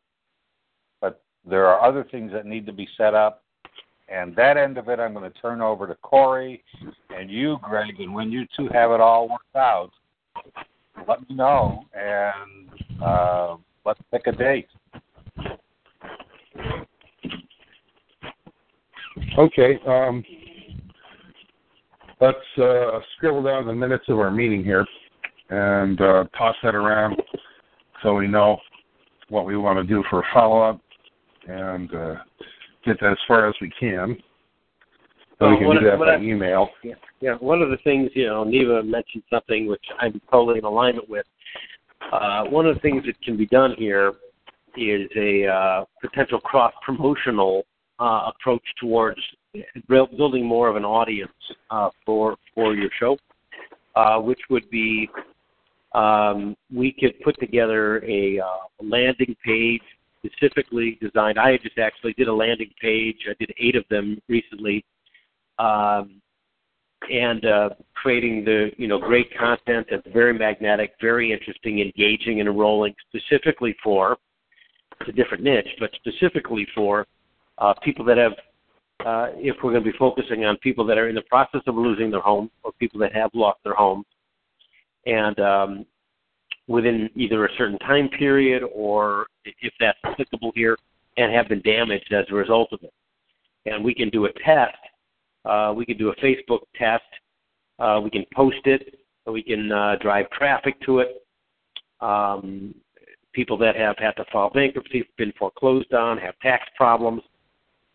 But 1.02 1.22
there 1.46 1.68
are 1.68 1.82
other 1.82 2.06
things 2.10 2.32
that 2.32 2.46
need 2.46 2.66
to 2.68 2.74
be 2.74 2.88
set 2.98 3.14
up. 3.14 3.44
And 4.08 4.36
that 4.36 4.58
end 4.58 4.78
of 4.78 4.90
it, 4.90 5.00
I'm 5.00 5.14
going 5.14 5.32
to 5.32 5.40
turn 5.40 5.62
over 5.62 5.86
to 5.86 5.96
Corey 5.96 6.64
and 7.16 7.30
you, 7.30 7.58
Greg. 7.62 8.00
And 8.00 8.14
when 8.14 8.32
you 8.32 8.46
two 8.58 8.68
have 8.74 8.92
it 8.92 9.02
all 9.02 9.30
worked 9.30 9.56
out, 9.56 9.92
let 11.08 11.28
me 11.28 11.36
know 11.36 11.86
and 11.94 13.02
uh, 13.02 13.56
let's 13.86 14.00
pick 14.12 14.28
a 14.28 14.32
date. 14.32 14.68
Okay. 19.38 19.80
Um, 19.88 20.24
let's 22.20 22.38
uh, 22.62 23.00
scribble 23.16 23.44
down 23.44 23.68
the 23.68 23.74
minutes 23.74 24.06
of 24.10 24.20
our 24.20 24.32
meeting 24.32 24.64
here 24.64 24.86
and 25.50 26.00
uh, 26.02 26.26
toss 26.38 26.56
that 26.64 26.76
around 26.76 27.22
so 28.04 28.16
we 28.16 28.28
know 28.28 28.58
what 29.30 29.46
we 29.46 29.58
want 29.58 29.78
to 29.78 29.84
do 29.84 30.04
for 30.10 30.20
a 30.20 30.24
follow 30.34 30.62
up 30.62 30.82
and 31.48 31.94
uh, 31.94 32.16
get 32.86 33.00
that 33.00 33.12
as 33.12 33.18
far 33.28 33.48
as 33.48 33.56
we 33.62 33.72
can. 33.80 34.18
So 35.40 35.50
we 35.50 35.58
can 35.58 35.72
do 35.72 35.86
that 35.86 36.00
by 36.00 36.16
I- 36.16 36.20
email. 36.20 36.70
Yeah, 36.84 36.96
yeah. 37.22 37.36
One 37.36 37.62
of 37.62 37.70
the 37.70 37.78
things, 37.78 38.12
you 38.14 38.26
know, 38.26 38.44
Neva 38.44 38.84
mentioned 38.84 39.24
something 39.30 39.68
which 39.68 39.84
I'm 40.00 40.20
totally 40.32 40.60
in 40.60 40.66
alignment 40.66 41.10
with. 41.10 41.26
Uh, 42.12 42.46
one 42.46 42.66
of 42.66 42.76
the 42.76 42.82
things 42.82 43.06
that 43.06 43.22
can 43.22 43.38
be 43.38 43.46
done 43.46 43.76
here 43.78 44.14
is 44.78 45.10
a 45.16 45.48
uh, 45.48 45.86
potential 46.02 46.40
cross 46.40 46.74
promotional 46.86 47.64
uh, 48.00 48.32
approach 48.34 48.64
towards 48.80 49.20
building 49.88 50.46
more 50.46 50.68
of 50.68 50.76
an 50.76 50.86
audience 50.86 51.32
uh, 51.72 51.90
for 52.06 52.38
for 52.54 52.76
your 52.76 52.90
show, 53.00 53.18
uh, 53.96 54.20
which 54.20 54.40
would 54.50 54.70
be 54.70 55.10
um, 55.94 56.56
we 56.74 56.92
could 56.92 57.20
put 57.22 57.40
together 57.40 58.04
a 58.04 58.40
uh, 58.40 58.46
landing 58.82 59.36
page 59.44 59.82
specifically 60.26 60.98
designed. 61.02 61.40
I 61.40 61.58
just 61.58 61.78
actually 61.78 62.14
did 62.14 62.28
a 62.28 62.34
landing 62.34 62.72
page. 62.82 63.18
I 63.30 63.34
did 63.40 63.54
eight 63.58 63.76
of 63.76 63.86
them 63.90 64.22
recently. 64.28 64.84
Um, 65.60 66.22
and 67.12 67.46
uh, 67.46 67.70
creating 67.96 68.44
the 68.44 68.72
you 68.78 68.88
know 68.88 69.00
great 69.00 69.28
content 69.38 69.88
that's 69.90 70.08
very 70.14 70.38
magnetic, 70.38 70.94
very 71.02 71.32
interesting, 71.32 71.80
engaging, 71.80 72.40
and 72.40 72.50
enrolling 72.50 72.94
specifically 73.08 73.76
for 73.84 74.18
a 75.08 75.12
different 75.12 75.44
niche, 75.44 75.70
but 75.80 75.90
specifically 75.96 76.68
for 76.76 77.06
uh, 77.58 77.74
people 77.84 78.06
that 78.06 78.18
have. 78.18 78.34
Uh, 79.06 79.30
if 79.36 79.56
we're 79.64 79.72
going 79.72 79.82
to 79.82 79.90
be 79.90 79.98
focusing 79.98 80.44
on 80.44 80.58
people 80.58 80.86
that 80.86 80.98
are 80.98 81.08
in 81.08 81.16
the 81.16 81.22
process 81.22 81.62
of 81.68 81.76
losing 81.76 82.12
their 82.12 82.20
home 82.20 82.52
or 82.64 82.74
people 82.74 83.00
that 83.00 83.16
have 83.16 83.30
lost 83.34 83.58
their 83.64 83.74
home, 83.74 84.04
and 85.06 85.40
um, 85.40 85.86
within 86.68 87.10
either 87.16 87.46
a 87.46 87.50
certain 87.58 87.80
time 87.80 88.10
period 88.10 88.62
or 88.74 89.28
if 89.46 89.74
that's 89.80 89.98
applicable 90.04 90.52
here, 90.54 90.78
and 91.16 91.34
have 91.34 91.48
been 91.48 91.62
damaged 91.62 92.14
as 92.14 92.26
a 92.30 92.36
result 92.36 92.74
of 92.74 92.84
it. 92.84 92.94
And 93.66 93.84
we 93.84 93.94
can 93.94 94.10
do 94.10 94.26
a 94.26 94.34
test. 94.46 94.76
Uh, 95.46 95.74
we 95.76 95.86
can 95.86 95.98
do 95.98 96.10
a 96.10 96.16
Facebook 96.18 96.62
test. 96.76 97.04
Uh, 97.80 98.00
we 98.04 98.10
can 98.10 98.26
post 98.34 98.66
it. 98.66 99.00
We 99.26 99.44
can 99.44 99.72
uh, 99.72 99.96
drive 100.02 100.30
traffic 100.32 100.80
to 100.86 101.00
it. 101.00 101.24
Um, 102.02 102.74
people 103.34 103.58
that 103.58 103.76
have 103.76 103.98
had 103.98 104.12
to 104.14 104.26
file 104.32 104.50
bankruptcy, 104.50 105.08
been 105.18 105.34
foreclosed 105.38 105.94
on, 105.94 106.18
have 106.18 106.38
tax 106.40 106.66
problems, 106.76 107.22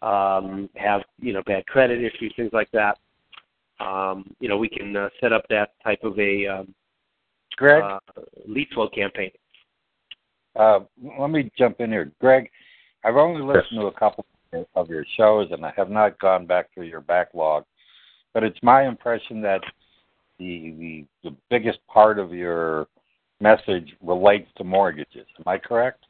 um, 0.03 0.68
have 0.76 1.03
you 1.18 1.32
know 1.32 1.42
bad 1.47 1.66
credit 1.66 2.03
issues, 2.03 2.32
things 2.36 2.51
like 2.53 2.70
that. 2.72 2.99
Um, 3.80 4.34
you 4.40 4.49
know, 4.49 4.57
we 4.57 4.68
can 4.68 4.97
uh, 4.97 5.09
set 5.20 5.32
up 5.32 5.45
that 5.51 5.70
type 5.82 6.05
of 6.05 6.18
a 6.18 6.47
um, 6.47 6.74
Greg 7.57 7.82
uh, 7.82 7.99
lead 8.47 8.68
flow 8.74 8.88
campaign. 8.88 9.30
Uh, 10.57 10.80
let 11.18 11.30
me 11.30 11.51
jump 11.59 11.80
in 11.80 11.90
here, 11.90 12.12
Greg. 12.20 12.49
I've 13.05 13.16
only 13.16 13.42
listened 13.42 13.80
to 13.80 13.86
a 13.86 13.92
couple 13.92 14.24
of 14.74 14.88
your 14.88 15.05
shows, 15.16 15.48
and 15.50 15.64
I 15.64 15.72
have 15.76 15.90
not 15.90 16.18
gone 16.18 16.46
back 16.46 16.72
through 16.72 16.86
your 16.86 17.00
backlog. 17.00 17.64
But 18.32 18.42
it's 18.42 18.59
my 18.62 18.86
impression 18.86 19.40
that 19.42 19.61
the 20.38 20.74
the, 20.78 21.05
the 21.30 21.36
biggest 21.50 21.78
part 21.86 22.18
of 22.18 22.32
your 22.32 22.86
message 23.40 23.94
relates 24.02 24.48
to 24.57 24.64
mortgages. 24.64 25.26
Am 25.38 25.44
I 25.46 25.59
correct? 25.59 26.05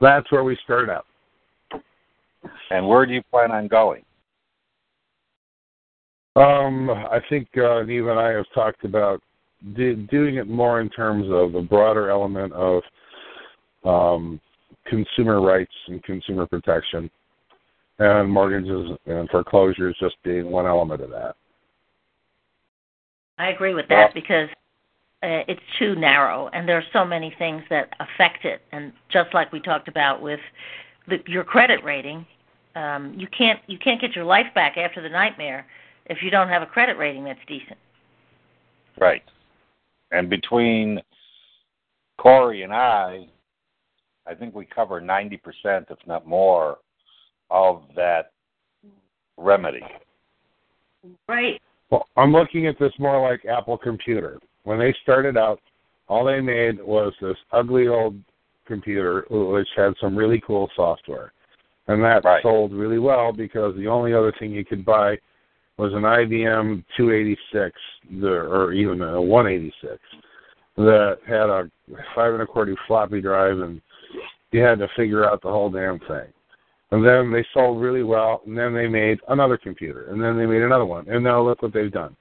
That's 0.00 0.30
where 0.32 0.44
we 0.44 0.56
start 0.64 0.88
out. 0.88 1.06
And 2.70 2.88
where 2.88 3.04
do 3.04 3.12
you 3.12 3.22
plan 3.30 3.50
on 3.50 3.68
going? 3.68 4.02
Um, 6.36 6.88
I 6.88 7.20
think 7.28 7.48
uh, 7.56 7.82
Neva 7.82 8.10
and 8.10 8.20
I 8.20 8.30
have 8.30 8.46
talked 8.54 8.84
about 8.84 9.20
do, 9.76 9.94
doing 9.94 10.36
it 10.36 10.48
more 10.48 10.80
in 10.80 10.88
terms 10.88 11.26
of 11.30 11.54
a 11.54 11.62
broader 11.62 12.08
element 12.08 12.52
of 12.52 12.82
um, 13.84 14.40
consumer 14.86 15.40
rights 15.40 15.72
and 15.88 16.02
consumer 16.02 16.46
protection, 16.46 17.10
and 17.98 18.30
mortgages 18.30 18.90
and 19.06 19.28
foreclosures 19.28 19.96
just 20.00 20.16
being 20.24 20.50
one 20.50 20.66
element 20.66 21.02
of 21.02 21.10
that. 21.10 21.36
I 23.38 23.48
agree 23.48 23.74
with 23.74 23.88
that 23.88 24.12
because 24.14 24.48
uh, 25.22 25.44
it's 25.48 25.60
too 25.78 25.94
narrow, 25.94 26.48
and 26.52 26.68
there 26.68 26.76
are 26.76 26.84
so 26.92 27.04
many 27.04 27.34
things 27.38 27.62
that 27.70 27.90
affect 28.00 28.44
it. 28.44 28.60
And 28.72 28.92
just 29.10 29.32
like 29.34 29.52
we 29.52 29.60
talked 29.60 29.88
about 29.88 30.22
with 30.22 30.40
the, 31.08 31.18
your 31.26 31.44
credit 31.44 31.82
rating, 31.84 32.26
um, 32.74 33.14
you 33.16 33.26
can't 33.36 33.60
you 33.66 33.78
can't 33.78 34.00
get 34.00 34.14
your 34.14 34.24
life 34.24 34.46
back 34.54 34.76
after 34.76 35.02
the 35.02 35.08
nightmare 35.08 35.66
if 36.06 36.18
you 36.22 36.30
don't 36.30 36.48
have 36.48 36.62
a 36.62 36.66
credit 36.66 36.96
rating 36.96 37.24
that's 37.24 37.40
decent. 37.46 37.78
Right. 38.98 39.22
And 40.10 40.28
between 40.28 41.00
Corey 42.18 42.62
and 42.62 42.72
I, 42.72 43.26
I 44.26 44.34
think 44.34 44.54
we 44.54 44.66
cover 44.66 45.00
90%, 45.00 45.38
if 45.64 45.98
not 46.06 46.26
more, 46.26 46.78
of 47.50 47.82
that 47.96 48.32
remedy. 49.36 49.82
Right. 51.28 51.60
Well, 51.90 52.06
I'm 52.16 52.32
looking 52.32 52.66
at 52.66 52.78
this 52.78 52.92
more 52.98 53.28
like 53.28 53.44
Apple 53.44 53.78
Computer. 53.78 54.38
When 54.64 54.78
they 54.78 54.94
started 55.02 55.36
out, 55.36 55.60
all 56.08 56.24
they 56.24 56.40
made 56.40 56.80
was 56.80 57.12
this 57.20 57.36
ugly 57.52 57.88
old 57.88 58.16
computer 58.66 59.24
which 59.30 59.68
had 59.76 59.94
some 60.00 60.16
really 60.16 60.40
cool 60.46 60.70
software. 60.76 61.32
And 61.88 62.02
that 62.04 62.24
right. 62.24 62.42
sold 62.42 62.72
really 62.72 62.98
well 62.98 63.32
because 63.32 63.74
the 63.76 63.88
only 63.88 64.14
other 64.14 64.32
thing 64.38 64.52
you 64.52 64.64
could 64.64 64.84
buy 64.84 65.16
was 65.76 65.92
an 65.92 66.02
IBM 66.02 66.84
286 66.96 67.80
the, 68.20 68.28
or 68.28 68.72
even 68.72 69.02
a 69.02 69.20
186 69.20 69.98
that 70.76 71.18
had 71.26 71.48
a 71.48 71.68
five 72.14 72.32
and 72.32 72.42
a 72.42 72.46
quarter 72.46 72.76
floppy 72.86 73.20
drive 73.20 73.58
and 73.58 73.80
you 74.52 74.60
had 74.60 74.78
to 74.78 74.88
figure 74.96 75.24
out 75.28 75.42
the 75.42 75.48
whole 75.48 75.70
damn 75.70 75.98
thing. 76.00 76.32
And 76.92 77.06
then 77.06 77.30
they 77.30 77.46
sold 77.54 77.80
really 77.80 78.02
well, 78.02 78.42
and 78.46 78.58
then 78.58 78.74
they 78.74 78.88
made 78.88 79.20
another 79.28 79.56
computer, 79.56 80.10
and 80.10 80.20
then 80.20 80.36
they 80.36 80.46
made 80.46 80.62
another 80.62 80.86
one, 80.86 81.08
and 81.08 81.22
now 81.22 81.40
look 81.40 81.62
what 81.62 81.72
they've 81.72 81.92
done. 81.92 82.16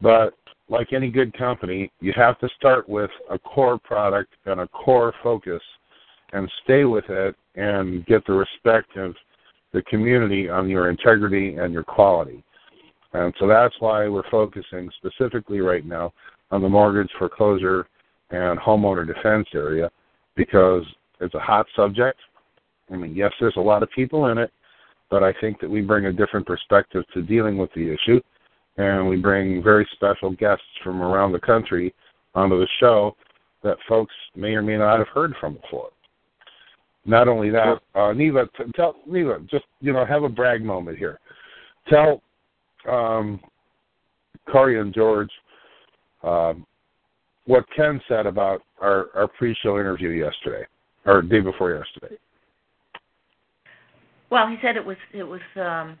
But 0.00 0.34
like 0.68 0.92
any 0.92 1.10
good 1.10 1.36
company, 1.36 1.90
you 2.00 2.12
have 2.16 2.38
to 2.38 2.48
start 2.56 2.88
with 2.88 3.10
a 3.30 3.38
core 3.38 3.78
product 3.78 4.32
and 4.46 4.60
a 4.60 4.68
core 4.68 5.12
focus 5.22 5.62
and 6.32 6.50
stay 6.64 6.84
with 6.84 7.04
it 7.10 7.36
and 7.54 8.04
get 8.06 8.26
the 8.26 8.32
respect 8.32 8.96
of 8.96 9.14
the 9.72 9.82
community 9.82 10.48
on 10.48 10.68
your 10.68 10.88
integrity 10.88 11.56
and 11.56 11.72
your 11.72 11.84
quality. 11.84 12.42
And 13.12 13.32
so 13.38 13.46
that's 13.46 13.74
why 13.78 14.08
we're 14.08 14.28
focusing 14.30 14.90
specifically 14.98 15.60
right 15.60 15.84
now 15.84 16.12
on 16.50 16.62
the 16.62 16.68
mortgage 16.68 17.10
foreclosure 17.18 17.86
and 18.30 18.58
homeowner 18.58 19.06
defense 19.06 19.46
area 19.54 19.90
because 20.36 20.82
it's 21.20 21.34
a 21.34 21.40
hot 21.40 21.66
subject. 21.76 22.18
I 22.92 22.96
mean, 22.96 23.14
yes, 23.14 23.32
there's 23.40 23.56
a 23.56 23.60
lot 23.60 23.82
of 23.82 23.90
people 23.90 24.26
in 24.26 24.38
it, 24.38 24.52
but 25.10 25.22
I 25.22 25.32
think 25.40 25.60
that 25.60 25.70
we 25.70 25.80
bring 25.80 26.06
a 26.06 26.12
different 26.12 26.46
perspective 26.46 27.04
to 27.14 27.22
dealing 27.22 27.56
with 27.56 27.70
the 27.74 27.92
issue 27.92 28.20
and 28.76 29.08
we 29.08 29.16
bring 29.16 29.62
very 29.62 29.86
special 29.92 30.32
guests 30.32 30.64
from 30.82 31.00
around 31.00 31.32
the 31.32 31.40
country 31.40 31.94
onto 32.34 32.58
the 32.58 32.68
show 32.80 33.16
that 33.62 33.76
folks 33.88 34.14
may 34.34 34.54
or 34.54 34.62
may 34.62 34.76
not 34.76 34.98
have 34.98 35.08
heard 35.08 35.32
from 35.40 35.54
before. 35.54 35.90
Not 37.06 37.28
only 37.28 37.50
that, 37.50 37.80
uh, 37.94 38.12
Neva, 38.12 38.48
t- 38.56 38.64
tell 38.74 38.96
Neva, 39.06 39.40
just 39.50 39.64
you 39.80 39.92
know, 39.92 40.04
have 40.04 40.22
a 40.22 40.28
brag 40.28 40.64
moment 40.64 40.98
here. 40.98 41.20
Tell 41.88 42.22
um, 42.90 43.40
Corey 44.50 44.80
and 44.80 44.92
George 44.92 45.30
um, 46.22 46.66
what 47.46 47.64
Ken 47.76 48.00
said 48.08 48.26
about 48.26 48.62
our, 48.80 49.08
our 49.14 49.28
pre-show 49.28 49.78
interview 49.78 50.10
yesterday, 50.10 50.66
or 51.06 51.22
day 51.22 51.40
before 51.40 51.74
yesterday. 51.74 52.16
Well, 54.30 54.48
he 54.48 54.56
said 54.62 54.76
it 54.76 54.84
was 54.84 54.96
it 55.12 55.22
was 55.22 55.40
um, 55.56 55.98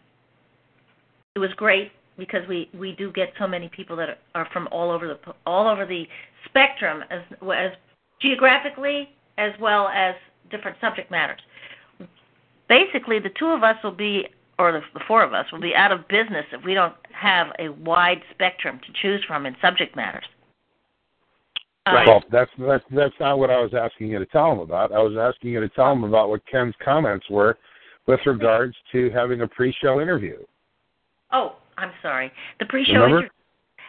it 1.34 1.38
was 1.38 1.50
great 1.56 1.92
because 2.18 2.46
we 2.48 2.68
we 2.78 2.92
do 2.92 3.12
get 3.12 3.32
so 3.38 3.46
many 3.46 3.68
people 3.68 3.96
that 3.96 4.18
are 4.34 4.48
from 4.52 4.68
all 4.72 4.90
over 4.90 5.06
the 5.06 5.34
all 5.46 5.68
over 5.68 5.86
the 5.86 6.04
spectrum 6.46 7.02
as 7.10 7.22
as 7.42 7.72
geographically 8.20 9.10
as 9.38 9.52
well 9.60 9.88
as 9.88 10.14
different 10.50 10.76
subject 10.80 11.10
matters. 11.10 11.40
Basically, 12.68 13.18
the 13.18 13.30
two 13.38 13.46
of 13.46 13.62
us 13.62 13.76
will 13.84 13.92
be 13.92 14.26
or 14.58 14.72
the, 14.72 14.80
the 14.94 15.00
four 15.06 15.22
of 15.22 15.34
us 15.34 15.46
will 15.52 15.60
be 15.60 15.74
out 15.74 15.92
of 15.92 16.06
business 16.08 16.46
if 16.52 16.64
we 16.64 16.74
don't 16.74 16.94
have 17.12 17.48
a 17.58 17.68
wide 17.68 18.22
spectrum 18.32 18.80
to 18.86 18.92
choose 19.02 19.24
from 19.26 19.46
in 19.46 19.56
subject 19.60 19.96
matters. 19.96 20.24
Right. 21.86 22.08
Well, 22.08 22.24
that's 22.32 22.50
that's 22.58 22.84
that's 22.92 23.14
not 23.20 23.38
what 23.38 23.50
I 23.50 23.60
was 23.60 23.72
asking 23.74 24.08
you 24.08 24.18
to 24.18 24.24
tell 24.26 24.50
him 24.50 24.60
about. 24.60 24.90
I 24.92 25.00
was 25.00 25.16
asking 25.18 25.50
you 25.50 25.60
to 25.60 25.68
tell 25.68 25.92
him 25.92 26.04
about 26.04 26.30
what 26.30 26.40
Ken's 26.46 26.74
comments 26.82 27.28
were 27.28 27.58
with 28.06 28.20
regards 28.24 28.74
to 28.92 29.10
having 29.10 29.42
a 29.42 29.46
pre-show 29.46 30.00
interview. 30.00 30.38
Oh, 31.30 31.56
I'm 31.76 31.92
sorry. 32.00 32.32
The 32.58 32.64
pre-show 32.66 32.94
Remember? 32.94 33.18
interview, 33.18 33.30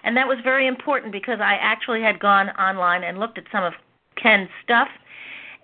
and 0.03 0.17
that 0.17 0.27
was 0.27 0.37
very 0.43 0.67
important 0.67 1.13
because 1.13 1.39
I 1.39 1.53
actually 1.53 2.01
had 2.01 2.19
gone 2.19 2.49
online 2.49 3.03
and 3.03 3.17
looked 3.17 3.37
at 3.37 3.45
some 3.49 3.63
of 3.63 3.71
Ken's 4.21 4.49
stuff, 4.61 4.89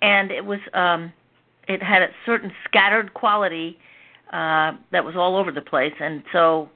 and 0.01 0.31
it 0.31 0.45
was 0.45 0.59
um, 0.73 1.11
it 1.67 1.83
had 1.83 2.01
a 2.01 2.09
certain 2.25 2.51
scattered 2.63 3.13
quality 3.13 3.77
uh, 4.31 4.71
that 4.93 5.03
was 5.03 5.17
all 5.17 5.35
over 5.35 5.51
the 5.51 5.61
place, 5.61 5.93
and 5.99 6.23
so 6.31 6.69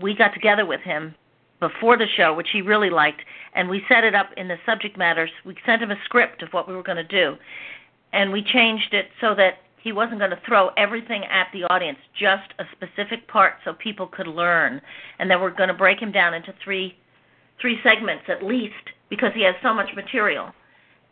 we 0.00 0.14
got 0.14 0.32
together 0.34 0.64
with 0.64 0.80
him 0.82 1.16
before 1.60 1.96
the 1.96 2.06
show, 2.16 2.34
which 2.34 2.48
he 2.52 2.62
really 2.62 2.90
liked, 2.90 3.22
and 3.54 3.68
we 3.68 3.82
set 3.88 4.04
it 4.04 4.14
up 4.14 4.30
in 4.36 4.48
the 4.48 4.56
subject 4.66 4.96
matters. 4.96 5.30
We 5.44 5.54
sent 5.66 5.82
him 5.82 5.90
a 5.90 6.02
script 6.04 6.42
of 6.42 6.50
what 6.52 6.66
we 6.66 6.74
were 6.74 6.82
going 6.82 6.96
to 6.96 7.04
do, 7.04 7.36
and 8.12 8.32
we 8.32 8.42
changed 8.42 8.92
it 8.94 9.06
so 9.20 9.34
that 9.36 9.58
he 9.82 9.92
wasn't 9.92 10.18
going 10.18 10.30
to 10.30 10.40
throw 10.46 10.68
everything 10.76 11.24
at 11.24 11.48
the 11.52 11.64
audience, 11.64 11.98
just 12.18 12.52
a 12.58 12.64
specific 12.72 13.26
part 13.28 13.54
so 13.64 13.72
people 13.72 14.06
could 14.06 14.26
learn. 14.26 14.80
And 15.18 15.30
then 15.30 15.40
we're 15.40 15.54
going 15.54 15.68
to 15.68 15.74
break 15.74 16.00
him 16.00 16.12
down 16.12 16.34
into 16.34 16.54
three 16.62 16.96
three 17.60 17.78
segments 17.82 18.24
at 18.28 18.42
least 18.42 18.72
because 19.10 19.32
he 19.34 19.42
has 19.42 19.54
so 19.62 19.74
much 19.74 19.90
material. 19.94 20.50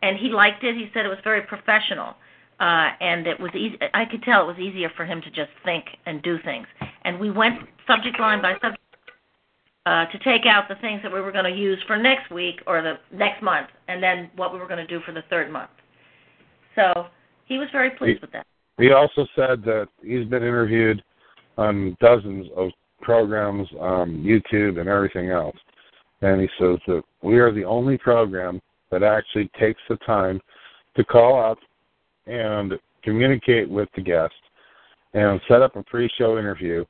And 0.01 0.17
he 0.17 0.29
liked 0.29 0.63
it. 0.63 0.75
He 0.75 0.89
said 0.93 1.05
it 1.05 1.09
was 1.09 1.19
very 1.23 1.41
professional. 1.41 2.15
Uh, 2.59 2.89
and 2.99 3.27
it 3.27 3.39
was 3.39 3.51
easy. 3.55 3.77
I 3.93 4.05
could 4.05 4.23
tell 4.23 4.43
it 4.43 4.47
was 4.47 4.59
easier 4.59 4.89
for 4.95 5.05
him 5.05 5.21
to 5.21 5.29
just 5.29 5.51
think 5.63 5.85
and 6.05 6.21
do 6.21 6.37
things. 6.43 6.67
And 7.05 7.19
we 7.19 7.29
went 7.31 7.59
subject 7.87 8.19
line 8.19 8.41
by 8.41 8.53
subject 8.53 8.83
uh, 9.89 10.05
to 10.05 10.19
take 10.19 10.45
out 10.45 10.69
the 10.69 10.75
things 10.75 11.01
that 11.01 11.11
we 11.11 11.19
were 11.19 11.31
going 11.31 11.51
to 11.51 11.59
use 11.59 11.79
for 11.87 11.97
next 11.97 12.29
week 12.29 12.61
or 12.67 12.83
the 12.83 12.99
next 13.11 13.41
month, 13.41 13.69
and 13.87 14.03
then 14.03 14.29
what 14.35 14.53
we 14.53 14.59
were 14.59 14.67
going 14.67 14.85
to 14.85 14.85
do 14.85 14.99
for 15.03 15.11
the 15.13 15.23
third 15.31 15.51
month. 15.51 15.71
So 16.75 17.07
he 17.45 17.57
was 17.57 17.67
very 17.71 17.89
pleased 17.89 18.21
with 18.21 18.31
that. 18.33 18.45
He 18.77 18.91
also 18.91 19.25
said 19.35 19.63
that 19.63 19.87
he's 20.03 20.25
been 20.25 20.43
interviewed 20.43 21.01
on 21.57 21.97
dozens 21.99 22.45
of 22.55 22.69
programs 23.01 23.67
on 23.79 24.23
YouTube 24.23 24.79
and 24.79 24.87
everything 24.87 25.31
else. 25.31 25.57
And 26.21 26.39
he 26.39 26.47
says 26.59 26.77
that 26.85 27.01
we 27.23 27.39
are 27.39 27.51
the 27.51 27.65
only 27.65 27.97
program 27.97 28.61
that 28.91 29.01
actually 29.01 29.49
takes 29.59 29.81
the 29.89 29.97
time 30.05 30.39
to 30.97 31.03
call 31.03 31.43
up 31.43 31.57
and 32.27 32.73
communicate 33.01 33.67
with 33.67 33.89
the 33.95 34.03
guest 34.03 34.35
and 35.15 35.41
set 35.47 35.63
up 35.63 35.75
a 35.75 35.81
pre 35.81 36.07
show 36.15 36.37
interview 36.37 36.85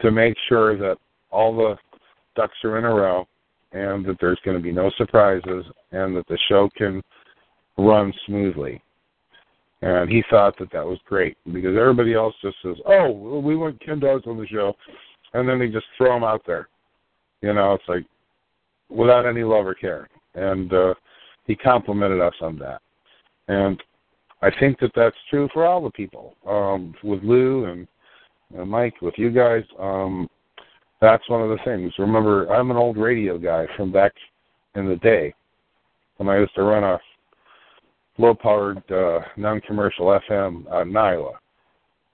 to 0.00 0.10
make 0.10 0.34
sure 0.48 0.78
that 0.78 0.96
all 1.30 1.54
the 1.54 1.76
ducks 2.34 2.56
are 2.64 2.78
in 2.78 2.84
a 2.84 2.94
row 2.94 3.26
and 3.72 4.04
that 4.06 4.16
there's 4.20 4.38
going 4.44 4.56
to 4.56 4.62
be 4.62 4.72
no 4.72 4.90
surprises 4.96 5.64
and 5.92 6.16
that 6.16 6.26
the 6.28 6.38
show 6.48 6.68
can 6.76 7.02
run 7.76 8.12
smoothly. 8.26 8.80
And 9.82 10.08
he 10.08 10.22
thought 10.30 10.58
that 10.58 10.72
that 10.72 10.86
was 10.86 10.98
great 11.06 11.36
because 11.52 11.76
everybody 11.76 12.14
else 12.14 12.34
just 12.40 12.56
says, 12.62 12.76
"Oh, 12.86 13.40
we 13.40 13.54
want 13.54 13.84
Ken 13.84 14.00
Dawes 14.00 14.22
on 14.26 14.38
the 14.38 14.46
show," 14.46 14.74
and 15.34 15.46
then 15.46 15.58
they 15.58 15.68
just 15.68 15.86
throw 15.98 16.16
him 16.16 16.24
out 16.24 16.42
there. 16.46 16.68
You 17.42 17.52
know, 17.52 17.74
it's 17.74 17.84
like 17.86 18.04
without 18.88 19.26
any 19.26 19.42
love 19.42 19.66
or 19.66 19.74
care. 19.74 20.08
And 20.34 20.72
uh, 20.72 20.94
he 21.46 21.54
complimented 21.54 22.20
us 22.20 22.34
on 22.40 22.58
that. 22.58 22.80
And 23.48 23.82
I 24.42 24.50
think 24.58 24.78
that 24.80 24.92
that's 24.94 25.16
true 25.30 25.48
for 25.52 25.66
all 25.66 25.82
the 25.82 25.90
people. 25.90 26.34
Um, 26.46 26.94
with 27.02 27.22
Lou 27.22 27.66
and 27.66 27.86
uh, 28.58 28.64
Mike, 28.64 29.00
with 29.02 29.14
you 29.16 29.30
guys, 29.30 29.64
um, 29.78 30.28
that's 31.04 31.28
one 31.28 31.42
of 31.42 31.50
the 31.50 31.62
things. 31.64 31.92
Remember, 31.98 32.46
I'm 32.46 32.70
an 32.70 32.78
old 32.78 32.96
radio 32.96 33.36
guy 33.36 33.66
from 33.76 33.92
back 33.92 34.12
in 34.74 34.88
the 34.88 34.96
day 34.96 35.34
when 36.16 36.30
I 36.30 36.38
used 36.38 36.54
to 36.54 36.62
run 36.62 36.82
a 36.82 36.98
low-powered 38.16 38.90
uh, 38.90 39.20
non-commercial 39.36 40.06
FM 40.30 40.64
at 40.66 40.86
Nyla, 40.86 41.32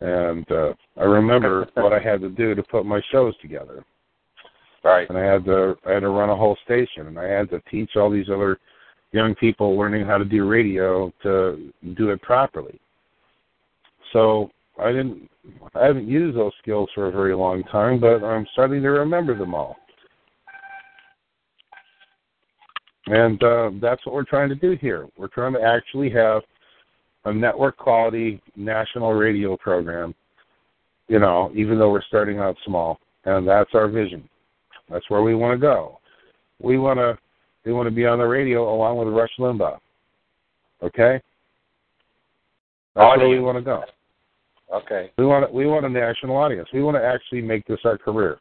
and 0.01 0.51
uh, 0.51 0.73
I 0.97 1.05
remember 1.05 1.69
what 1.75 1.93
I 1.93 2.01
had 2.01 2.21
to 2.23 2.31
do 2.31 2.57
to 2.57 2.63
put 2.65 2.85
my 2.85 3.01
shows 3.13 3.35
together. 3.41 3.85
Right. 4.83 5.09
And 5.09 5.17
I 5.17 5.25
had 5.25 5.45
to 5.45 5.77
I 5.87 5.93
had 5.93 6.01
to 6.01 6.09
run 6.09 6.31
a 6.31 6.37
whole 6.37 6.57
station, 6.65 7.07
and 7.07 7.19
I 7.19 7.29
had 7.29 7.49
to 7.51 7.61
teach 7.71 7.97
all 7.97 8.11
these 8.11 8.31
other 8.31 8.59
young 9.13 9.35
people 9.37 9.79
learning 9.79 10.07
how 10.07 10.19
to 10.19 10.25
do 10.25 10.49
radio 10.49 11.13
to 11.23 11.73
do 11.97 12.11
it 12.11 12.23
properly. 12.23 12.81
So 14.13 14.51
I 14.81 14.93
didn't 14.93 15.31
I 15.75 15.87
haven't 15.87 16.09
used 16.09 16.37
those 16.37 16.53
skills 16.61 16.89
for 16.95 17.07
a 17.09 17.13
very 17.13 17.35
long 17.35 17.63
time, 17.65 18.01
but 18.01 18.25
I'm 18.25 18.47
starting 18.53 18.83
to 18.83 18.91
remember 18.91 19.37
them 19.37 19.55
all. 19.55 19.77
And 23.07 23.43
uh, 23.43 23.71
that's 23.81 24.05
what 24.05 24.15
we're 24.15 24.25
trying 24.25 24.51
to 24.51 24.55
do 24.55 24.77
here. 24.81 25.09
We're 25.17 25.29
trying 25.29 25.55
to 25.55 25.63
actually 25.63 26.11
have 26.11 26.43
a 27.25 27.33
network 27.33 27.77
quality 27.77 28.41
national 28.57 29.15
radio 29.15 29.57
program, 29.57 30.15
you 31.09 31.19
know, 31.19 31.51
even 31.55 31.79
though 31.79 31.91
we're 31.91 32.03
starting 32.03 32.39
out 32.39 32.57
small. 32.65 33.01
And 33.25 33.47
that's 33.47 33.71
our 33.75 33.89
vision. 33.89 34.29
That's 34.89 35.09
where 35.11 35.23
we 35.23 35.35
want 35.35 35.59
to 35.59 35.61
go. 35.61 35.99
We 36.61 36.79
want 36.79 36.99
to 36.99 37.19
we 37.65 37.73
want 37.73 37.87
to 37.87 37.95
be 37.95 38.07
on 38.07 38.19
the 38.19 38.25
radio 38.25 38.75
along 38.75 38.99
with 38.99 39.09
Rush 39.09 39.31
Limbaugh. 39.39 39.79
Okay? 40.83 41.21
That's 42.95 43.19
where 43.19 43.29
we 43.29 43.41
want 43.41 43.59
to 43.59 43.63
go. 43.63 43.85
Okay. 44.73 45.11
We 45.19 45.27
want 45.27 45.53
we 45.53 45.67
want 45.67 45.85
a 45.85 45.89
national 45.89 46.37
audience. 46.37 46.69
We 46.73 46.83
want 46.83 46.97
to 46.97 47.05
actually 47.05 47.43
make 47.43 47.67
this 47.67 47.81
our 47.85 47.99
career. 47.99 48.39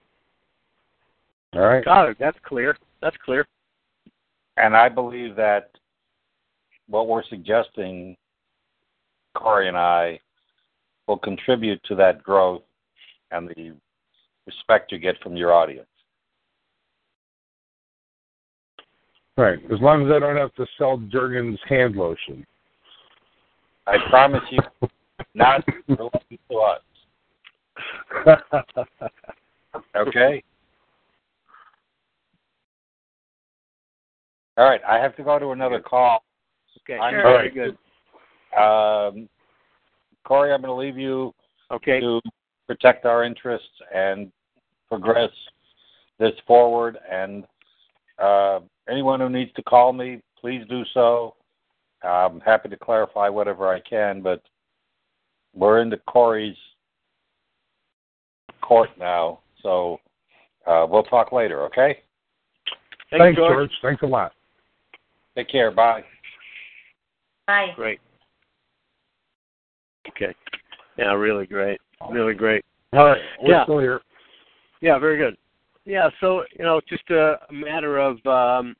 All 1.54 1.62
right. 1.62 1.84
Got 1.84 2.10
it. 2.10 2.18
That's 2.20 2.38
clear. 2.46 2.78
That's 3.02 3.18
clear. 3.24 3.48
And 4.58 4.76
I 4.76 4.90
believe 4.90 5.36
that 5.36 5.72
what 6.88 7.08
we're 7.08 7.24
suggesting, 7.30 8.16
Corey 9.36 9.68
and 9.68 9.78
I, 9.78 10.20
will 11.08 11.18
contribute 11.18 11.82
to 11.86 11.96
that 11.96 12.22
growth 12.22 12.62
and 13.32 13.50
the 13.50 13.74
respect 14.46 14.92
you 14.92 15.00
get 15.00 15.20
from 15.24 15.36
your 15.36 15.54
audience. 15.54 15.88
Right. 19.38 19.60
As 19.72 19.80
long 19.80 20.06
as 20.06 20.12
I 20.12 20.20
don't 20.20 20.36
have 20.36 20.54
to 20.56 20.66
sell 20.78 20.98
Jergens 21.10 21.60
hand 21.68 21.96
lotion. 21.96 22.46
I 23.88 23.96
promise 24.10 24.44
you, 24.52 24.60
not 25.34 25.64
related 25.88 26.40
to 26.50 26.58
us. 26.58 26.82
Okay. 29.96 30.44
All 34.58 34.66
right, 34.66 34.82
I 34.88 34.98
have 34.98 35.16
to 35.16 35.24
go 35.24 35.40
to 35.40 35.52
another 35.52 35.80
call. 35.80 36.24
Okay. 36.82 37.00
I'm 37.00 37.14
Sure. 37.14 37.24
very 37.24 37.50
good. 37.50 37.78
Um, 38.58 39.30
Corey, 40.26 40.52
I'm 40.52 40.62
going 40.62 40.70
to 40.70 40.74
leave 40.74 40.98
you 40.98 41.34
Okay. 41.72 42.00
to 42.00 42.20
protect 42.68 43.06
our 43.06 43.24
interests 43.24 43.82
and 43.94 44.32
progress 44.90 45.32
this 46.18 46.34
forward. 46.46 46.98
And 47.10 47.46
uh, 48.18 48.60
anyone 48.90 49.20
who 49.20 49.30
needs 49.30 49.54
to 49.54 49.64
call 49.64 49.94
me, 49.94 50.22
please 50.40 50.66
do 50.68 50.84
so. 50.94 51.36
I'm 52.04 52.40
happy 52.42 52.70
to 52.70 52.78
clarify 52.78 53.30
whatever 53.30 53.70
I 53.70 53.80
can, 53.82 54.22
but 54.22 54.42
we're 55.54 55.82
into 55.82 55.98
Corey's 56.08 56.56
court 58.62 58.90
now, 59.00 59.40
so 59.64 60.00
uh, 60.68 60.86
we'll 60.90 61.04
talk 61.04 61.32
later, 61.32 61.64
okay? 61.64 62.00
Thanks, 63.12 63.38
George. 63.38 63.72
Thanks 63.82 64.04
a 64.04 64.06
lot. 64.06 64.34
Take 65.36 65.50
care. 65.50 65.72
Bye. 65.72 66.04
Bye. 67.48 67.68
Great. 67.76 68.00
Okay. 70.10 70.34
Yeah, 70.98 71.14
really 71.14 71.46
great. 71.46 71.80
Really 72.12 72.34
great. 72.34 72.64
All 72.94 73.06
right. 73.06 73.22
We're 73.42 73.52
Yeah. 73.54 73.64
still 73.64 73.80
here. 73.80 74.02
Yeah, 74.82 74.98
very 75.00 75.18
good. 75.18 75.38
Yeah, 75.86 76.10
so 76.20 76.44
you 76.58 76.64
know, 76.64 76.82
just 76.88 77.10
a, 77.10 77.40
a 77.50 77.54
matter 77.54 77.98
of 77.98 78.24
um, 78.26 78.76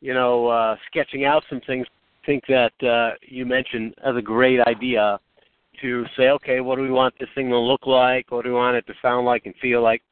you 0.00 0.14
know 0.14 0.46
uh, 0.48 0.76
sketching 0.86 1.24
out 1.24 1.44
some 1.50 1.60
things. 1.66 1.86
I 2.22 2.26
think 2.26 2.44
that 2.48 2.72
uh, 2.82 3.16
you 3.22 3.44
mentioned 3.44 3.94
as 4.04 4.16
a 4.16 4.22
great 4.22 4.60
idea 4.60 5.18
to 5.82 6.04
say, 6.16 6.30
okay, 6.30 6.60
what 6.60 6.76
do 6.76 6.82
we 6.82 6.90
want 6.90 7.14
this 7.20 7.28
thing 7.34 7.50
to 7.50 7.58
look 7.58 7.86
like? 7.86 8.30
What 8.30 8.44
do 8.44 8.50
we 8.50 8.56
want 8.56 8.76
it 8.76 8.86
to 8.86 8.94
sound 9.02 9.26
like 9.26 9.46
and 9.46 9.54
feel 9.56 9.82
like? 9.82 10.02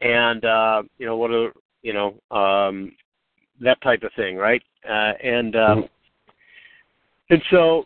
And 0.00 0.44
uh, 0.44 0.82
you 0.98 1.06
know, 1.06 1.16
what 1.16 1.30
are 1.30 1.52
you 1.82 1.92
know 1.92 2.14
um, 2.36 2.92
that 3.60 3.80
type 3.82 4.02
of 4.02 4.12
thing, 4.16 4.36
right? 4.36 4.62
Uh, 4.88 5.12
and 5.22 5.54
um, 5.56 5.84
and 7.30 7.42
so 7.50 7.84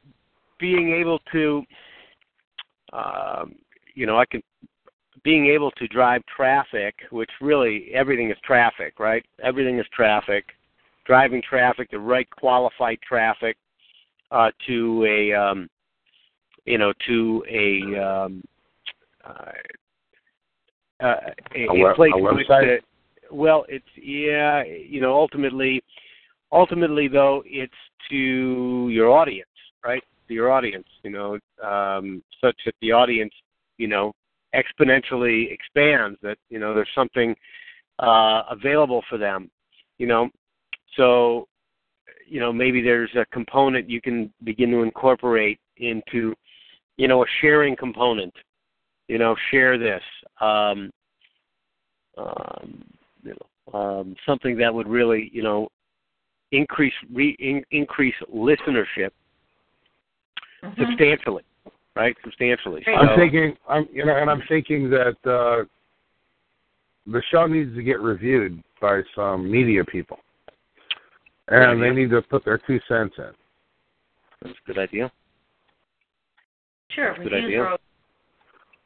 being 0.58 0.92
able 0.92 1.18
to 1.32 1.64
um, 2.92 3.54
you 3.94 4.06
know, 4.06 4.18
I 4.18 4.26
can 4.26 4.42
being 5.24 5.46
able 5.46 5.70
to 5.72 5.88
drive 5.88 6.22
traffic, 6.34 6.94
which 7.10 7.30
really 7.40 7.88
everything 7.92 8.30
is 8.30 8.36
traffic, 8.44 9.00
right? 9.00 9.24
Everything 9.42 9.78
is 9.78 9.86
traffic. 9.92 10.44
Driving 11.04 11.42
traffic, 11.42 11.90
the 11.90 11.98
right 11.98 12.28
qualified 12.30 12.98
traffic, 13.06 13.56
uh, 14.30 14.50
to 14.66 15.04
a 15.04 15.32
um, 15.32 15.68
you 16.66 16.78
know 16.78 16.92
to 17.06 17.44
a 17.50 18.00
um, 18.00 18.42
uh, 19.24 19.52
a, 21.54 21.66
A 21.68 21.74
web- 21.74 21.96
place 21.96 22.12
a 22.14 22.18
which 22.18 22.48
the- 22.48 22.80
well, 23.30 23.64
it's 23.68 23.84
yeah, 23.96 24.62
you 24.64 25.00
know, 25.00 25.12
ultimately, 25.12 25.82
ultimately 26.52 27.08
though, 27.08 27.42
it's 27.44 27.72
to 28.10 28.88
your 28.90 29.10
audience, 29.10 29.48
right? 29.84 30.02
To 30.28 30.34
your 30.34 30.52
audience, 30.52 30.86
you 31.02 31.10
know, 31.10 31.38
um, 31.62 32.22
such 32.40 32.56
that 32.64 32.74
the 32.80 32.92
audience, 32.92 33.32
you 33.78 33.88
know, 33.88 34.12
exponentially 34.54 35.52
expands. 35.52 36.18
That 36.22 36.38
you 36.50 36.58
know, 36.58 36.72
there's 36.72 36.88
something 36.94 37.34
uh, 37.98 38.42
available 38.50 39.02
for 39.08 39.18
them, 39.18 39.50
you 39.98 40.06
know. 40.06 40.28
So, 40.96 41.46
you 42.26 42.40
know, 42.40 42.52
maybe 42.52 42.80
there's 42.80 43.14
a 43.16 43.26
component 43.26 43.90
you 43.90 44.00
can 44.00 44.32
begin 44.44 44.70
to 44.70 44.82
incorporate 44.82 45.60
into, 45.76 46.34
you 46.96 47.08
know, 47.08 47.22
a 47.22 47.26
sharing 47.40 47.76
component. 47.76 48.32
You 49.08 49.18
know, 49.18 49.36
share 49.50 49.78
this. 49.78 50.02
Um, 50.40 50.90
um, 52.18 52.82
you 53.22 53.34
know, 53.34 53.78
um, 53.78 54.16
something 54.26 54.56
that 54.58 54.72
would 54.72 54.88
really, 54.88 55.30
you 55.32 55.42
know, 55.42 55.68
increase 56.52 56.94
re, 57.12 57.36
in, 57.38 57.64
increase 57.70 58.14
listenership 58.32 59.10
Mhm. 60.62 60.76
substantially, 60.78 61.44
right? 61.94 62.16
Substantially. 62.24 62.82
I'm 62.86 63.08
So- 63.08 63.16
thinking, 63.16 63.56
I'm 63.68 63.88
you 63.92 64.04
know, 64.04 64.16
and 64.16 64.30
I'm 64.30 64.42
thinking 64.42 64.88
that 64.90 65.16
uh, 65.26 65.64
the 67.06 67.22
show 67.30 67.46
needs 67.46 67.74
to 67.76 67.82
get 67.82 68.00
reviewed 68.00 68.62
by 68.80 69.02
some 69.14 69.50
media 69.50 69.84
people, 69.84 70.20
and 71.48 71.82
they 71.82 71.90
need 71.90 72.10
to 72.10 72.22
put 72.22 72.44
their 72.44 72.58
two 72.58 72.80
cents 72.88 73.16
in. 73.18 73.32
That's 74.42 74.58
a 74.58 74.66
good 74.66 74.78
idea. 74.78 75.12
Sure, 76.90 77.14
Good 77.14 77.32
reviews 77.32 77.44
idea. 77.44 77.78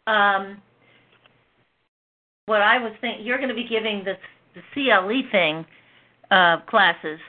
are. 0.06 0.36
Um, 0.36 0.62
what 2.46 2.62
I 2.62 2.78
was 2.78 2.92
thinking, 3.00 3.24
you're 3.24 3.36
going 3.38 3.48
to 3.50 3.54
be 3.54 3.68
giving 3.68 4.04
the 4.04 4.14
the 4.54 4.62
CLE 4.74 5.22
thing 5.30 5.64
uh, 6.30 6.58
classes. 6.68 7.20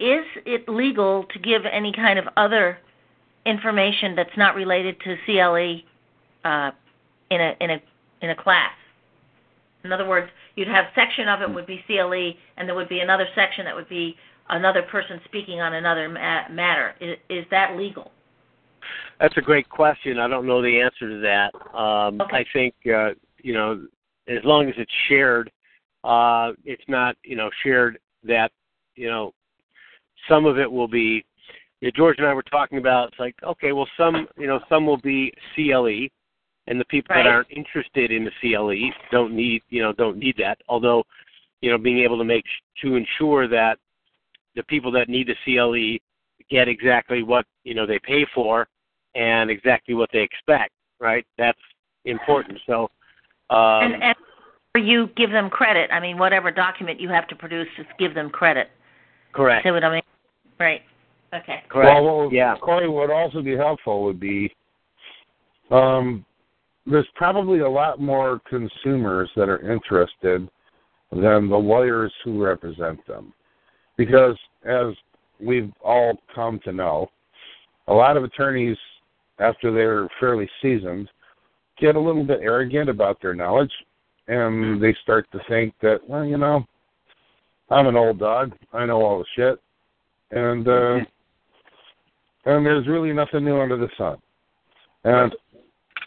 Is 0.00 0.24
it 0.44 0.68
legal 0.68 1.24
to 1.32 1.38
give 1.38 1.62
any 1.70 1.92
kind 1.92 2.18
of 2.18 2.24
other 2.36 2.78
information 3.46 4.16
that's 4.16 4.36
not 4.36 4.56
related 4.56 4.96
to 5.04 5.16
CLE 5.26 5.82
uh, 6.44 6.70
in 7.30 7.40
a 7.40 7.56
in 7.60 7.70
a 7.70 7.82
in 8.22 8.30
a 8.30 8.34
class? 8.36 8.72
In 9.84 9.92
other 9.92 10.08
words, 10.08 10.28
you'd 10.56 10.68
have 10.68 10.86
section 10.94 11.28
of 11.28 11.42
it 11.42 11.52
would 11.52 11.66
be 11.66 11.82
CLE, 11.86 12.32
and 12.56 12.68
there 12.68 12.74
would 12.74 12.88
be 12.88 13.00
another 13.00 13.26
section 13.34 13.64
that 13.64 13.74
would 13.76 13.88
be 13.88 14.16
another 14.48 14.82
person 14.82 15.20
speaking 15.24 15.60
on 15.60 15.74
another 15.74 16.08
ma- 16.08 16.48
matter. 16.50 16.94
Is, 17.00 17.16
is 17.28 17.44
that 17.50 17.76
legal? 17.76 18.10
That's 19.20 19.36
a 19.36 19.40
great 19.40 19.68
question. 19.68 20.18
I 20.18 20.28
don't 20.28 20.46
know 20.46 20.62
the 20.62 20.80
answer 20.80 21.08
to 21.08 21.20
that. 21.20 21.76
Um, 21.78 22.20
Okay. 22.20 22.38
I 22.38 22.44
think 22.52 22.74
uh, 22.86 23.10
you 23.42 23.54
know, 23.54 23.86
as 24.28 24.44
long 24.44 24.68
as 24.68 24.74
it's 24.76 24.92
shared, 25.08 25.50
uh, 26.04 26.52
it's 26.64 26.82
not 26.88 27.16
you 27.24 27.36
know 27.36 27.50
shared 27.62 27.98
that 28.24 28.50
you 28.96 29.08
know 29.08 29.32
some 30.28 30.46
of 30.46 30.58
it 30.58 30.70
will 30.70 30.88
be. 30.88 31.24
You 31.80 31.88
know, 31.88 31.92
George 31.96 32.18
and 32.18 32.26
I 32.26 32.34
were 32.34 32.42
talking 32.42 32.78
about. 32.78 33.08
It's 33.08 33.18
like 33.20 33.36
okay, 33.42 33.72
well 33.72 33.88
some 33.96 34.26
you 34.36 34.46
know 34.46 34.60
some 34.68 34.86
will 34.86 35.00
be 35.00 35.32
CLE, 35.54 36.08
and 36.66 36.80
the 36.80 36.84
people 36.86 37.14
Right. 37.14 37.24
that 37.24 37.30
aren't 37.30 37.50
interested 37.50 38.10
in 38.10 38.24
the 38.24 38.32
CLE 38.40 38.92
don't 39.10 39.34
need 39.34 39.62
you 39.68 39.82
know 39.82 39.92
don't 39.92 40.16
need 40.16 40.36
that. 40.38 40.58
Although 40.68 41.04
you 41.60 41.70
know 41.70 41.78
being 41.78 41.98
able 42.00 42.18
to 42.18 42.24
make 42.24 42.44
to 42.82 42.96
ensure 42.96 43.48
that 43.48 43.78
the 44.54 44.62
people 44.64 44.90
that 44.92 45.08
need 45.08 45.28
the 45.28 45.36
CLE 45.44 45.98
get 46.50 46.68
exactly 46.68 47.22
what 47.22 47.46
you 47.64 47.74
know 47.74 47.86
they 47.86 47.98
pay 48.00 48.26
for 48.34 48.68
and 49.14 49.50
exactly 49.50 49.94
what 49.94 50.10
they 50.12 50.20
expect. 50.20 50.72
Right, 51.00 51.26
that's 51.38 51.58
important. 52.04 52.58
So. 52.66 52.90
Um, 53.50 53.92
and, 53.92 54.02
and 54.74 54.86
you 54.86 55.10
give 55.16 55.30
them 55.30 55.50
credit. 55.50 55.90
I 55.92 56.00
mean, 56.00 56.16
whatever 56.16 56.50
document 56.50 57.00
you 57.00 57.08
have 57.08 57.28
to 57.28 57.36
produce, 57.36 57.66
just 57.76 57.90
give 57.98 58.14
them 58.14 58.30
credit. 58.30 58.68
correct. 59.32 59.66
See 59.66 59.70
what 59.70 59.84
I 59.84 59.92
mean? 59.92 60.02
Right. 60.58 60.82
Okay. 61.34 61.62
Correct. 61.68 61.94
Well, 61.94 62.04
what 62.04 62.24
would, 62.26 62.32
yeah. 62.32 62.56
Corey, 62.56 62.88
what 62.88 63.08
would 63.08 63.14
also 63.14 63.42
be 63.42 63.56
helpful 63.56 64.04
would 64.04 64.20
be 64.20 64.54
um, 65.70 66.24
there's 66.86 67.06
probably 67.14 67.60
a 67.60 67.68
lot 67.68 68.00
more 68.00 68.40
consumers 68.48 69.30
that 69.36 69.48
are 69.48 69.72
interested 69.72 70.48
than 71.10 71.48
the 71.48 71.56
lawyers 71.56 72.12
who 72.24 72.42
represent 72.42 73.04
them. 73.06 73.32
Because 73.96 74.36
as 74.64 74.94
we've 75.40 75.72
all 75.84 76.14
come 76.34 76.60
to 76.64 76.72
know, 76.72 77.08
a 77.88 77.92
lot 77.92 78.16
of 78.16 78.24
attorneys, 78.24 78.76
after 79.38 79.72
they're 79.72 80.08
fairly 80.20 80.48
seasoned, 80.60 81.08
get 81.78 81.96
a 81.96 82.00
little 82.00 82.24
bit 82.24 82.40
arrogant 82.42 82.88
about 82.88 83.20
their 83.20 83.34
knowledge 83.34 83.72
and 84.28 84.82
they 84.82 84.94
start 85.02 85.26
to 85.32 85.40
think 85.48 85.74
that, 85.82 85.98
well, 86.08 86.24
you 86.24 86.38
know, 86.38 86.64
I'm 87.70 87.86
an 87.86 87.96
old 87.96 88.18
dog. 88.18 88.52
I 88.72 88.86
know 88.86 89.02
all 89.02 89.18
the 89.18 89.24
shit. 89.36 89.60
And 90.30 90.68
uh 90.68 90.98
and 92.44 92.66
there's 92.66 92.88
really 92.88 93.12
nothing 93.12 93.44
new 93.44 93.60
under 93.60 93.76
the 93.76 93.88
sun. 93.96 94.16
And 95.04 95.32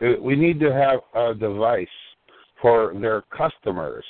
uh, 0.02 0.22
we 0.22 0.36
need 0.36 0.60
to 0.60 0.74
have 0.74 1.00
a 1.16 1.34
device 1.34 1.88
for 2.62 2.94
their 3.00 3.22
customers. 3.36 4.04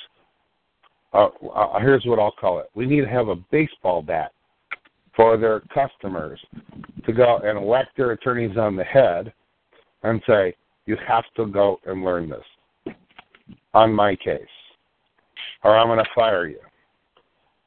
Uh, 1.12 1.28
uh, 1.54 1.78
here's 1.80 2.04
what 2.04 2.18
I'll 2.18 2.32
call 2.32 2.58
it. 2.58 2.66
We 2.74 2.86
need 2.86 3.02
to 3.02 3.08
have 3.08 3.28
a 3.28 3.36
baseball 3.52 4.02
bat 4.02 4.32
for 5.14 5.36
their 5.36 5.60
customers 5.72 6.40
to 7.06 7.12
go 7.12 7.38
and 7.38 7.64
whack 7.64 7.88
their 7.96 8.12
attorneys 8.12 8.56
on 8.56 8.76
the 8.76 8.84
head 8.84 9.32
and 10.02 10.20
say, 10.26 10.54
you 10.86 10.96
have 11.06 11.24
to 11.36 11.46
go 11.46 11.80
and 11.86 12.04
learn 12.04 12.28
this 12.28 12.94
on 13.74 13.92
my 13.92 14.16
case, 14.16 14.42
or 15.64 15.76
I'm 15.76 15.88
going 15.88 15.98
to 15.98 16.10
fire 16.14 16.46
you, 16.46 16.60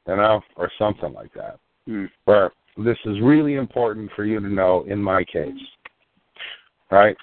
you 0.06 0.16
know, 0.16 0.40
or 0.56 0.70
something 0.78 1.12
like 1.12 1.32
that. 1.34 1.58
Hmm. 1.86 2.06
Where 2.24 2.52
this 2.76 2.98
is 3.04 3.20
really 3.20 3.54
important 3.54 4.10
for 4.16 4.24
you 4.24 4.40
to 4.40 4.48
know 4.48 4.84
in 4.88 5.02
my 5.02 5.24
case, 5.24 5.52
right? 6.90 7.16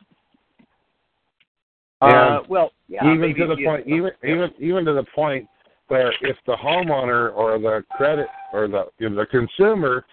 Uh, 2.02 2.06
And 2.40 2.48
well, 2.48 2.72
yeah, 2.88 3.12
even 3.12 3.36
to 3.36 3.48
the 3.48 3.64
point, 3.64 3.88
even 3.88 4.12
even 4.24 4.52
even 4.60 4.86
to 4.86 4.94
the 4.94 5.06
point 5.16 5.48
where 5.88 6.14
if 6.22 6.38
the 6.46 6.56
homeowner 6.56 7.34
or 7.34 7.58
the 7.58 7.84
credit 7.92 8.28
or 8.54 8.68
the 8.68 8.86
you 9.00 9.10
know, 9.10 9.16
the 9.16 9.26
consumer, 9.26 10.06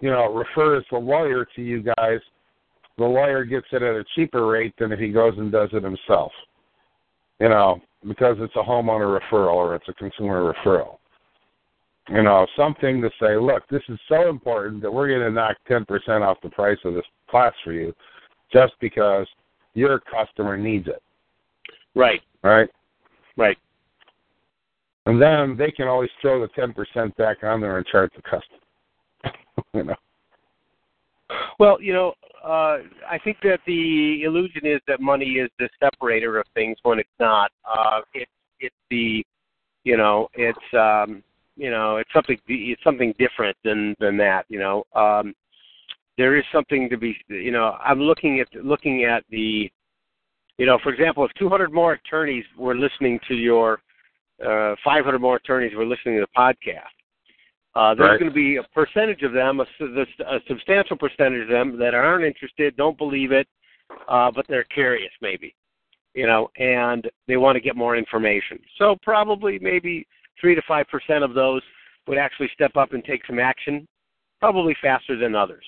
you 0.00 0.10
know, 0.10 0.32
refers 0.32 0.84
the 0.90 0.98
lawyer 0.98 1.46
to 1.56 1.62
you 1.62 1.82
guys, 1.82 2.20
the 2.98 3.04
lawyer 3.04 3.44
gets 3.44 3.66
it 3.72 3.82
at 3.82 3.94
a 3.94 4.04
cheaper 4.14 4.46
rate 4.46 4.74
than 4.78 4.92
if 4.92 4.98
he 4.98 5.10
goes 5.10 5.34
and 5.38 5.52
does 5.52 5.70
it 5.72 5.82
himself. 5.82 6.32
You 7.38 7.48
know, 7.48 7.80
because 8.06 8.36
it's 8.40 8.56
a 8.56 8.62
homeowner 8.62 9.18
referral 9.18 9.54
or 9.54 9.74
it's 9.74 9.88
a 9.88 9.94
consumer 9.94 10.52
referral. 10.52 10.98
You 12.08 12.22
know, 12.22 12.46
something 12.56 13.00
to 13.02 13.10
say, 13.20 13.36
look, 13.36 13.62
this 13.68 13.82
is 13.88 13.98
so 14.08 14.28
important 14.28 14.82
that 14.82 14.92
we're 14.92 15.08
going 15.08 15.20
to 15.20 15.30
knock 15.30 15.56
10% 15.68 15.86
off 16.22 16.38
the 16.42 16.50
price 16.50 16.78
of 16.84 16.94
this 16.94 17.04
class 17.28 17.52
for 17.62 17.72
you 17.72 17.94
just 18.52 18.72
because 18.80 19.26
your 19.74 20.00
customer 20.00 20.56
needs 20.56 20.88
it, 20.88 21.02
Right, 21.94 22.20
right? 22.42 22.68
right. 23.36 23.56
And 25.06 25.20
then 25.20 25.56
they 25.56 25.70
can 25.70 25.88
always 25.88 26.10
throw 26.20 26.40
the 26.40 26.48
10% 26.48 27.16
back 27.16 27.38
on 27.42 27.60
there 27.60 27.78
and 27.78 27.86
charge 27.86 28.10
the 28.16 28.22
customer. 28.22 28.58
you 29.74 29.84
know. 29.84 29.94
Well, 31.58 31.80
you 31.80 31.92
know, 31.92 32.14
uh, 32.44 32.78
I 33.08 33.18
think 33.22 33.38
that 33.42 33.60
the 33.66 34.22
illusion 34.24 34.64
is 34.64 34.80
that 34.88 35.00
money 35.00 35.32
is 35.32 35.50
the 35.58 35.68
separator 35.78 36.38
of 36.38 36.46
things 36.54 36.78
when 36.82 36.98
it's 36.98 37.08
not. 37.18 37.50
Uh, 37.64 38.00
it's 38.14 38.30
it's 38.60 38.74
the, 38.90 39.24
you 39.84 39.96
know, 39.96 40.28
it's 40.34 40.58
um, 40.74 41.22
you 41.56 41.70
know, 41.70 41.98
it's 41.98 42.10
something 42.12 42.38
it's 42.48 42.82
something 42.82 43.14
different 43.18 43.56
than 43.64 43.94
than 44.00 44.16
that. 44.18 44.46
You 44.48 44.58
know, 44.58 44.84
um, 44.94 45.34
there 46.16 46.36
is 46.36 46.44
something 46.52 46.88
to 46.88 46.96
be. 46.96 47.16
You 47.28 47.52
know, 47.52 47.76
I'm 47.84 48.00
looking 48.00 48.40
at 48.40 48.48
looking 48.64 49.04
at 49.04 49.24
the, 49.30 49.70
you 50.58 50.66
know, 50.66 50.78
for 50.82 50.92
example, 50.92 51.24
if 51.24 51.32
200 51.38 51.72
more 51.72 51.92
attorneys 51.92 52.44
were 52.58 52.74
listening 52.74 53.20
to 53.28 53.34
your, 53.34 53.80
uh, 54.44 54.74
500 54.84 55.18
more 55.18 55.36
attorneys 55.36 55.74
were 55.74 55.86
listening 55.86 56.16
to 56.16 56.22
the 56.22 56.38
podcast. 56.38 56.99
Uh, 57.74 57.94
there's 57.94 58.10
Right. 58.10 58.20
going 58.20 58.30
to 58.30 58.34
be 58.34 58.56
a 58.56 58.62
percentage 58.74 59.22
of 59.22 59.32
them, 59.32 59.60
a, 59.60 59.66
a 60.26 60.40
substantial 60.48 60.96
percentage 60.96 61.42
of 61.42 61.48
them 61.48 61.78
that 61.78 61.94
aren't 61.94 62.24
interested, 62.24 62.76
don't 62.76 62.98
believe 62.98 63.30
it, 63.30 63.46
uh, 64.08 64.30
but 64.30 64.46
they're 64.48 64.64
curious, 64.64 65.12
maybe, 65.20 65.54
you 66.14 66.26
know, 66.26 66.50
and 66.56 67.08
they 67.28 67.36
want 67.36 67.54
to 67.54 67.60
get 67.60 67.76
more 67.76 67.96
information. 67.96 68.58
So 68.76 68.96
probably 69.02 69.58
maybe 69.60 70.06
three 70.40 70.54
to 70.54 70.62
five 70.66 70.88
percent 70.88 71.22
of 71.22 71.34
those 71.34 71.62
would 72.06 72.18
actually 72.18 72.50
step 72.54 72.76
up 72.76 72.92
and 72.92 73.04
take 73.04 73.24
some 73.26 73.38
action, 73.38 73.86
probably 74.40 74.74
faster 74.82 75.16
than 75.16 75.36
others. 75.36 75.64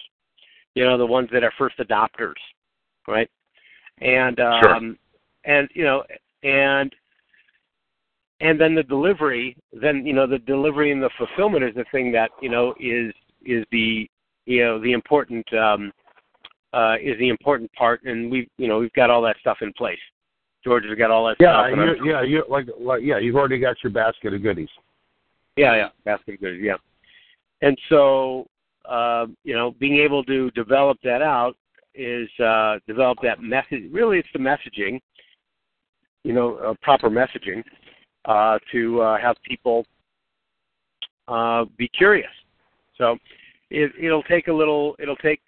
You 0.75 0.85
know, 0.85 0.99
the 0.99 1.07
ones 1.07 1.29
that 1.33 1.45
are 1.45 1.53
first 1.57 1.79
adopters, 1.79 2.41
right? 3.07 3.31
And 3.99 4.41
um, 4.41 4.61
Sure. 4.63 4.95
and 5.45 5.69
you 5.75 5.85
know, 5.85 6.03
and 6.43 6.93
and 8.43 8.61
then 8.61 8.75
the 8.75 8.83
delivery 8.83 9.57
then 9.73 10.05
you 10.05 10.13
know 10.13 10.27
the 10.27 10.39
delivery 10.41 10.91
and 10.93 11.03
the 11.03 11.11
fulfillment 11.17 11.65
is 11.65 11.75
the 11.75 11.85
thing 11.93 12.13
that 12.13 12.31
you 12.43 12.51
know 12.51 12.75
is 12.79 13.15
is 13.47 13.65
the 13.71 14.07
you 14.45 14.63
know 14.63 14.79
the 14.81 14.93
important 14.93 15.47
um 15.55 15.91
uh 16.75 16.97
is 17.03 17.19
the 17.19 17.29
important 17.29 17.73
part. 17.73 18.03
And 18.05 18.31
we 18.31 18.49
you 18.59 18.69
know 18.69 18.79
we've 18.79 18.93
got 18.93 19.09
all 19.11 19.23
that 19.23 19.37
stuff 19.41 19.59
in 19.63 19.73
place. 19.73 19.99
George 20.65 20.85
has 20.85 20.97
got 20.99 21.11
all 21.11 21.27
that 21.27 21.37
Yeah, 21.41 21.67
stuff 21.69 21.99
you, 21.99 22.11
yeah, 22.11 22.23
you 22.23 22.45
like 22.49 22.67
like 22.79 23.03
yeah, 23.03 23.19
you've 23.19 23.37
already 23.37 23.59
got 23.59 23.77
your 23.83 23.93
basket 23.93 24.35
of 24.35 24.43
goodies. 24.43 24.69
yeah 25.57 25.75
yeah 25.77 25.89
basket 26.05 26.41
good 26.41 26.61
yeah. 26.61 26.77
And 27.63 27.79
so 27.89 28.47
uh 28.89 29.27
you 29.45 29.55
know 29.55 29.75
being 29.79 29.99
able 29.99 30.25
to 30.25 30.51
develop 30.51 30.99
that 31.05 31.23
out 31.23 31.55
is 31.95 32.29
uh 32.41 32.79
develop 32.89 33.19
that 33.23 33.41
message 33.41 33.85
really 33.93 34.19
it's 34.19 34.29
the 34.33 34.39
messaging 34.39 34.99
you 36.25 36.33
know 36.33 36.57
uh, 36.57 36.75
proper 36.83 37.11
messaging 37.11 37.63
uh 38.25 38.59
to 38.71 39.01
uh 39.01 39.19
have 39.19 39.37
people 39.45 39.85
uh 41.29 41.65
be 41.77 41.89
curious. 41.89 42.31
So 42.99 43.17
it 43.71 43.93
it'll 44.01 44.23
take 44.25 44.49
a 44.49 44.53
little 44.53 44.97
it'll 44.99 45.17
take 45.17 45.41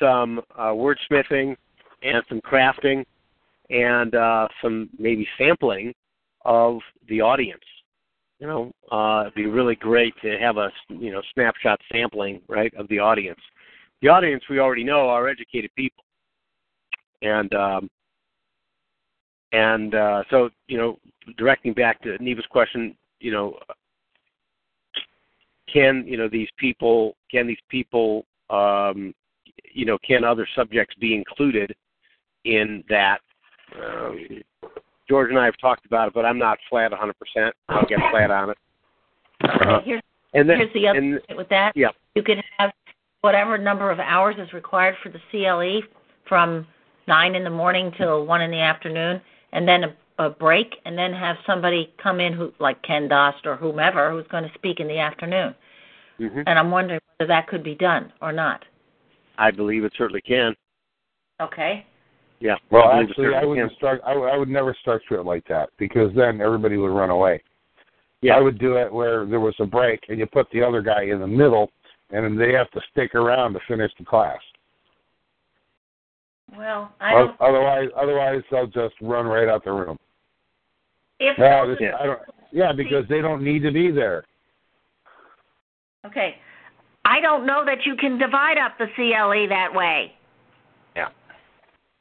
some 0.00 0.40
uh 0.56 0.72
wordsmithing 0.72 1.56
and 2.02 2.22
some 2.28 2.40
crafting 2.40 3.04
and 3.70 4.14
uh 4.14 4.48
some 4.62 4.88
maybe 4.98 5.26
sampling 5.38 5.94
of 6.44 6.78
the 7.08 7.20
audience. 7.20 7.62
You 8.40 8.46
know, 8.46 8.72
uh, 8.92 9.22
it'd 9.22 9.34
be 9.34 9.46
really 9.46 9.74
great 9.74 10.14
to 10.22 10.38
have 10.38 10.58
a 10.58 10.70
you 10.88 11.10
know 11.10 11.22
snapshot 11.34 11.80
sampling 11.90 12.40
right 12.48 12.72
of 12.74 12.88
the 12.88 12.98
audience. 12.98 13.40
The 14.00 14.08
audience 14.08 14.44
we 14.48 14.60
already 14.60 14.84
know 14.84 15.08
are 15.08 15.28
educated 15.28 15.70
people, 15.76 16.04
and 17.22 17.52
um, 17.54 17.90
and 19.52 19.94
uh, 19.94 20.22
so 20.30 20.50
you 20.66 20.76
know, 20.76 20.98
directing 21.36 21.72
back 21.72 22.02
to 22.02 22.16
Neva's 22.22 22.46
question, 22.50 22.96
you 23.20 23.32
know, 23.32 23.58
can 25.72 26.04
you 26.06 26.16
know 26.16 26.28
these 26.28 26.48
people 26.56 27.16
can 27.30 27.46
these 27.46 27.58
people 27.68 28.24
um, 28.50 29.14
you 29.72 29.84
know 29.84 29.98
can 30.06 30.24
other 30.24 30.46
subjects 30.54 30.94
be 31.00 31.14
included 31.14 31.74
in 32.44 32.84
that? 32.88 33.20
Um, 33.80 34.42
George 35.08 35.30
and 35.30 35.38
I 35.38 35.46
have 35.46 35.56
talked 35.58 35.86
about 35.86 36.08
it, 36.08 36.14
but 36.14 36.26
I'm 36.26 36.38
not 36.38 36.58
flat 36.68 36.92
100%. 36.92 37.50
I'll 37.68 37.86
get 37.86 37.98
flat 38.10 38.30
on 38.30 38.50
it. 38.50 38.58
Uh-huh. 39.42 39.80
Here's 39.82 40.02
And 40.34 40.48
then, 40.48 40.58
here's 40.58 40.72
the 40.74 40.86
other 40.86 40.98
and, 40.98 41.20
with 41.36 41.48
that. 41.48 41.72
yeah, 41.74 41.88
You 42.14 42.22
could 42.22 42.42
have 42.58 42.72
whatever 43.22 43.56
number 43.56 43.90
of 43.90 43.98
hours 44.00 44.36
is 44.38 44.52
required 44.52 44.96
for 45.02 45.08
the 45.08 45.20
CLE 45.30 45.80
from 46.28 46.66
nine 47.06 47.34
in 47.34 47.44
the 47.44 47.50
morning 47.50 47.90
till 47.96 48.26
one 48.26 48.42
in 48.42 48.50
the 48.50 48.60
afternoon, 48.60 49.20
and 49.52 49.66
then 49.66 49.84
a, 49.84 50.24
a 50.26 50.30
break, 50.30 50.74
and 50.84 50.96
then 50.96 51.12
have 51.12 51.36
somebody 51.46 51.92
come 52.02 52.20
in 52.20 52.32
who, 52.32 52.52
like 52.58 52.82
Ken 52.82 53.08
Dost 53.08 53.46
or 53.46 53.56
whomever, 53.56 54.10
who's 54.10 54.26
going 54.30 54.44
to 54.44 54.54
speak 54.54 54.80
in 54.80 54.88
the 54.88 54.98
afternoon. 54.98 55.54
hmm 56.18 56.42
And 56.46 56.58
I'm 56.58 56.70
wondering 56.70 57.00
whether 57.16 57.28
that 57.28 57.46
could 57.48 57.62
be 57.62 57.74
done 57.74 58.12
or 58.20 58.32
not. 58.32 58.64
I 59.38 59.50
believe 59.50 59.84
it 59.84 59.92
certainly 59.96 60.22
can. 60.22 60.54
Okay. 61.40 61.86
Yeah. 62.40 62.56
Well, 62.70 62.84
I 62.84 63.02
actually, 63.02 63.34
I 63.34 63.44
wouldn't 63.44 63.70
can. 63.70 63.76
start. 63.76 64.00
I, 64.06 64.12
I 64.12 64.36
would 64.36 64.48
never 64.48 64.76
structure 64.80 65.16
it 65.16 65.24
like 65.24 65.46
that 65.48 65.70
because 65.78 66.10
then 66.14 66.40
everybody 66.40 66.76
would 66.76 66.92
run 66.92 67.10
away. 67.10 67.42
Yeah. 68.20 68.36
I 68.36 68.40
would 68.40 68.58
do 68.58 68.76
it 68.76 68.92
where 68.92 69.26
there 69.26 69.40
was 69.40 69.54
a 69.60 69.66
break 69.66 70.00
and 70.08 70.18
you 70.18 70.26
put 70.26 70.48
the 70.52 70.62
other 70.62 70.82
guy 70.82 71.04
in 71.04 71.20
the 71.20 71.26
middle, 71.26 71.70
and 72.10 72.40
they 72.40 72.52
have 72.52 72.70
to 72.72 72.80
stick 72.90 73.14
around 73.14 73.52
to 73.52 73.60
finish 73.68 73.92
the 73.98 74.04
class. 74.04 74.40
Well, 76.56 76.92
I 77.00 77.14
O- 77.14 77.26
don't. 77.26 77.40
Otherwise, 77.40 77.88
otherwise 77.96 78.42
they'll 78.50 78.66
just 78.66 78.94
run 79.00 79.26
right 79.26 79.48
out 79.48 79.64
the 79.64 79.72
room. 79.72 79.98
If 81.20 81.38
No, 81.38 81.68
this, 81.68 81.80
are- 81.80 82.00
I 82.00 82.06
don't. 82.06 82.20
Yeah, 82.50 82.72
because 82.72 83.06
they 83.08 83.20
don't 83.20 83.42
need 83.42 83.62
to 83.62 83.70
be 83.70 83.90
there. 83.90 84.24
okay, 86.06 86.36
I 87.04 87.20
don't 87.20 87.44
know 87.44 87.64
that 87.66 87.84
you 87.84 87.94
can 87.96 88.18
divide 88.18 88.56
up 88.56 88.78
the 88.78 88.86
CLE 88.96 89.48
that 89.48 89.72
way. 89.74 90.14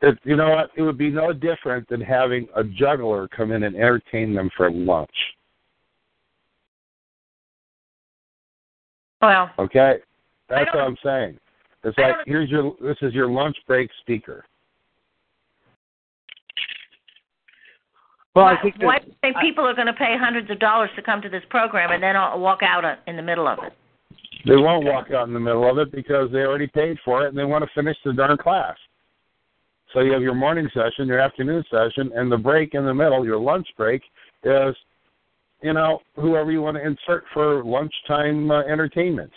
It, 0.01 0.19
you 0.23 0.35
know 0.35 0.49
what? 0.49 0.69
It 0.75 0.83
would 0.83 0.97
be 0.97 1.09
no 1.09 1.33
different 1.33 1.87
than 1.89 2.01
having 2.01 2.47
a 2.55 2.63
juggler 2.63 3.27
come 3.29 3.51
in 3.51 3.63
and 3.63 3.75
entertain 3.75 4.33
them 4.33 4.49
for 4.55 4.69
lunch. 4.69 5.09
Well, 9.21 9.49
Okay, 9.57 9.97
that's 10.49 10.71
what 10.71 10.83
I'm 10.83 10.97
saying. 11.03 11.39
It's 11.87 11.97
like 11.97 12.15
here's 12.25 12.49
your 12.49 12.75
this 12.81 12.97
is 13.01 13.13
your 13.13 13.29
lunch 13.29 13.55
break 13.65 13.89
speaker. 14.01 14.43
Well, 18.35 18.45
why, 18.45 18.55
I 18.55 18.61
think 18.61 18.75
why 18.81 18.99
do 18.99 19.07
you 19.07 19.15
think 19.21 19.37
people 19.41 19.65
are 19.65 19.73
going 19.73 19.87
to 19.87 19.93
pay 19.93 20.15
hundreds 20.19 20.51
of 20.51 20.59
dollars 20.59 20.89
to 20.97 21.01
come 21.01 21.21
to 21.21 21.29
this 21.29 21.43
program 21.49 21.91
and 21.91 22.03
then 22.03 22.15
walk 22.39 22.59
out 22.61 22.83
uh, 22.83 22.95
in 23.07 23.15
the 23.15 23.21
middle 23.21 23.47
of 23.47 23.59
it? 23.63 23.73
They 24.45 24.57
won't 24.57 24.85
walk 24.85 25.11
out 25.11 25.27
in 25.27 25.33
the 25.33 25.39
middle 25.39 25.69
of 25.69 25.77
it 25.77 25.91
because 25.91 26.29
they 26.31 26.39
already 26.39 26.67
paid 26.67 26.97
for 27.05 27.25
it 27.25 27.29
and 27.29 27.37
they 27.37 27.45
want 27.45 27.63
to 27.63 27.69
finish 27.73 27.97
the 28.03 28.13
darn 28.13 28.37
class. 28.37 28.75
So 29.93 30.01
you 30.01 30.11
have 30.11 30.21
your 30.21 30.35
morning 30.35 30.69
session, 30.73 31.07
your 31.07 31.19
afternoon 31.19 31.63
session, 31.71 32.11
and 32.15 32.29
the 32.29 32.37
break 32.37 32.73
in 32.73 32.85
the 32.85 32.93
middle, 32.93 33.25
your 33.25 33.39
lunch 33.39 33.67
break, 33.77 34.01
is, 34.43 34.75
you 35.61 35.73
know, 35.73 35.99
whoever 36.17 36.51
you 36.51 36.61
want 36.61 36.75
to 36.77 36.85
insert 36.85 37.23
for 37.33 37.63
lunchtime 37.63 38.51
uh, 38.51 38.63
entertainment. 38.63 39.31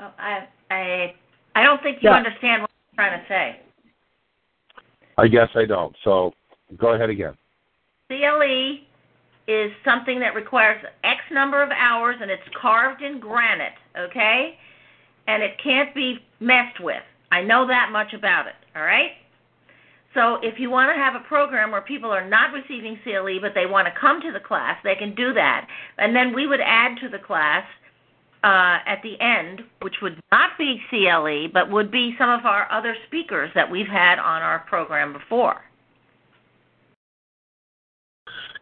Oh, 0.00 0.12
I 0.18 0.46
I 0.70 1.14
I 1.54 1.62
don't 1.64 1.82
think 1.82 2.02
you 2.02 2.10
Yeah. 2.10 2.16
understand 2.16 2.62
what 2.62 2.70
I'm 2.70 2.96
trying 2.96 3.20
to 3.20 3.28
say. 3.28 3.60
I 5.16 5.26
guess 5.26 5.48
I 5.56 5.64
don't. 5.64 5.96
So 6.04 6.34
go 6.76 6.92
ahead 6.92 7.10
again. 7.10 7.36
CLE 8.08 8.78
is 9.48 9.72
something 9.84 10.20
that 10.20 10.34
requires 10.34 10.84
X 11.02 11.20
number 11.32 11.62
of 11.62 11.70
hours 11.70 12.16
and 12.20 12.30
it's 12.30 12.46
carved 12.54 13.02
in 13.02 13.18
granite, 13.18 13.72
okay? 13.96 14.58
And 15.26 15.42
it 15.42 15.58
can't 15.58 15.94
be 15.94 16.24
messed 16.38 16.80
with. 16.80 17.02
I 17.32 17.42
know 17.42 17.66
that 17.66 17.90
much 17.90 18.12
about 18.12 18.46
it, 18.46 18.54
all 18.76 18.82
right? 18.82 19.12
So 20.14 20.36
if 20.42 20.58
you 20.58 20.70
want 20.70 20.90
to 20.90 20.96
have 20.96 21.14
a 21.14 21.24
program 21.26 21.70
where 21.70 21.80
people 21.80 22.10
are 22.10 22.26
not 22.26 22.52
receiving 22.52 22.98
CLE 23.04 23.40
but 23.40 23.52
they 23.54 23.66
want 23.66 23.86
to 23.86 24.00
come 24.00 24.20
to 24.22 24.32
the 24.32 24.40
class, 24.40 24.76
they 24.84 24.94
can 24.94 25.14
do 25.14 25.32
that. 25.34 25.66
And 25.98 26.14
then 26.14 26.34
we 26.34 26.46
would 26.46 26.60
add 26.60 26.98
to 27.02 27.08
the 27.08 27.18
class 27.18 27.64
uh, 28.44 28.78
at 28.86 29.00
the 29.02 29.20
end, 29.20 29.62
which 29.82 29.94
would 30.02 30.20
not 30.30 30.50
be 30.58 30.80
CLE, 30.90 31.48
but 31.52 31.70
would 31.70 31.90
be 31.90 32.14
some 32.18 32.30
of 32.30 32.44
our 32.44 32.70
other 32.70 32.96
speakers 33.06 33.50
that 33.54 33.68
we've 33.70 33.88
had 33.88 34.18
on 34.18 34.42
our 34.42 34.60
program 34.60 35.12
before. 35.12 35.62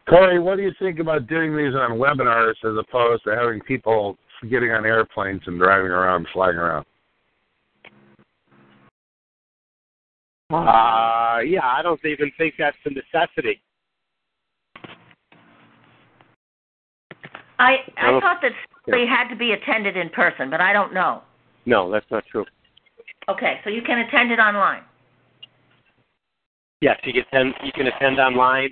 Corey, 0.08 0.38
what 0.38 0.56
do 0.56 0.62
you 0.62 0.72
think 0.78 1.00
about 1.00 1.26
doing 1.26 1.56
these 1.56 1.74
on 1.74 1.98
webinars 1.98 2.54
as 2.64 2.76
opposed 2.78 3.24
to 3.24 3.34
having 3.34 3.60
people 3.60 4.16
getting 4.48 4.70
on 4.70 4.86
airplanes 4.86 5.42
and 5.46 5.58
driving 5.58 5.90
around, 5.90 6.26
flying 6.32 6.56
around? 6.56 6.86
uh, 10.50 11.40
yeah, 11.40 11.66
I 11.66 11.80
don't 11.82 12.02
even 12.04 12.30
think 12.38 12.54
that's 12.56 12.76
a 12.84 12.90
necessity. 12.90 13.60
I 17.58 17.76
I 17.96 18.10
Well, 18.12 18.20
thought 18.20 18.40
that 18.42 18.52
they 18.86 19.06
had 19.06 19.28
to 19.28 19.36
be 19.36 19.52
attended 19.52 19.96
in 19.96 20.10
person, 20.10 20.50
but 20.50 20.60
I 20.60 20.72
don't 20.72 20.92
know. 20.92 21.22
No, 21.64 21.90
that's 21.90 22.06
not 22.10 22.24
true. 22.30 22.44
Okay, 23.28 23.60
so 23.64 23.70
you 23.70 23.82
can 23.82 23.98
attend 23.98 24.30
it 24.30 24.38
online. 24.38 24.82
Yes, 26.80 26.98
you 27.04 27.12
can 27.12 27.22
attend. 27.22 27.54
You 27.64 27.72
can 27.72 27.86
attend 27.88 28.20
online, 28.20 28.70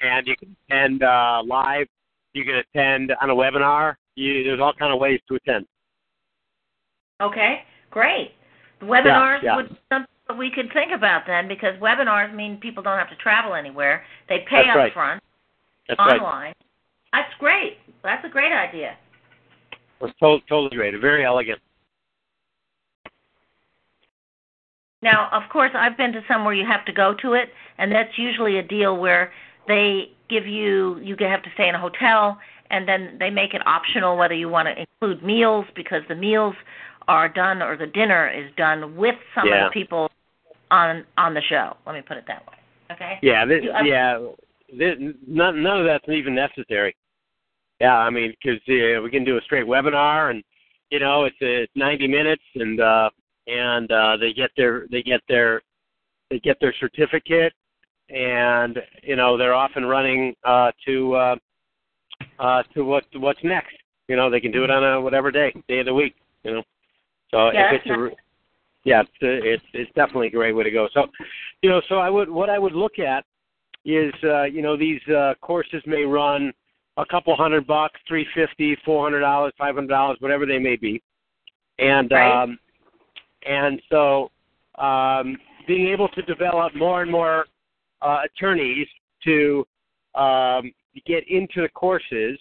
and 0.00 0.26
you 0.26 0.36
can 0.36 0.56
attend 0.68 1.02
uh, 1.02 1.42
live. 1.44 1.86
You 2.34 2.44
can 2.44 2.56
attend 2.56 3.12
on 3.20 3.30
a 3.30 3.34
webinar. 3.34 3.94
You, 4.14 4.44
there's 4.44 4.60
all 4.60 4.74
kind 4.74 4.92
of 4.92 5.00
ways 5.00 5.20
to 5.28 5.34
attend. 5.36 5.66
Okay, 7.20 7.62
great. 7.90 8.32
The 8.80 8.86
webinars 8.86 9.42
yeah. 9.42 9.56
would 9.56 9.70
be 9.70 9.78
something 9.90 10.06
that 10.28 10.36
we 10.36 10.50
could 10.50 10.70
think 10.72 10.92
about 10.94 11.22
then, 11.26 11.48
because 11.48 11.74
webinars 11.80 12.34
mean 12.34 12.58
people 12.58 12.82
don't 12.82 12.98
have 12.98 13.08
to 13.08 13.16
travel 13.16 13.54
anywhere. 13.54 14.04
They 14.28 14.40
pay 14.50 14.64
That's 14.66 14.68
up 14.68 14.76
right. 14.76 14.92
front 14.92 15.22
That's 15.88 15.98
right. 15.98 16.54
That's 17.16 17.32
great. 17.38 17.78
That's 18.02 18.22
a 18.26 18.28
great 18.28 18.52
idea. 18.52 18.94
It's 20.02 20.12
totally, 20.20 20.44
totally 20.48 20.76
great. 20.76 21.00
Very 21.00 21.24
elegant. 21.24 21.58
Now, 25.00 25.30
of 25.32 25.48
course, 25.50 25.70
I've 25.74 25.96
been 25.96 26.12
to 26.12 26.20
some 26.28 26.44
where 26.44 26.52
you 26.52 26.66
have 26.66 26.84
to 26.84 26.92
go 26.92 27.14
to 27.22 27.32
it, 27.32 27.48
and 27.78 27.90
that's 27.90 28.18
usually 28.18 28.58
a 28.58 28.62
deal 28.62 28.98
where 28.98 29.32
they 29.66 30.10
give 30.28 30.46
you 30.46 30.98
you 30.98 31.16
have 31.20 31.42
to 31.42 31.50
stay 31.54 31.68
in 31.68 31.74
a 31.74 31.78
hotel, 31.80 32.38
and 32.70 32.86
then 32.86 33.16
they 33.18 33.30
make 33.30 33.54
it 33.54 33.66
optional 33.66 34.18
whether 34.18 34.34
you 34.34 34.50
want 34.50 34.68
to 34.68 34.74
include 34.78 35.24
meals 35.24 35.64
because 35.74 36.02
the 36.08 36.14
meals 36.14 36.54
are 37.08 37.28
done 37.30 37.62
or 37.62 37.78
the 37.78 37.86
dinner 37.86 38.28
is 38.28 38.50
done 38.56 38.94
with 38.96 39.14
some 39.34 39.48
Yeah. 39.48 39.66
of 39.66 39.72
the 39.72 39.80
people 39.80 40.10
on 40.70 41.06
on 41.16 41.32
the 41.32 41.42
show. 41.42 41.76
Let 41.86 41.94
me 41.94 42.02
put 42.02 42.18
it 42.18 42.24
that 42.26 42.46
way. 42.46 42.56
Okay. 42.92 43.18
Yeah, 43.22 43.46
this, 43.46 43.64
You- 43.64 43.72
uh, 43.72 43.82
yeah. 43.82 44.18
This, 44.76 44.96
none, 45.26 45.62
none 45.62 45.78
of 45.80 45.86
that's 45.86 46.08
even 46.08 46.34
necessary. 46.34 46.94
Yeah, 47.80 47.98
I 47.98 48.10
mean, 48.10 48.34
because 48.42 48.60
uh, 48.68 49.02
we 49.02 49.10
can 49.10 49.24
do 49.24 49.36
a 49.36 49.42
straight 49.42 49.66
webinar, 49.66 50.30
and 50.30 50.42
you 50.90 50.98
know, 50.98 51.24
it's 51.24 51.36
it's 51.40 51.72
90 51.74 52.08
minutes, 52.08 52.42
and 52.54 52.80
uh, 52.80 53.10
and 53.46 53.90
uh, 53.92 54.16
they 54.16 54.32
get 54.32 54.50
their 54.56 54.86
they 54.90 55.02
get 55.02 55.20
their 55.28 55.62
they 56.30 56.38
get 56.38 56.56
their 56.60 56.74
certificate, 56.80 57.52
and 58.08 58.78
you 59.02 59.16
know, 59.16 59.36
they're 59.36 59.54
off 59.54 59.72
and 59.76 59.88
running 59.88 60.34
uh, 60.44 60.72
to 60.86 61.14
uh, 61.14 61.36
uh, 62.38 62.62
to 62.74 62.84
what 62.84 63.04
what's 63.14 63.42
next. 63.44 63.74
You 64.08 64.16
know, 64.16 64.30
they 64.30 64.40
can 64.40 64.52
do 64.52 64.64
it 64.64 64.70
on 64.70 64.84
a 64.84 65.00
whatever 65.00 65.30
day, 65.30 65.52
day 65.68 65.80
of 65.80 65.86
the 65.86 65.94
week. 65.94 66.14
You 66.44 66.54
know, 66.54 66.62
so 67.30 67.50
Yeah, 67.52 67.74
if 67.74 67.80
it's 67.80 67.90
a 67.90 67.98
re- 67.98 68.16
yeah, 68.84 69.02
it's, 69.02 69.10
it's 69.20 69.64
it's 69.74 69.92
definitely 69.94 70.28
a 70.28 70.30
great 70.30 70.54
way 70.54 70.64
to 70.64 70.70
go. 70.70 70.88
So, 70.94 71.06
you 71.60 71.68
know, 71.68 71.82
so 71.88 71.96
I 71.96 72.08
would 72.08 72.30
what 72.30 72.48
I 72.48 72.58
would 72.58 72.72
look 72.72 72.98
at 72.98 73.24
is 73.84 74.14
uh, 74.24 74.44
you 74.44 74.62
know 74.62 74.76
these 74.76 75.00
uh, 75.08 75.34
courses 75.40 75.82
may 75.86 76.04
run 76.04 76.52
a 76.96 77.06
couple 77.06 77.34
hundred 77.36 77.66
bucks, 77.66 78.00
three 78.08 78.26
fifty, 78.34 78.76
four 78.84 79.04
hundred 79.04 79.20
dollars, 79.20 79.52
five 79.58 79.74
hundred 79.74 79.88
dollars, 79.88 80.16
whatever 80.20 80.46
they 80.46 80.58
may 80.58 80.76
be, 80.76 81.02
and 81.78 82.10
Right. 82.10 82.42
um, 82.42 82.58
and 83.46 83.80
so 83.90 84.30
um, 84.78 85.38
being 85.66 85.88
able 85.88 86.08
to 86.08 86.22
develop 86.22 86.74
more 86.74 87.02
and 87.02 87.10
more 87.10 87.46
uh, 88.02 88.22
attorneys 88.24 88.86
to 89.24 89.66
um, 90.14 90.72
get 91.06 91.28
into 91.28 91.60
the 91.60 91.68
courses 91.68 92.38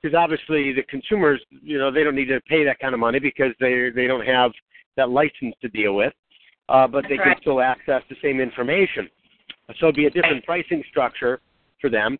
because 0.00 0.14
obviously 0.14 0.72
the 0.72 0.82
consumers, 0.84 1.40
you 1.62 1.78
know, 1.78 1.90
they 1.90 2.04
don't 2.04 2.14
need 2.14 2.26
to 2.26 2.40
pay 2.42 2.64
that 2.64 2.78
kind 2.78 2.94
of 2.94 3.00
money 3.00 3.18
because 3.18 3.52
they 3.60 3.90
they 3.94 4.06
don't 4.06 4.26
have 4.26 4.52
that 4.96 5.10
license 5.10 5.54
to 5.60 5.68
deal 5.68 5.94
with, 5.94 6.12
uh, 6.68 6.86
but 6.86 7.02
That's 7.02 7.08
they 7.08 7.16
can 7.16 7.34
still 7.40 7.60
access 7.60 8.02
the 8.08 8.16
same 8.22 8.40
information. 8.40 9.08
So 9.80 9.86
it'd 9.86 9.96
be 9.96 10.06
a 10.06 10.10
different 10.10 10.44
pricing 10.44 10.82
structure 10.88 11.40
for 11.80 11.90
them, 11.90 12.18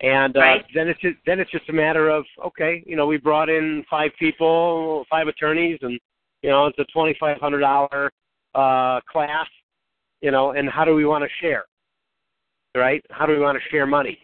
and 0.00 0.36
uh, 0.36 0.40
Right. 0.40 0.64
then 0.74 0.88
it's 0.88 1.00
just, 1.00 1.16
then 1.24 1.40
it's 1.40 1.50
just 1.50 1.68
a 1.68 1.72
matter 1.72 2.10
of 2.10 2.24
okay, 2.44 2.82
you 2.86 2.96
know, 2.96 3.06
we 3.06 3.16
brought 3.16 3.48
in 3.48 3.84
five 3.88 4.10
people, 4.18 5.04
five 5.08 5.26
attorneys, 5.28 5.78
and 5.82 5.98
you 6.42 6.50
know, 6.50 6.66
it's 6.66 6.78
a 6.78 6.84
twenty 6.92 7.16
five 7.18 7.38
hundred 7.40 7.60
dollar 7.60 8.10
uh, 8.54 9.00
class, 9.10 9.48
you 10.20 10.30
know, 10.30 10.52
and 10.52 10.68
how 10.68 10.84
do 10.84 10.94
we 10.94 11.06
want 11.06 11.24
to 11.24 11.30
share? 11.40 11.64
Right? 12.74 13.02
How 13.10 13.24
do 13.24 13.32
we 13.32 13.40
want 13.40 13.56
to 13.56 13.68
share 13.70 13.86
money? 13.86 14.18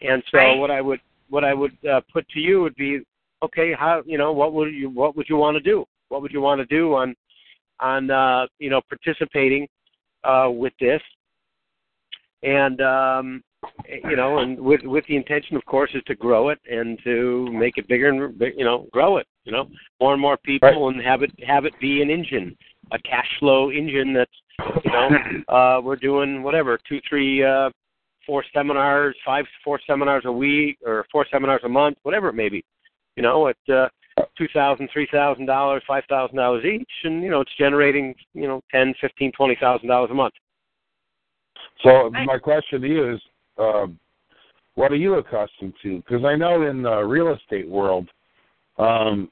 And 0.00 0.22
so 0.30 0.38
Right. 0.38 0.58
what 0.58 0.70
I 0.70 0.80
would 0.80 1.00
what 1.28 1.44
I 1.44 1.52
would 1.52 1.76
uh, 1.90 2.00
put 2.12 2.28
to 2.30 2.40
you 2.40 2.62
would 2.62 2.74
be, 2.76 3.00
okay, 3.42 3.72
how 3.78 4.02
you 4.06 4.16
know 4.16 4.32
what 4.32 4.54
would 4.54 4.72
you 4.72 4.88
what 4.88 5.14
would 5.16 5.28
you 5.28 5.36
want 5.36 5.56
to 5.56 5.62
do? 5.62 5.84
What 6.08 6.22
would 6.22 6.32
you 6.32 6.40
want 6.40 6.60
to 6.60 6.66
do 6.66 6.94
on 6.94 7.14
on 7.80 8.10
uh, 8.10 8.46
you 8.58 8.70
know 8.70 8.80
participating 8.88 9.68
uh, 10.24 10.48
with 10.50 10.72
this? 10.80 11.02
And 12.42 12.80
um, 12.80 13.42
you 14.04 14.16
know, 14.16 14.38
and 14.38 14.58
with 14.58 14.82
with 14.84 15.04
the 15.06 15.16
intention, 15.16 15.56
of 15.56 15.64
course, 15.66 15.90
is 15.94 16.02
to 16.06 16.14
grow 16.14 16.48
it 16.48 16.58
and 16.70 16.98
to 17.04 17.48
make 17.52 17.78
it 17.78 17.88
bigger 17.88 18.08
and 18.08 18.40
you 18.56 18.64
know 18.64 18.86
grow 18.92 19.18
it. 19.18 19.26
You 19.44 19.52
know, 19.52 19.68
more 20.00 20.12
and 20.12 20.22
more 20.22 20.36
people 20.36 20.88
and 20.88 21.00
have 21.02 21.22
it 21.22 21.32
have 21.46 21.64
it 21.64 21.72
be 21.80 22.02
an 22.02 22.10
engine, 22.10 22.56
a 22.92 22.98
cash 22.98 23.28
flow 23.38 23.70
engine 23.70 24.12
that's 24.12 24.30
you 24.84 24.92
know 24.92 25.08
uh, 25.54 25.80
we're 25.80 25.96
doing 25.96 26.42
whatever 26.42 26.78
two 26.88 27.00
three 27.08 27.44
uh, 27.44 27.70
four 28.26 28.44
seminars, 28.54 29.16
five, 29.24 29.44
four 29.64 29.80
seminars 29.86 30.24
a 30.26 30.32
week, 30.32 30.78
or 30.84 31.06
four 31.10 31.26
seminars 31.30 31.62
a 31.64 31.68
month, 31.68 31.98
whatever 32.02 32.28
it 32.28 32.34
may 32.34 32.48
be. 32.48 32.64
You 33.16 33.22
know, 33.22 33.48
at 33.48 33.56
uh, 33.72 33.88
two 34.38 34.48
thousand, 34.54 34.88
three 34.92 35.08
thousand 35.12 35.46
dollars, 35.46 35.82
five 35.86 36.04
thousand 36.08 36.36
dollars 36.36 36.64
each, 36.64 36.90
and 37.04 37.22
you 37.22 37.30
know, 37.30 37.40
it's 37.40 37.56
generating 37.58 38.14
you 38.34 38.48
know 38.48 38.62
ten, 38.70 38.94
fifteen, 39.00 39.32
twenty 39.32 39.56
thousand 39.60 39.88
dollars 39.88 40.10
a 40.10 40.14
month. 40.14 40.34
So 41.82 42.10
my 42.10 42.38
question 42.38 42.80
to 42.80 42.86
you 42.86 43.14
is, 43.14 43.20
um, 43.58 43.98
what 44.74 44.92
are 44.92 44.96
you 44.96 45.14
accustomed 45.14 45.74
to? 45.82 45.98
Because 45.98 46.24
I 46.24 46.34
know 46.34 46.62
in 46.68 46.82
the 46.82 47.00
real 47.00 47.34
estate 47.34 47.68
world, 47.68 48.08
um, 48.78 49.30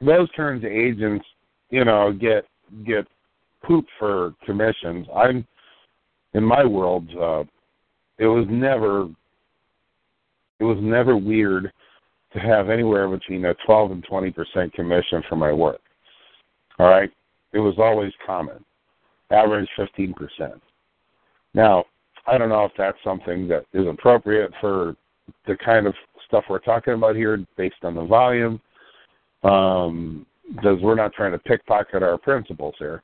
those 0.00 0.28
kinds 0.36 0.64
of 0.64 0.70
agents, 0.70 1.24
you 1.70 1.84
know, 1.84 2.12
get 2.12 2.46
get 2.86 3.06
poop 3.64 3.86
for 3.98 4.34
commissions. 4.44 5.06
I'm 5.14 5.46
in 6.34 6.44
my 6.44 6.64
world, 6.64 7.08
uh, 7.20 7.44
it 8.18 8.26
was 8.26 8.46
never 8.48 9.08
it 10.60 10.64
was 10.64 10.78
never 10.80 11.16
weird 11.16 11.72
to 12.32 12.38
have 12.38 12.68
anywhere 12.68 13.08
between 13.08 13.44
a 13.44 13.54
12 13.66 13.90
and 13.92 14.04
20 14.04 14.30
percent 14.30 14.72
commission 14.72 15.22
for 15.28 15.36
my 15.36 15.52
work. 15.52 15.80
All 16.78 16.88
right, 16.88 17.10
it 17.52 17.58
was 17.58 17.74
always 17.78 18.12
common, 18.24 18.64
average 19.30 19.68
15 19.76 20.14
percent. 20.14 20.62
Now, 21.54 21.84
I 22.26 22.38
don't 22.38 22.48
know 22.48 22.64
if 22.64 22.72
that's 22.76 22.98
something 23.04 23.48
that 23.48 23.66
is 23.72 23.86
appropriate 23.86 24.52
for 24.60 24.96
the 25.46 25.56
kind 25.56 25.86
of 25.86 25.94
stuff 26.26 26.44
we're 26.48 26.58
talking 26.58 26.94
about 26.94 27.16
here, 27.16 27.44
based 27.56 27.82
on 27.82 27.94
the 27.94 28.04
volume, 28.04 28.60
um, 29.42 30.26
because 30.54 30.80
we're 30.80 30.94
not 30.94 31.12
trying 31.12 31.32
to 31.32 31.38
pickpocket 31.38 32.02
our 32.02 32.18
principles 32.18 32.74
here. 32.78 33.02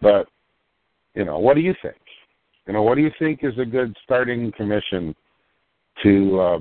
But 0.00 0.28
you 1.14 1.24
know, 1.24 1.38
what 1.38 1.54
do 1.54 1.60
you 1.60 1.74
think? 1.82 1.96
You 2.66 2.74
know, 2.74 2.82
what 2.82 2.96
do 2.96 3.02
you 3.02 3.10
think 3.18 3.40
is 3.42 3.58
a 3.58 3.64
good 3.64 3.96
starting 4.04 4.52
commission 4.52 5.14
to 6.02 6.40
uh, 6.40 6.58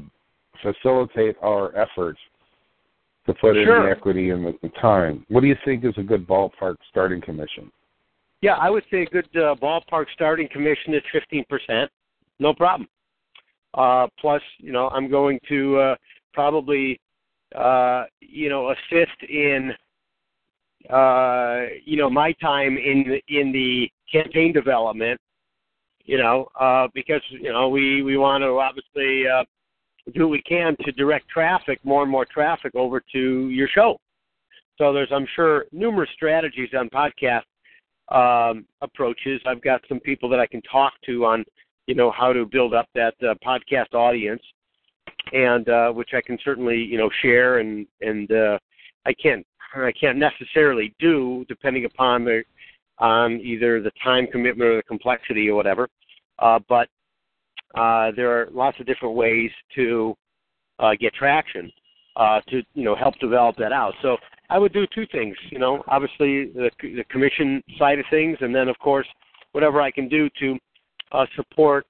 facilitate 0.62 1.36
our 1.44 1.76
efforts 1.78 2.20
to 3.26 3.34
put 3.34 3.56
Sure. 3.56 3.78
in 3.78 3.84
the 3.84 3.92
equity 3.92 4.30
and 4.30 4.46
the, 4.46 4.58
the 4.62 4.70
time? 4.82 5.26
What 5.28 5.42
do 5.42 5.48
you 5.48 5.58
think 5.66 5.84
is 5.84 5.94
a 5.98 6.04
good 6.04 6.26
ballpark 6.28 6.78
starting 6.90 7.22
commission? 7.22 7.72
Yeah, 8.42 8.54
I 8.54 8.70
would 8.70 8.84
say 8.92 9.02
a 9.02 9.06
good 9.06 9.28
uh, 9.36 9.56
ballpark 9.56 10.06
starting 10.14 10.48
commission 10.52 10.94
is 10.94 11.02
fifteen 11.12 11.44
percent. 11.50 11.90
No 12.40 12.54
problem. 12.54 12.88
Uh, 13.74 14.08
plus, 14.20 14.42
you 14.60 14.72
know, 14.72 14.90
I'm 14.90 15.10
going 15.10 15.40
to 15.50 15.78
uh, 15.78 15.96
probably, 16.34 17.00
uh, 17.56 18.06
you 18.22 18.50
know, 18.50 18.72
assist 18.72 19.22
in, 19.30 19.72
uh, 20.90 21.62
you 21.84 21.98
know, 21.98 22.10
my 22.10 22.32
time 22.34 22.78
in 22.78 23.20
in 23.28 23.52
the 23.52 23.90
campaign 24.12 24.54
development. 24.54 25.20
You 26.06 26.18
know, 26.18 26.48
uh, 26.60 26.88
because 26.94 27.22
you 27.30 27.52
know 27.52 27.70
we 27.70 28.02
we 28.04 28.18
want 28.18 28.44
to 28.44 28.60
obviously 28.60 29.28
uh, 29.28 29.44
do 30.14 30.22
what 30.22 30.32
we 30.32 30.42
can 30.44 30.76
to 30.86 30.92
direct 30.92 31.28
traffic, 31.28 31.80
more 31.84 32.04
and 32.04 32.12
more 32.12 32.26
traffic 32.26 32.76
over 32.76 33.02
to 33.12 33.50
your 33.50 33.68
show. 33.68 34.00
So 34.78 34.94
there's, 34.94 35.10
I'm 35.12 35.28
sure, 35.36 35.66
numerous 35.72 36.10
strategies 36.14 36.70
on 36.78 36.90
podcast 36.90 37.42
um, 38.10 38.66
approaches. 38.82 39.42
I've 39.46 39.62
got 39.62 39.82
some 39.88 40.00
people 40.00 40.30
that 40.30 40.40
I 40.40 40.48
can 40.48 40.62
talk 40.64 40.94
to 41.06 41.26
on, 41.26 41.44
you 41.88 41.96
know, 41.96 42.12
how 42.12 42.34
to 42.34 42.46
build 42.46 42.74
up 42.74 42.88
that 42.96 43.16
uh, 43.22 43.34
podcast 43.46 43.94
audience, 43.94 44.42
and 45.34 45.68
uh, 45.70 45.92
which 45.92 46.12
I 46.14 46.22
can 46.22 46.38
certainly, 46.44 46.78
you 46.78 46.98
know, 46.98 47.10
share 47.22 47.60
and 47.60 47.86
and 48.02 48.32
uh, 48.32 48.58
I 49.06 49.14
can't 49.14 49.46
I 49.76 49.92
can't 49.92 50.18
necessarily 50.18 50.94
do 51.00 51.46
depending 51.50 51.86
upon 51.86 52.24
the 52.24 52.44
on 53.00 53.40
either 53.42 53.82
the 53.82 53.92
time 54.04 54.28
commitment 54.28 54.70
or 54.70 54.78
the 54.78 54.84
complexity 54.84 55.50
or 55.50 55.56
whatever. 55.56 55.88
Uh, 56.40 56.60
but 56.68 56.88
uh, 57.76 58.12
there 58.16 58.32
are 58.32 58.48
lots 58.52 58.80
of 58.80 58.86
different 58.86 59.16
ways 59.16 59.52
to 59.76 60.16
uh, 60.80 60.92
get 61.00 61.14
traction 61.14 61.72
uh, 62.16 62.42
to 62.50 62.64
you 62.74 62.84
know 62.84 62.96
help 62.96 63.18
develop 63.20 63.56
that 63.58 63.72
out. 63.72 63.94
So 64.02 64.18
I 64.50 64.58
would 64.60 64.74
do 64.74 64.86
two 64.94 65.06
things. 65.12 65.36
You 65.52 65.60
know, 65.60 65.84
obviously 65.88 66.48
the, 66.48 66.70
the 66.82 67.04
commission 67.10 67.62
side 67.78 68.00
of 68.00 68.06
things, 68.10 68.38
and 68.42 68.54
then 68.54 68.68
of 68.68 68.78
course 68.80 69.08
whatever 69.52 69.82
I 69.82 69.92
can 69.92 70.08
do 70.08 70.30
to 70.40 70.58
uh, 71.12 71.26
support 71.36 71.86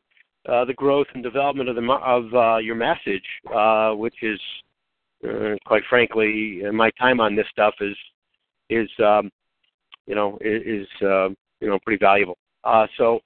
uh, 0.47 0.65
the 0.65 0.73
growth 0.73 1.07
and 1.13 1.23
development 1.23 1.69
of 1.69 1.75
the 1.75 1.91
of 1.91 2.33
uh, 2.33 2.57
your 2.57 2.75
message, 2.75 3.25
uh, 3.53 3.91
which 3.91 4.15
is 4.21 4.39
uh, 5.27 5.55
quite 5.65 5.83
frankly 5.89 6.61
uh, 6.67 6.71
my 6.71 6.91
time 6.99 7.19
on 7.19 7.35
this 7.35 7.47
stuff 7.51 7.73
is 7.81 7.95
is 8.69 8.89
um, 9.03 9.31
you 10.05 10.15
know 10.15 10.37
is 10.41 10.87
uh, 11.01 11.29
you 11.59 11.67
know 11.67 11.79
pretty 11.83 11.99
valuable. 11.99 12.37
Uh, 12.63 12.87
so 12.97 13.19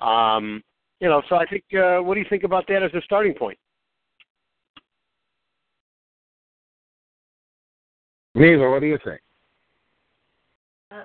um, 0.00 0.62
you 1.00 1.08
know, 1.08 1.22
so 1.28 1.36
I 1.36 1.46
think 1.46 1.64
uh, 1.74 1.98
what 1.98 2.14
do 2.14 2.20
you 2.20 2.26
think 2.28 2.44
about 2.44 2.66
that 2.68 2.82
as 2.82 2.92
a 2.94 3.02
starting 3.04 3.34
point? 3.34 3.58
Neva, 8.38 8.70
what 8.70 8.80
do 8.80 8.86
you 8.86 8.98
think? 9.04 9.20
Uh, 10.92 11.02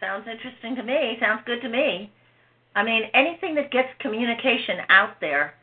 sounds 0.00 0.26
interesting 0.26 0.74
to 0.76 0.82
me. 0.82 1.18
Sounds 1.20 1.42
good 1.44 1.60
to 1.60 1.68
me. 1.68 2.10
I 2.74 2.82
mean, 2.82 3.02
anything 3.12 3.54
that 3.56 3.70
gets 3.70 3.88
communication 4.00 4.78
out 4.88 5.20
there 5.20 5.54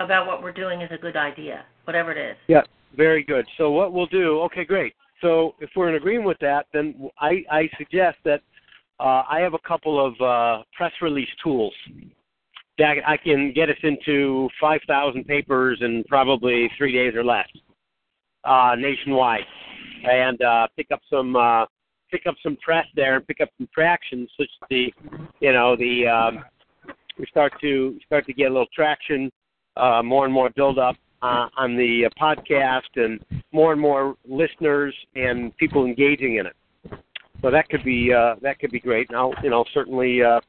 about 0.00 0.26
what 0.26 0.42
we're 0.42 0.52
doing 0.52 0.80
is 0.80 0.90
a 0.90 0.98
good 0.98 1.16
idea, 1.16 1.64
whatever 1.84 2.10
it 2.10 2.18
is. 2.18 2.36
Yeah, 2.48 2.62
very 2.96 3.22
good. 3.22 3.46
So 3.56 3.70
what 3.70 3.92
we'll 3.92 4.06
do, 4.06 4.40
okay, 4.42 4.64
great. 4.64 4.94
So 5.20 5.54
if 5.60 5.70
we're 5.76 5.90
in 5.90 5.94
agreement 5.94 6.26
with 6.26 6.38
that, 6.40 6.66
then 6.72 7.08
I, 7.20 7.44
I 7.48 7.70
suggest 7.78 8.18
that 8.24 8.40
uh, 8.98 9.22
I 9.30 9.38
have 9.40 9.54
a 9.54 9.60
couple 9.60 10.04
of 10.04 10.20
uh, 10.20 10.64
press 10.76 10.92
release 11.00 11.28
tools 11.42 11.74
that 12.78 12.96
I 13.06 13.16
can 13.16 13.52
get 13.54 13.68
us 13.68 13.76
into 13.84 14.48
5,000 14.60 15.24
papers 15.24 15.78
in 15.82 16.02
probably 16.08 16.68
three 16.76 16.92
days 16.92 17.14
or 17.14 17.22
less 17.22 17.46
uh, 18.44 18.74
nationwide, 18.78 19.44
and 20.04 20.40
uh, 20.42 20.66
pick 20.76 20.90
up 20.90 21.00
some 21.10 21.36
uh, 21.36 21.64
pick 22.10 22.26
up 22.26 22.34
some 22.42 22.56
press 22.56 22.86
there 22.94 23.16
and 23.16 23.26
pick 23.26 23.40
up 23.40 23.48
some 23.58 23.68
traction, 23.74 24.28
such 24.38 24.50
the 24.70 24.92
you 25.40 25.52
know 25.52 25.76
the 25.76 26.06
um, 26.06 26.44
we 27.18 27.26
start 27.26 27.52
to 27.60 27.98
start 28.06 28.26
to 28.26 28.32
get 28.32 28.44
a 28.44 28.52
little 28.52 28.66
traction, 28.74 29.30
uh, 29.76 30.02
more 30.02 30.24
and 30.24 30.34
more 30.34 30.50
build 30.50 30.78
up 30.78 30.96
uh, 31.22 31.48
on 31.56 31.76
the 31.76 32.06
uh, 32.06 32.22
podcast, 32.22 32.96
and 32.96 33.24
more 33.52 33.72
and 33.72 33.80
more 33.80 34.14
listeners 34.28 34.94
and 35.14 35.56
people 35.56 35.84
engaging 35.84 36.36
in 36.36 36.46
it. 36.46 36.56
So 37.40 37.50
that 37.50 37.68
could 37.68 37.84
be 37.84 38.12
uh, 38.12 38.36
that 38.42 38.58
could 38.58 38.70
be 38.70 38.80
great. 38.80 39.10
Now 39.10 39.32
you 39.42 39.50
know 39.50 39.64
certainly 39.74 40.22
uh, 40.22 40.40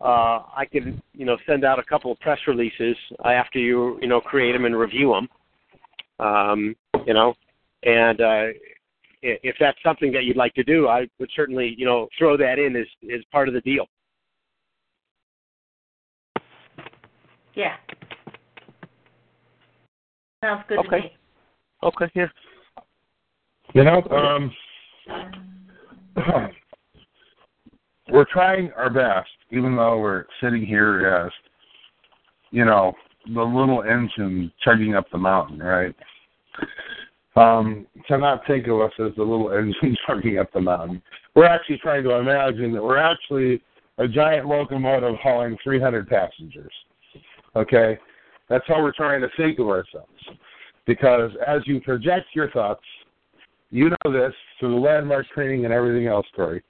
uh, 0.00 0.42
I 0.56 0.64
could 0.70 1.00
you 1.14 1.26
know 1.26 1.36
send 1.46 1.64
out 1.64 1.78
a 1.78 1.84
couple 1.84 2.12
of 2.12 2.20
press 2.20 2.38
releases 2.46 2.96
after 3.24 3.58
you 3.58 3.98
you 4.00 4.08
know 4.08 4.20
create 4.20 4.52
them 4.52 4.64
and 4.64 4.76
review 4.76 5.12
them. 5.12 5.28
Um, 6.18 6.74
you 7.06 7.14
know, 7.14 7.34
and 7.82 8.20
uh, 8.20 8.46
if 9.22 9.56
that's 9.60 9.78
something 9.82 10.12
that 10.12 10.24
you'd 10.24 10.36
like 10.36 10.54
to 10.54 10.64
do, 10.64 10.88
I 10.88 11.06
would 11.18 11.30
certainly 11.34 11.74
you 11.76 11.84
know 11.84 12.08
throw 12.18 12.36
that 12.36 12.58
in 12.58 12.76
as 12.76 12.86
as 13.14 13.22
part 13.30 13.48
of 13.48 13.54
the 13.54 13.60
deal. 13.60 13.86
Yeah. 17.54 17.76
Sounds 20.44 20.64
good 20.68 20.82
to 20.82 20.86
Okay. 20.86 21.00
me. 21.00 21.16
Okay, 21.82 22.10
yeah. 22.14 22.26
You 23.74 23.84
know, 23.84 24.02
um, 24.10 24.52
we're 28.10 28.26
trying 28.30 28.70
our 28.72 28.90
best, 28.90 29.28
even 29.50 29.76
though 29.76 29.98
we're 29.98 30.24
sitting 30.40 30.64
here 30.64 31.06
as, 31.08 31.32
you 32.50 32.64
know, 32.64 32.94
the 33.34 33.42
little 33.42 33.82
engine 33.82 34.52
chugging 34.64 34.94
up 34.94 35.06
the 35.10 35.18
mountain, 35.18 35.58
right? 35.58 35.94
Um, 37.36 37.86
to 38.08 38.16
not 38.16 38.46
think 38.46 38.66
of 38.66 38.80
us 38.80 38.92
as 38.98 39.12
the 39.16 39.22
little 39.22 39.52
engine 39.52 39.96
chugging 40.06 40.38
up 40.38 40.52
the 40.52 40.60
mountain. 40.60 41.02
We're 41.34 41.44
actually 41.44 41.78
trying 41.78 42.02
to 42.04 42.12
imagine 42.12 42.72
that 42.72 42.82
we're 42.82 42.96
actually 42.96 43.62
a 43.98 44.08
giant 44.08 44.46
locomotive 44.46 45.16
hauling 45.22 45.56
300 45.62 46.08
passengers. 46.08 46.72
Okay? 47.54 47.98
That's 48.48 48.64
how 48.66 48.82
we're 48.82 48.92
trying 48.92 49.20
to 49.22 49.28
think 49.36 49.58
of 49.58 49.68
ourselves. 49.68 50.10
Because 50.86 51.30
as 51.46 51.62
you 51.66 51.80
project 51.80 52.26
your 52.34 52.50
thoughts, 52.50 52.84
you 53.70 53.90
know 53.90 54.12
this 54.12 54.32
through 54.58 54.70
the 54.70 54.80
landmark 54.80 55.26
training 55.30 55.64
and 55.64 55.74
everything 55.74 56.06
else, 56.06 56.26
Corey, 56.34 56.62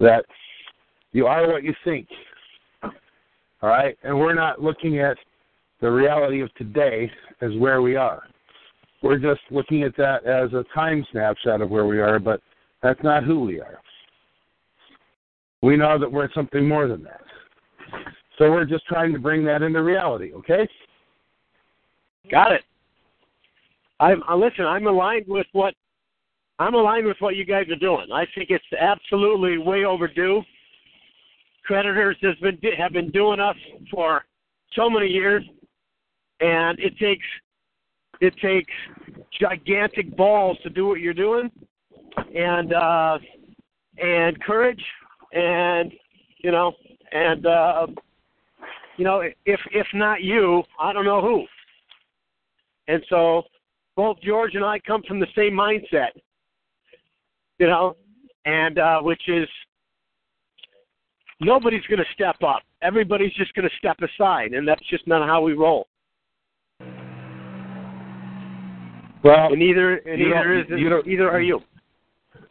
that 0.00 0.24
you 1.12 1.26
are 1.26 1.48
what 1.48 1.64
you 1.64 1.74
think. 1.84 2.06
All 2.82 3.70
right? 3.70 3.96
And 4.02 4.18
we're 4.18 4.34
not 4.34 4.60
looking 4.60 4.98
at 4.98 5.16
the 5.84 5.90
reality 5.90 6.40
of 6.40 6.52
today 6.54 7.10
as 7.42 7.50
where 7.58 7.82
we 7.82 7.94
are. 7.94 8.22
We're 9.02 9.18
just 9.18 9.42
looking 9.50 9.82
at 9.82 9.94
that 9.98 10.24
as 10.24 10.50
a 10.54 10.64
time 10.74 11.06
snapshot 11.12 11.60
of 11.60 11.68
where 11.68 11.84
we 11.84 12.00
are, 12.00 12.18
but 12.18 12.40
that's 12.82 13.02
not 13.02 13.22
who 13.22 13.40
we 13.40 13.60
are. 13.60 13.78
We 15.60 15.76
know 15.76 15.98
that 15.98 16.10
we're 16.10 16.32
something 16.32 16.66
more 16.66 16.88
than 16.88 17.02
that. 17.02 17.20
So 18.38 18.50
we're 18.50 18.64
just 18.64 18.86
trying 18.86 19.12
to 19.12 19.18
bring 19.18 19.44
that 19.44 19.60
into 19.60 19.82
reality, 19.82 20.32
okay? 20.32 20.66
Got 22.30 22.52
it. 22.52 22.62
I'm 24.00 24.22
uh, 24.22 24.36
listen. 24.36 24.64
I'm 24.64 24.86
aligned 24.86 25.26
with 25.28 25.46
what 25.52 25.74
I'm 26.58 26.72
aligned 26.72 27.04
with 27.04 27.18
what 27.18 27.36
you 27.36 27.44
guys 27.44 27.68
are 27.68 27.76
doing. 27.76 28.06
I 28.10 28.24
think 28.34 28.48
it's 28.48 28.64
absolutely 28.80 29.58
way 29.58 29.84
overdue. 29.84 30.40
Creditors 31.64 32.16
has 32.22 32.36
been 32.36 32.58
have 32.78 32.92
been 32.92 33.10
doing 33.10 33.38
us 33.38 33.56
for 33.90 34.24
so 34.74 34.90
many 34.90 35.06
years, 35.06 35.44
and 36.44 36.78
it 36.78 36.96
takes 36.98 37.24
it 38.20 38.34
takes 38.40 38.72
gigantic 39.40 40.16
balls 40.16 40.56
to 40.62 40.70
do 40.70 40.86
what 40.86 41.00
you're 41.00 41.14
doing, 41.14 41.50
and 42.34 42.72
uh, 42.72 43.18
and 43.98 44.40
courage, 44.42 44.82
and 45.32 45.92
you 46.38 46.50
know, 46.50 46.72
and 47.12 47.46
uh, 47.46 47.86
you 48.96 49.04
know, 49.04 49.20
if 49.20 49.60
if 49.72 49.86
not 49.94 50.22
you, 50.22 50.62
I 50.78 50.92
don't 50.92 51.04
know 51.04 51.22
who. 51.22 51.44
And 52.86 53.02
so 53.08 53.44
both 53.96 54.20
George 54.20 54.54
and 54.54 54.64
I 54.64 54.78
come 54.80 55.02
from 55.08 55.18
the 55.20 55.26
same 55.34 55.52
mindset, 55.52 56.10
you 57.58 57.66
know, 57.66 57.96
and 58.44 58.78
uh, 58.78 59.00
which 59.00 59.22
is 59.28 59.48
nobody's 61.40 61.84
going 61.88 62.00
to 62.00 62.12
step 62.12 62.36
up. 62.46 62.62
Everybody's 62.82 63.32
just 63.32 63.54
going 63.54 63.68
to 63.68 63.76
step 63.78 63.96
aside, 64.02 64.52
and 64.52 64.68
that's 64.68 64.86
just 64.90 65.06
not 65.06 65.26
how 65.26 65.40
we 65.40 65.54
roll. 65.54 65.86
Well, 69.24 69.52
and 69.52 69.62
either 69.62 69.96
and 69.96 70.20
you 70.20 70.34
either 70.34 70.62
don't- 70.62 70.72
is 70.74 70.80
you 70.80 70.88
don't- 70.88 71.06
either 71.08 71.30
are 71.30 71.40
you. 71.40 71.60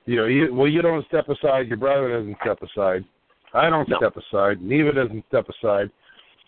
You 0.06 0.16
know, 0.18 0.26
you, 0.26 0.54
well, 0.54 0.68
you 0.68 0.82
don't 0.82 1.06
step 1.08 1.30
aside. 1.30 1.68
Your 1.68 1.78
brother 1.78 2.10
doesn't 2.18 2.36
step 2.42 2.62
aside. 2.62 3.06
I 3.54 3.70
don't 3.70 3.88
No. 3.88 3.98
step 3.98 4.18
aside. 4.18 4.62
Neva 4.62 4.92
doesn't 4.92 5.24
step 5.28 5.48
aside. 5.48 5.90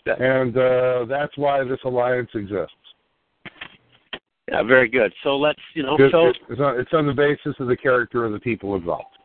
Yeah. 0.06 0.16
And 0.22 0.58
uh, 0.58 1.06
that's 1.08 1.38
why 1.38 1.64
this 1.64 1.80
alliance 1.86 2.30
exists. 2.34 2.76
Yeah, 4.52 4.62
very 4.64 4.88
good. 4.90 5.14
So 5.24 5.38
let's 5.38 5.60
you 5.74 5.84
know 5.84 5.96
It's, 5.98 6.12
so 6.12 6.28
it's, 6.50 6.60
on, 6.62 6.80
it's 6.80 6.94
on 6.94 7.08
the 7.08 7.14
basis 7.14 7.56
of 7.60 7.68
the 7.68 7.78
character 7.78 8.26
of 8.26 8.32
the 8.34 8.40
people 8.40 8.76
involved. 8.76 9.16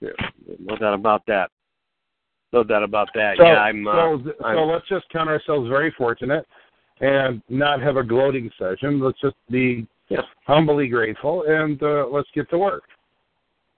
yeah, 0.00 0.10
no 0.58 0.76
doubt 0.76 0.94
about 0.94 1.22
that. 1.26 1.50
No 2.52 2.64
doubt 2.64 2.82
about 2.82 3.08
that. 3.14 3.36
So, 3.36 3.44
yeah, 3.44 3.60
I'm. 3.60 3.86
Uh, 3.86 3.92
so, 3.94 4.18
th- 4.24 4.36
I'm 4.44 4.56
so 4.56 4.64
let's 4.64 4.88
just 4.88 5.08
count 5.10 5.28
ourselves 5.28 5.68
very 5.68 5.90
fortunate 5.96 6.46
and 7.00 7.40
not 7.48 7.80
have 7.80 7.96
a 7.96 8.02
gloating 8.02 8.50
session. 8.58 9.00
Let's 9.00 9.20
just 9.20 9.36
be 9.50 9.86
Yeah. 10.08 10.22
humbly 10.46 10.88
grateful 10.88 11.44
and 11.46 11.82
uh, 11.82 12.06
let's 12.10 12.28
get 12.34 12.48
to 12.50 12.58
work. 12.58 12.84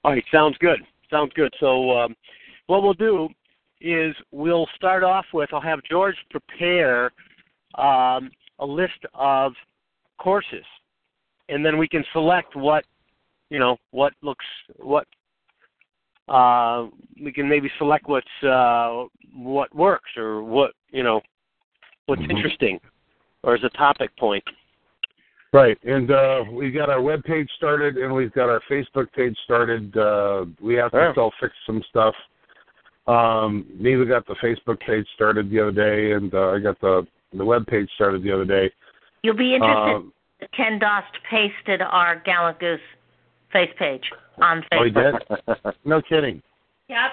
All 0.04 0.12
right, 0.12 0.24
sounds 0.32 0.56
good. 0.58 0.80
Sounds 1.10 1.32
good. 1.34 1.52
So 1.58 1.90
um, 1.98 2.16
what 2.66 2.82
we'll 2.82 2.94
do 2.94 3.28
is 3.80 4.14
we'll 4.30 4.68
start 4.76 5.02
off 5.02 5.24
with 5.34 5.50
I'll 5.52 5.60
have 5.60 5.80
George 5.82 6.16
prepare 6.30 7.10
um, 7.76 8.30
a 8.60 8.66
list 8.66 9.04
of 9.14 9.52
courses, 10.18 10.64
and 11.48 11.64
then 11.64 11.78
we 11.78 11.88
can 11.88 12.04
select 12.12 12.54
what 12.54 12.84
you 13.48 13.58
know 13.58 13.76
what 13.90 14.12
looks 14.22 14.44
what 14.76 15.06
uh, 16.28 16.86
we 17.20 17.32
can 17.32 17.48
maybe 17.48 17.70
select 17.78 18.06
what's 18.08 18.44
uh, 18.44 19.04
what 19.34 19.74
works 19.74 20.10
or 20.16 20.42
what 20.42 20.72
you 20.90 21.02
know 21.02 21.20
what's 22.06 22.22
Mhm. 22.22 22.30
interesting 22.30 22.80
or 23.42 23.54
as 23.54 23.64
a 23.64 23.70
topic 23.70 24.14
point. 24.16 24.44
Right, 25.52 25.76
and 25.82 26.12
uh, 26.12 26.44
we've 26.52 26.72
got 26.72 26.90
our 26.90 27.02
web 27.02 27.24
page 27.24 27.48
started, 27.56 27.96
and 27.96 28.14
we've 28.14 28.32
got 28.32 28.48
our 28.48 28.60
Facebook 28.70 29.12
page 29.12 29.36
started. 29.44 29.96
Uh, 29.96 30.44
we 30.60 30.74
have 30.74 30.92
to 30.92 30.96
Yeah. 30.98 31.12
still 31.12 31.32
fix 31.40 31.52
some 31.66 31.82
stuff. 31.88 32.14
Um, 33.08 33.66
Neva 33.74 34.04
got 34.04 34.26
the 34.26 34.36
Facebook 34.36 34.78
page 34.78 35.08
started 35.14 35.50
the 35.50 35.58
other 35.58 35.72
day, 35.72 36.12
and 36.12 36.32
uh, 36.32 36.50
I 36.50 36.60
got 36.60 36.80
the 36.80 37.04
the 37.32 37.44
web 37.44 37.66
page 37.66 37.88
started 37.94 38.22
the 38.22 38.32
other 38.32 38.44
day. 38.44 38.70
You'll 39.22 39.34
be 39.36 39.54
interested. 39.54 39.96
Um, 39.96 40.12
Ken 40.52 40.78
Dost 40.78 41.18
pasted 41.28 41.82
our 41.82 42.16
Gallant 42.24 42.58
Goose 42.60 42.80
face 43.52 43.70
page 43.76 44.08
on 44.40 44.64
Facebook. 44.72 45.20
oh, 45.30 45.36
he 45.36 45.52
did? 45.52 45.74
no 45.84 46.00
kidding. 46.02 46.42
Yep. 46.88 47.10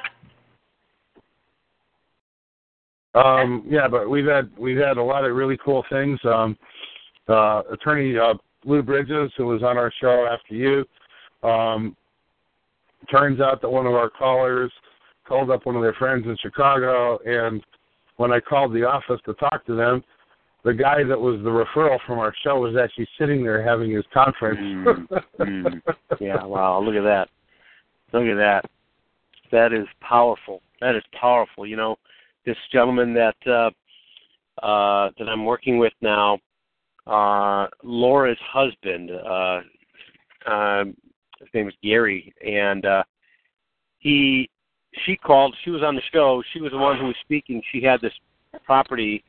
Um, 3.15 3.64
yeah, 3.68 3.88
but 3.88 4.09
we've 4.09 4.27
had 4.27 4.49
we've 4.57 4.77
had 4.77 4.97
a 4.97 5.03
lot 5.03 5.26
of 5.26 5.35
really 5.35 5.57
cool 5.57 5.84
things. 5.89 6.19
Um, 6.23 6.55
uh, 7.30 7.64
attorney 7.72 8.18
uh, 8.18 8.34
Lou 8.66 8.82
Bridges, 8.82 9.32
who 9.38 9.45
was 9.45 9.64
on 9.64 9.78
our 9.78 9.91
show 10.02 10.28
after 10.32 10.56
you, 10.56 10.86
um, 11.48 11.95
turns 13.12 13.40
out 13.40 13.62
that 13.62 13.70
one 13.70 13.86
of 13.86 13.94
our 13.94 14.10
callers 14.10 14.72
called 15.28 15.52
up 15.52 15.66
one 15.66 15.76
of 15.76 15.82
their 15.82 15.94
friends 15.94 16.26
in 16.26 16.38
Chicago, 16.41 17.20
and 17.26 17.64
when 18.16 18.32
I 18.32 18.40
called 18.40 18.74
the 18.74 18.84
office 18.84 19.22
to 19.26 19.34
talk 19.36 19.66
to 19.66 19.76
them, 19.76 20.04
the 20.64 20.74
guy 20.74 21.04
that 21.04 21.20
was 21.20 21.40
the 21.44 21.49
referral 21.49 21.98
from 22.06 22.20
our 22.20 22.34
show 22.44 22.60
was 22.60 22.76
actually 22.76 23.08
sitting 23.18 23.44
there 23.44 23.64
having 23.64 23.91
his 23.91 24.04
conference. 24.14 24.60
Mm, 24.60 25.08
mm. 25.40 25.82
Yeah, 26.20 26.44
wow, 26.44 26.82
look 26.82 26.95
at 26.95 27.04
that. 27.04 27.30
Look 28.12 28.24
at 28.24 28.36
that. 28.36 28.66
That 29.52 29.72
is 29.72 29.88
powerful. 30.02 30.62
That 30.82 30.95
is 30.95 31.04
powerful. 31.20 31.66
You 31.66 31.78
know, 31.78 31.98
this 32.45 32.58
gentleman 32.72 33.14
that 33.14 33.36
uh 33.45 33.70
uh 34.66 35.12
that 35.18 35.30
I'm 35.30 35.45
working 35.45 35.78
with 35.78 35.94
now, 36.02 36.40
uh 37.07 37.67
Laura's 37.84 38.38
husband, 38.41 39.11
uh 39.11 39.61
um 40.45 40.95
his 41.39 41.49
name 41.53 41.67
is 41.67 41.73
Gary 41.84 42.34
and 42.45 42.85
uh 42.85 43.03
he 43.99 44.49
she 45.05 45.15
called, 45.15 45.55
she 45.63 45.69
was 45.69 45.84
on 45.84 45.95
the 45.95 46.01
show, 46.11 46.41
she 46.53 46.59
was 46.59 46.71
the 46.71 46.77
one 46.77 46.97
who 46.97 47.05
was 47.05 47.15
speaking. 47.21 47.61
She 47.71 47.84
had 47.84 48.01
this 48.01 48.13
property 48.65 49.23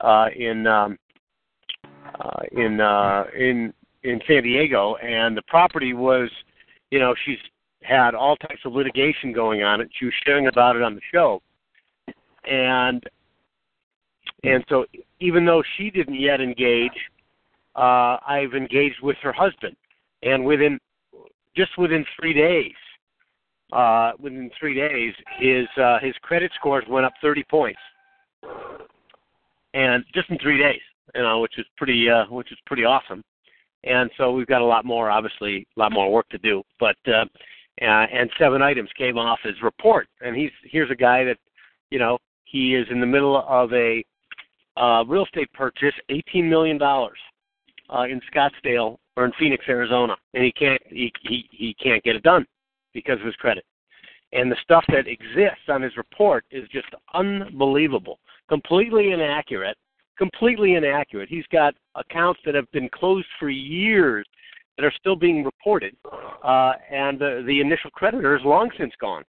uh 0.00 0.26
in 0.36 0.66
um 0.66 0.98
uh 2.20 2.42
in 2.52 2.80
uh 2.80 3.24
in 3.36 3.72
in 4.04 4.20
San 4.26 4.42
Diego 4.42 4.96
and 4.96 5.36
the 5.36 5.42
property 5.42 5.92
was 5.92 6.30
you 6.90 6.98
know 6.98 7.14
she's 7.24 7.38
had 7.82 8.14
all 8.14 8.36
types 8.36 8.60
of 8.64 8.72
litigation 8.72 9.32
going 9.32 9.62
on 9.62 9.80
it 9.80 9.88
she 9.98 10.04
was 10.04 10.14
sharing 10.24 10.46
about 10.46 10.76
it 10.76 10.82
on 10.82 10.94
the 10.94 11.00
show 11.12 11.40
and 12.44 13.02
and 14.44 14.64
so 14.68 14.84
even 15.20 15.44
though 15.44 15.62
she 15.76 15.90
didn't 15.90 16.20
yet 16.20 16.40
engage 16.40 16.92
uh 17.76 18.16
I've 18.26 18.54
engaged 18.54 19.00
with 19.02 19.16
her 19.22 19.32
husband 19.32 19.76
and 20.22 20.44
within 20.44 20.78
just 21.56 21.76
within 21.78 22.04
3 22.18 22.34
days 22.34 22.72
uh 23.72 24.12
within 24.18 24.50
3 24.58 24.74
days 24.74 25.14
his 25.38 25.66
uh 25.82 25.98
his 26.00 26.14
credit 26.22 26.50
scores 26.56 26.84
went 26.88 27.06
up 27.06 27.12
30 27.22 27.44
points 27.50 27.80
and 29.74 30.04
just 30.14 30.30
in 30.30 30.38
three 30.38 30.58
days, 30.58 30.80
you 31.14 31.22
know, 31.22 31.40
which 31.40 31.58
is 31.58 31.66
pretty, 31.76 32.08
uh, 32.08 32.24
which 32.30 32.50
is 32.52 32.58
pretty 32.66 32.84
awesome. 32.84 33.22
And 33.84 34.10
so 34.16 34.32
we've 34.32 34.46
got 34.46 34.62
a 34.62 34.64
lot 34.64 34.84
more, 34.84 35.10
obviously, 35.10 35.66
a 35.76 35.80
lot 35.80 35.92
more 35.92 36.10
work 36.10 36.28
to 36.30 36.38
do. 36.38 36.62
But 36.80 36.96
uh, 37.06 37.24
uh, 37.80 37.84
and 38.12 38.30
seven 38.38 38.60
items 38.62 38.90
came 38.98 39.18
off 39.18 39.38
his 39.44 39.54
report, 39.62 40.08
and 40.20 40.34
he's 40.36 40.50
here's 40.64 40.90
a 40.90 40.96
guy 40.96 41.24
that, 41.24 41.36
you 41.90 41.98
know, 41.98 42.18
he 42.44 42.74
is 42.74 42.86
in 42.90 43.00
the 43.00 43.06
middle 43.06 43.44
of 43.48 43.72
a 43.72 44.04
uh, 44.78 45.04
real 45.04 45.24
estate 45.24 45.52
purchase, 45.52 45.94
eighteen 46.08 46.48
million 46.48 46.78
dollars 46.78 47.18
uh, 47.94 48.04
in 48.04 48.20
Scottsdale 48.32 48.98
or 49.16 49.24
in 49.24 49.32
Phoenix, 49.38 49.64
Arizona, 49.68 50.16
and 50.34 50.44
he 50.44 50.52
can't 50.52 50.80
he, 50.88 51.12
he 51.22 51.48
he 51.50 51.74
can't 51.82 52.02
get 52.04 52.16
it 52.16 52.22
done 52.22 52.46
because 52.94 53.18
of 53.20 53.26
his 53.26 53.36
credit. 53.36 53.64
And 54.32 54.52
the 54.52 54.56
stuff 54.62 54.84
that 54.88 55.06
exists 55.06 55.68
on 55.68 55.80
his 55.80 55.96
report 55.96 56.44
is 56.50 56.68
just 56.68 56.88
unbelievable 57.14 58.18
completely 58.48 59.12
inaccurate, 59.12 59.76
completely 60.16 60.74
inaccurate. 60.74 61.28
He's 61.28 61.46
got 61.52 61.74
accounts 61.94 62.40
that 62.44 62.54
have 62.54 62.70
been 62.72 62.88
closed 62.88 63.26
for 63.38 63.50
years 63.50 64.26
that 64.76 64.84
are 64.84 64.92
still 64.98 65.16
being 65.16 65.44
reported, 65.44 65.94
uh, 66.44 66.72
and 66.90 67.18
the, 67.18 67.42
the 67.46 67.60
initial 67.60 67.90
creditor 67.90 68.36
is 68.36 68.42
long 68.44 68.70
since 68.78 68.92
gone. 69.00 69.24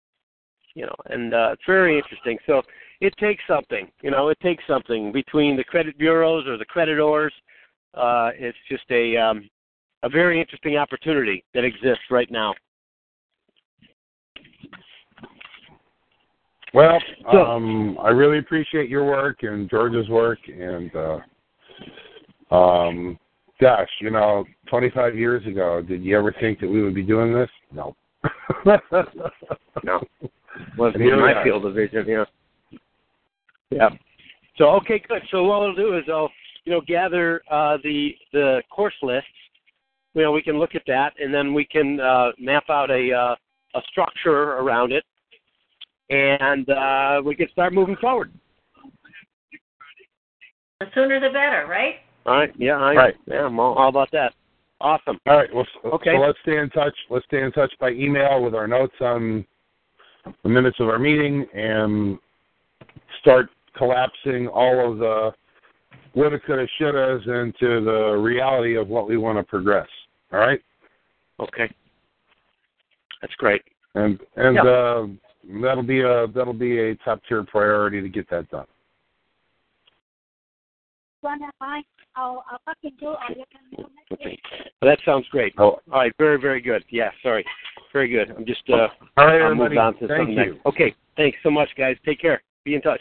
You 0.75 0.87
know, 0.87 0.95
and 1.07 1.35
uh, 1.35 1.51
it's 1.53 1.63
very 1.67 1.99
interesting. 1.99 2.39
So 2.47 2.63
it 3.01 3.15
takes 3.19 3.43
something. 3.47 3.91
You 4.03 4.11
know, 4.11 4.29
it 4.29 4.39
takes 4.41 4.65
something 4.67 5.13
between 5.13 5.57
the 5.57 5.65
credit 5.65 5.99
bureaus 5.99 6.47
or 6.47 6.57
the 6.57 6.65
creditors. 6.65 7.33
Uh, 7.95 8.31
it's 8.35 8.59
just 8.69 8.85
a 8.91 9.17
um, 9.17 9.49
a 10.03 10.09
very 10.09 10.41
interesting 10.41 10.77
opportunity 10.77 11.45
that 11.55 11.65
exists 11.65 12.05
right 12.11 12.31
now. 12.31 12.55
Well, 16.75 17.01
So- 17.33 17.45
um, 17.47 17.99
I 18.01 18.11
really 18.11 18.39
appreciate 18.39 18.89
your 18.91 19.05
work 19.05 19.43
and 19.43 19.71
George's 19.71 20.09
work, 20.09 20.39
and 20.49 20.91
uh, 20.95 22.55
um, 22.55 23.19
gosh, 23.61 23.89
you 24.01 24.11
know, 24.11 24.45
25 24.69 25.17
years 25.17 25.45
ago, 25.47 25.81
did 25.83 26.05
you 26.05 26.17
ever 26.19 26.35
think 26.41 26.61
that 26.61 26.69
we 26.69 26.83
would 26.83 26.95
be 26.95 27.03
doing 27.03 27.33
this? 27.33 27.51
No. 27.73 27.97
No. 29.85 30.03
wasn't 30.77 30.97
And 30.97 31.05
here 31.05 31.15
in 31.15 31.21
my 31.21 31.45
field 31.45 31.65
of 31.65 31.75
vision. 31.75 32.05
Yeah. 32.09 32.25
Yeah. 33.71 33.91
So 34.57 34.67
okay, 34.71 35.03
good. 35.09 35.23
So 35.31 35.45
what 35.45 35.63
I'll 35.63 35.75
do 35.75 35.97
is 35.97 36.05
I'll 36.09 36.31
you 36.65 36.73
know 36.73 36.81
gather 36.81 37.43
uh, 37.51 37.79
the 37.83 38.11
the 38.33 38.63
course 38.71 38.95
lists. 39.03 39.29
You 40.15 40.23
know, 40.23 40.33
we 40.33 40.43
can 40.43 40.59
look 40.59 40.75
at 40.75 40.83
that, 40.87 41.13
and 41.21 41.33
then 41.33 41.55
we 41.55 41.65
can 41.65 42.01
uh, 42.01 42.33
map 42.39 42.65
out 42.71 42.91
a 42.91 43.13
uh, 43.13 43.37
a 43.75 43.83
structure 43.91 44.55
around 44.55 44.93
it, 44.93 45.05
and 46.11 46.69
uh, 46.71 47.23
we 47.25 47.37
can 47.37 47.49
start 47.51 47.73
moving 47.73 47.97
forward. 47.97 48.33
The 50.81 50.87
sooner 50.95 51.21
the 51.21 51.29
better, 51.29 51.67
right? 51.69 51.97
All 52.27 52.37
right. 52.37 52.53
Yeah. 52.57 52.77
I, 52.77 52.95
Right. 52.95 53.15
Yeah. 53.27 53.47
I'm 53.47 53.59
all, 53.59 53.75
all 53.75 53.89
about 53.89 54.11
that. 54.13 54.33
Awesome. 54.81 55.19
All 55.27 55.37
right. 55.37 55.53
Well, 55.53 55.67
so, 55.83 55.91
Okay. 55.91 56.13
so 56.15 56.21
let's 56.21 56.39
stay 56.43 56.59
in 56.59 56.71
touch. 56.71 56.95
Let's 57.11 57.25
stay 57.27 57.43
in 57.43 57.51
touch 57.51 57.73
by 57.81 57.91
email 57.91 58.43
with 58.43 58.55
our 58.55 58.69
notes 58.69 58.95
on 59.01 59.45
the 60.43 60.49
minutes 60.49 60.79
of 60.79 60.89
our 60.89 60.99
meeting 60.99 61.47
and 61.53 62.19
start 63.21 63.49
collapsing 63.79 64.49
all 64.49 64.93
of 64.93 64.99
the 64.99 65.33
woulda, 66.15 66.39
coulda, 66.41 66.67
shouldas 66.81 67.23
into 67.27 67.85
the 67.85 68.17
reality 68.21 68.77
of 68.77 68.89
what 68.89 69.09
we 69.09 69.17
want 69.17 69.39
to 69.39 69.45
progress. 69.45 69.89
All 70.33 70.41
right. 70.41 70.61
Okay. 71.41 71.73
That's 73.23 73.35
great. 73.37 73.63
And 73.95 74.19
and 74.37 74.57
Yeah. 74.57 74.63
uh, 74.63 75.07
that'll 75.63 75.83
be 75.83 76.01
a 76.03 76.27
that'll 76.29 76.53
be 76.53 76.79
a 76.79 76.95
top 76.97 77.21
tier 77.29 77.45
priority 77.45 78.01
to 78.01 78.09
get 78.09 78.29
that 78.31 78.49
done. 78.51 78.67
run 81.23 81.41
it. 81.43 81.85
I'll, 82.17 82.45
I'll 82.51 82.61
fucking 82.65 82.93
do 82.99 83.11
it. 83.13 83.19
I'll 83.29 83.35
get 83.35 83.47
them 83.53 83.87
Okay. 84.13 84.39
Well, 84.81 84.91
that 84.91 84.99
sounds 85.05 85.27
great. 85.31 85.53
Oh. 85.59 85.79
All 85.93 86.01
right, 86.01 86.13
very, 86.19 86.41
very 86.41 86.61
good. 86.61 86.85
Yeah, 86.91 87.11
sorry. 87.23 87.45
Very 87.93 88.09
good. 88.09 88.31
I'm 88.37 88.45
just 88.45 88.63
uh 88.71 88.89
All 89.17 89.27
right, 89.27 89.41
I'll 89.43 89.55
move 89.55 89.77
on 89.77 89.95
to 89.99 90.09
Thank 90.09 90.21
something 90.21 90.31
you. 90.31 90.53
next. 90.55 90.67
Okay. 90.67 90.95
Thanks 91.17 91.39
so 91.43 91.51
much, 91.51 91.69
guys. 91.77 91.97
Take 92.05 92.21
care. 92.21 92.43
Be 92.65 92.75
in 92.75 92.83
touch. 92.83 93.01